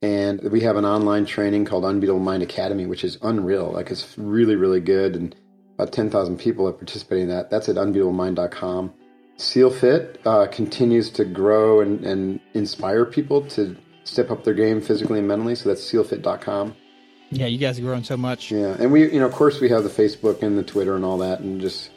And 0.01 0.41
we 0.51 0.61
have 0.61 0.77
an 0.77 0.85
online 0.85 1.25
training 1.25 1.65
called 1.65 1.83
Unbeatable 1.83 2.21
Mind 2.21 2.43
Academy, 2.43 2.85
which 2.85 3.03
is 3.03 3.17
unreal. 3.21 3.71
Like, 3.71 3.91
it's 3.91 4.17
really, 4.17 4.55
really 4.55 4.79
good, 4.79 5.15
and 5.15 5.35
about 5.75 5.91
10,000 5.91 6.37
people 6.37 6.67
are 6.67 6.73
participating 6.73 7.23
in 7.23 7.29
that. 7.29 7.49
That's 7.49 7.67
at 7.67 7.75
unbeatablemind.com. 7.75 8.93
Seal 9.39 9.71
Fit 9.71 10.19
uh, 10.25 10.47
continues 10.47 11.09
to 11.11 11.23
grow 11.23 11.79
and, 11.79 12.03
and 12.05 12.41
inspire 12.53 13.05
people 13.05 13.41
to 13.49 13.75
step 14.03 14.31
up 14.31 14.43
their 14.43 14.53
game 14.53 14.81
physically 14.81 15.19
and 15.19 15.27
mentally, 15.27 15.55
so 15.55 15.69
that's 15.69 15.81
sealfit.com. 15.89 16.75
Yeah, 17.31 17.45
you 17.45 17.57
guys 17.57 17.79
are 17.79 17.83
growing 17.83 18.03
so 18.03 18.17
much. 18.17 18.51
Yeah, 18.51 18.75
and 18.79 18.91
we, 18.91 19.11
you 19.11 19.19
know, 19.19 19.27
of 19.27 19.31
course, 19.31 19.61
we 19.61 19.69
have 19.69 19.83
the 19.83 19.89
Facebook 19.89 20.43
and 20.43 20.57
the 20.57 20.63
Twitter 20.63 20.95
and 20.95 21.05
all 21.05 21.17
that, 21.19 21.39
and 21.39 21.61
just 21.61 21.91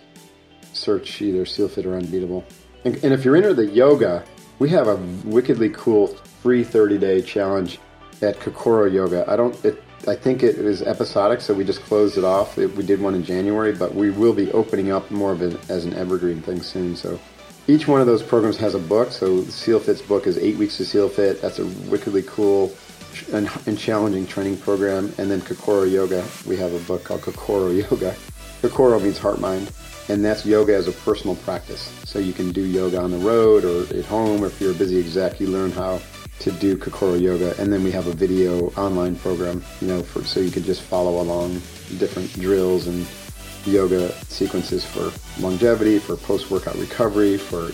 search 0.73 1.21
either 1.21 1.45
SealFit 1.45 1.85
or 1.85 1.97
Unbeatable. 1.97 2.45
And, 2.85 3.03
and 3.03 3.13
if 3.13 3.25
you're 3.25 3.37
into 3.37 3.55
the 3.55 3.67
yoga, 3.67 4.25
we 4.61 4.69
have 4.71 4.87
a 4.87 4.97
wickedly 5.25 5.71
cool 5.71 6.09
free 6.43 6.63
30 6.63 6.99
day 6.99 7.23
challenge 7.23 7.81
at 8.21 8.39
Kokoro 8.39 8.87
Yoga. 8.87 9.25
I 9.29 9.35
don't. 9.35 9.65
It, 9.65 9.83
I 10.07 10.17
think 10.17 10.43
it 10.43 10.59
was 10.59 10.83
episodic, 10.83 11.41
so 11.41 11.55
we 11.55 11.65
just 11.65 11.81
closed 11.83 12.19
it 12.19 12.25
off. 12.25 12.59
It, 12.59 12.75
we 12.75 12.85
did 12.85 13.01
one 13.01 13.15
in 13.15 13.25
January, 13.25 13.73
but 13.73 13.95
we 13.95 14.11
will 14.11 14.33
be 14.33 14.51
opening 14.53 14.91
up 14.91 15.11
more 15.11 15.33
of 15.33 15.43
it 15.43 15.59
as 15.71 15.85
an 15.85 15.95
evergreen 15.95 16.43
thing 16.43 16.61
soon. 16.61 16.97
So 16.97 17.21
each 17.69 17.87
one 17.87 18.01
of 18.01 18.07
those 18.07 18.23
programs 18.23 18.57
has 18.59 18.75
a 18.75 18.79
book. 18.79 19.13
So 19.13 19.43
Seal 19.45 19.79
Fit's 19.79 20.03
book 20.03 20.27
is 20.27 20.39
Eight 20.39 20.57
Weeks 20.57 20.77
to 20.79 20.85
Seal 20.85 21.09
Fit. 21.09 21.41
That's 21.41 21.59
a 21.59 21.67
wickedly 21.89 22.23
cool 22.23 22.75
and, 23.33 23.51
and 23.67 23.79
challenging 23.79 24.27
training 24.27 24.57
program. 24.59 25.13
And 25.19 25.31
then 25.31 25.41
Kokoro 25.41 25.85
Yoga, 25.85 26.25
we 26.47 26.57
have 26.57 26.73
a 26.73 26.81
book 26.81 27.05
called 27.05 27.23
Kokoro 27.23 27.71
Yoga. 27.91 28.15
Kokoro 28.63 29.01
means 29.01 29.19
heart 29.19 29.41
mind, 29.41 29.73
and 30.09 30.25
that's 30.25 30.47
yoga 30.47 30.73
as 30.73 30.87
a 30.87 30.93
personal 30.93 31.35
practice. 31.37 31.93
So 32.05 32.21
you 32.21 32.33
can 32.33 32.53
do 32.53 32.65
yoga 32.65 33.01
on 33.01 33.11
the 33.11 33.19
road 33.19 33.65
or 33.65 33.83
at 33.97 34.05
home, 34.05 34.45
or 34.45 34.47
if 34.47 34.61
you're 34.61 34.71
a 34.71 34.75
busy 34.75 35.01
exec, 35.01 35.41
you 35.41 35.49
learn 35.49 35.73
how 35.73 36.01
to 36.39 36.53
do 36.53 36.77
Kokoro 36.77 37.15
Yoga, 37.15 37.61
and 37.61 37.73
then 37.73 37.83
we 37.83 37.91
have 37.91 38.07
a 38.07 38.13
video 38.13 38.69
online 38.71 39.17
program, 39.17 39.65
you 39.81 39.89
know, 39.89 40.03
for 40.03 40.25
so 40.25 40.41
you 40.41 40.51
can 40.51 40.63
just 40.63 40.83
follow 40.83 41.21
along 41.21 41.55
different 41.99 42.33
drills 42.35 42.87
and 42.87 43.07
yoga 43.67 44.13
sequences 44.27 44.85
for 44.85 45.11
longevity, 45.41 45.99
for 45.99 46.17
post-workout 46.17 46.77
recovery, 46.77 47.39
for 47.39 47.71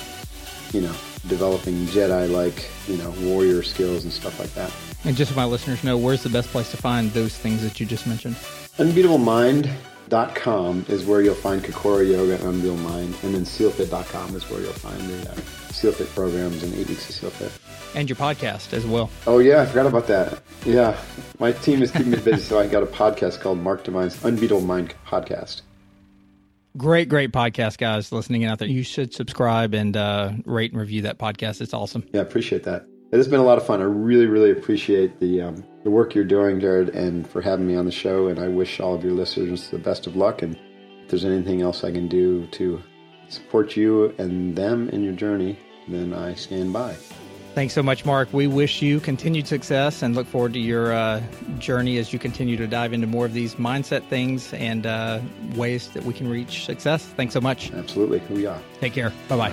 you 0.72 0.80
know, 0.82 0.92
developing 1.26 1.86
Jedi-like, 1.86 2.68
you 2.88 2.98
know, 2.98 3.12
warrior 3.22 3.62
skills 3.62 4.04
and 4.04 4.12
stuff 4.12 4.38
like 4.38 4.52
that. 4.54 4.70
And 5.04 5.16
just 5.16 5.30
so 5.30 5.36
my 5.36 5.44
listeners 5.44 5.82
know, 5.84 5.96
where's 5.96 6.22
the 6.22 6.28
best 6.28 6.50
place 6.50 6.70
to 6.72 6.76
find 6.76 7.10
those 7.12 7.34
things 7.36 7.62
that 7.62 7.80
you 7.80 7.86
just 7.86 8.06
mentioned? 8.06 8.36
Unbeatablemind.com 8.78 10.86
is 10.88 11.04
where 11.04 11.22
you'll 11.22 11.34
find 11.34 11.64
Kokoro 11.64 12.00
Yoga 12.00 12.34
and 12.34 12.44
Unbeatable 12.44 12.76
Mind, 12.78 13.14
and 13.22 13.34
then 13.34 13.44
SealFit.com 13.44 14.36
is 14.36 14.48
where 14.50 14.60
you'll 14.60 14.72
find 14.72 15.00
the 15.00 15.30
uh, 15.30 15.34
SealFit 15.70 16.14
programs 16.14 16.62
and 16.62 16.74
eight 16.74 16.88
weeks 16.88 17.22
of 17.22 17.32
SealFit. 17.32 17.50
And 17.94 18.06
your 18.08 18.16
podcast 18.16 18.72
as 18.74 18.86
well. 18.86 19.08
Oh 19.26 19.38
yeah, 19.38 19.62
I 19.62 19.66
forgot 19.66 19.86
about 19.86 20.06
that. 20.08 20.42
Yeah, 20.66 20.98
my 21.38 21.52
team 21.52 21.80
is 21.82 21.90
keeping 21.90 22.10
me 22.10 22.18
busy, 22.18 22.42
so 22.42 22.58
I 22.58 22.66
got 22.66 22.82
a 22.82 22.86
podcast 22.86 23.40
called 23.40 23.58
Mark 23.58 23.84
Divine's 23.84 24.22
Unbeatable 24.24 24.60
Mind 24.60 24.94
Podcast. 25.06 25.62
Great, 26.78 27.08
great 27.08 27.32
podcast, 27.32 27.76
guys, 27.76 28.12
listening 28.12 28.44
out 28.44 28.60
there. 28.60 28.68
You 28.68 28.84
should 28.84 29.12
subscribe 29.12 29.74
and 29.74 29.96
uh, 29.96 30.30
rate 30.44 30.70
and 30.70 30.80
review 30.80 31.02
that 31.02 31.18
podcast. 31.18 31.60
It's 31.60 31.74
awesome. 31.74 32.04
Yeah, 32.12 32.20
I 32.20 32.22
appreciate 32.22 32.62
that. 32.64 32.86
It 33.10 33.16
has 33.16 33.26
been 33.26 33.40
a 33.40 33.44
lot 33.44 33.58
of 33.58 33.66
fun. 33.66 33.80
I 33.80 33.84
really, 33.84 34.26
really 34.26 34.52
appreciate 34.52 35.18
the 35.18 35.42
um, 35.42 35.64
the 35.82 35.90
work 35.90 36.14
you're 36.14 36.24
doing, 36.24 36.60
Jarrod, 36.60 36.94
and 36.94 37.28
for 37.28 37.42
having 37.42 37.66
me 37.66 37.74
on 37.74 37.84
the 37.84 37.90
show. 37.90 38.28
And 38.28 38.38
I 38.38 38.46
wish 38.46 38.78
all 38.78 38.94
of 38.94 39.02
your 39.02 39.12
listeners 39.12 39.70
the 39.70 39.78
best 39.78 40.06
of 40.06 40.14
luck. 40.14 40.42
And 40.42 40.56
if 41.02 41.08
there's 41.08 41.24
anything 41.24 41.62
else 41.62 41.82
I 41.82 41.90
can 41.90 42.06
do 42.06 42.46
to 42.52 42.80
support 43.28 43.76
you 43.76 44.14
and 44.18 44.54
them 44.54 44.88
in 44.90 45.02
your 45.02 45.14
journey, 45.14 45.58
then 45.88 46.14
I 46.14 46.34
stand 46.34 46.72
by. 46.72 46.96
Thanks 47.58 47.74
so 47.74 47.82
much, 47.82 48.04
Mark. 48.04 48.32
We 48.32 48.46
wish 48.46 48.82
you 48.82 49.00
continued 49.00 49.48
success 49.48 50.02
and 50.02 50.14
look 50.14 50.28
forward 50.28 50.52
to 50.52 50.60
your 50.60 50.92
uh, 50.92 51.20
journey 51.58 51.98
as 51.98 52.12
you 52.12 52.18
continue 52.20 52.56
to 52.56 52.68
dive 52.68 52.92
into 52.92 53.08
more 53.08 53.26
of 53.26 53.32
these 53.32 53.56
mindset 53.56 54.06
things 54.06 54.54
and 54.54 54.86
uh, 54.86 55.18
ways 55.56 55.88
that 55.88 56.04
we 56.04 56.14
can 56.14 56.28
reach 56.28 56.64
success. 56.64 57.04
Thanks 57.04 57.34
so 57.34 57.40
much. 57.40 57.72
Absolutely. 57.72 58.20
Hooyah. 58.20 58.60
Take 58.78 58.92
care. 58.92 59.12
Bye 59.28 59.36
bye. 59.36 59.52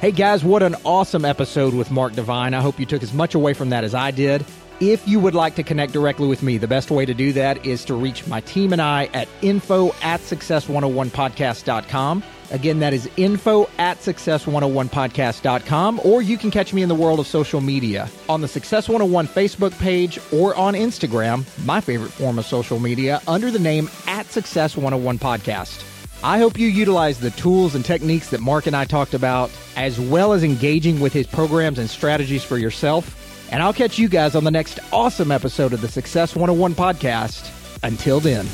Hey 0.00 0.10
guys, 0.10 0.42
what 0.42 0.64
an 0.64 0.74
awesome 0.84 1.24
episode 1.24 1.72
with 1.72 1.92
Mark 1.92 2.14
Divine. 2.14 2.52
I 2.54 2.60
hope 2.60 2.80
you 2.80 2.86
took 2.86 3.04
as 3.04 3.12
much 3.12 3.36
away 3.36 3.54
from 3.54 3.70
that 3.70 3.84
as 3.84 3.94
I 3.94 4.10
did. 4.10 4.44
If 4.80 5.08
you 5.08 5.18
would 5.18 5.34
like 5.34 5.56
to 5.56 5.64
connect 5.64 5.92
directly 5.92 6.28
with 6.28 6.40
me, 6.40 6.56
the 6.56 6.68
best 6.68 6.92
way 6.92 7.04
to 7.04 7.12
do 7.12 7.32
that 7.32 7.66
is 7.66 7.84
to 7.86 7.94
reach 7.94 8.28
my 8.28 8.40
team 8.42 8.72
and 8.72 8.80
I 8.80 9.10
at 9.12 9.26
info 9.42 9.88
at 10.02 10.20
success101podcast.com. 10.20 12.22
Again, 12.52 12.78
that 12.78 12.94
is 12.94 13.10
info 13.16 13.68
at 13.78 13.98
success101podcast.com, 13.98 16.00
or 16.04 16.22
you 16.22 16.38
can 16.38 16.52
catch 16.52 16.72
me 16.72 16.82
in 16.82 16.88
the 16.88 16.94
world 16.94 17.18
of 17.18 17.26
social 17.26 17.60
media 17.60 18.08
on 18.28 18.40
the 18.40 18.46
Success 18.46 18.88
101 18.88 19.26
Facebook 19.26 19.76
page 19.80 20.20
or 20.32 20.54
on 20.54 20.74
Instagram, 20.74 21.44
my 21.66 21.80
favorite 21.80 22.12
form 22.12 22.38
of 22.38 22.46
social 22.46 22.78
media, 22.78 23.20
under 23.26 23.50
the 23.50 23.58
name 23.58 23.90
at 24.06 24.26
Success 24.26 24.76
101 24.76 25.18
Podcast. 25.18 25.82
I 26.22 26.38
hope 26.38 26.56
you 26.56 26.68
utilize 26.68 27.18
the 27.18 27.32
tools 27.32 27.74
and 27.74 27.84
techniques 27.84 28.30
that 28.30 28.40
Mark 28.40 28.68
and 28.68 28.76
I 28.76 28.84
talked 28.84 29.14
about, 29.14 29.50
as 29.76 29.98
well 29.98 30.32
as 30.32 30.44
engaging 30.44 31.00
with 31.00 31.12
his 31.12 31.26
programs 31.26 31.80
and 31.80 31.90
strategies 31.90 32.44
for 32.44 32.58
yourself. 32.58 33.16
And 33.50 33.62
I'll 33.62 33.72
catch 33.72 33.98
you 33.98 34.08
guys 34.08 34.34
on 34.34 34.44
the 34.44 34.50
next 34.50 34.78
awesome 34.92 35.30
episode 35.30 35.72
of 35.72 35.80
the 35.80 35.88
Success 35.88 36.36
101 36.36 36.74
podcast. 36.74 37.54
Until 37.82 38.20
then. 38.20 38.46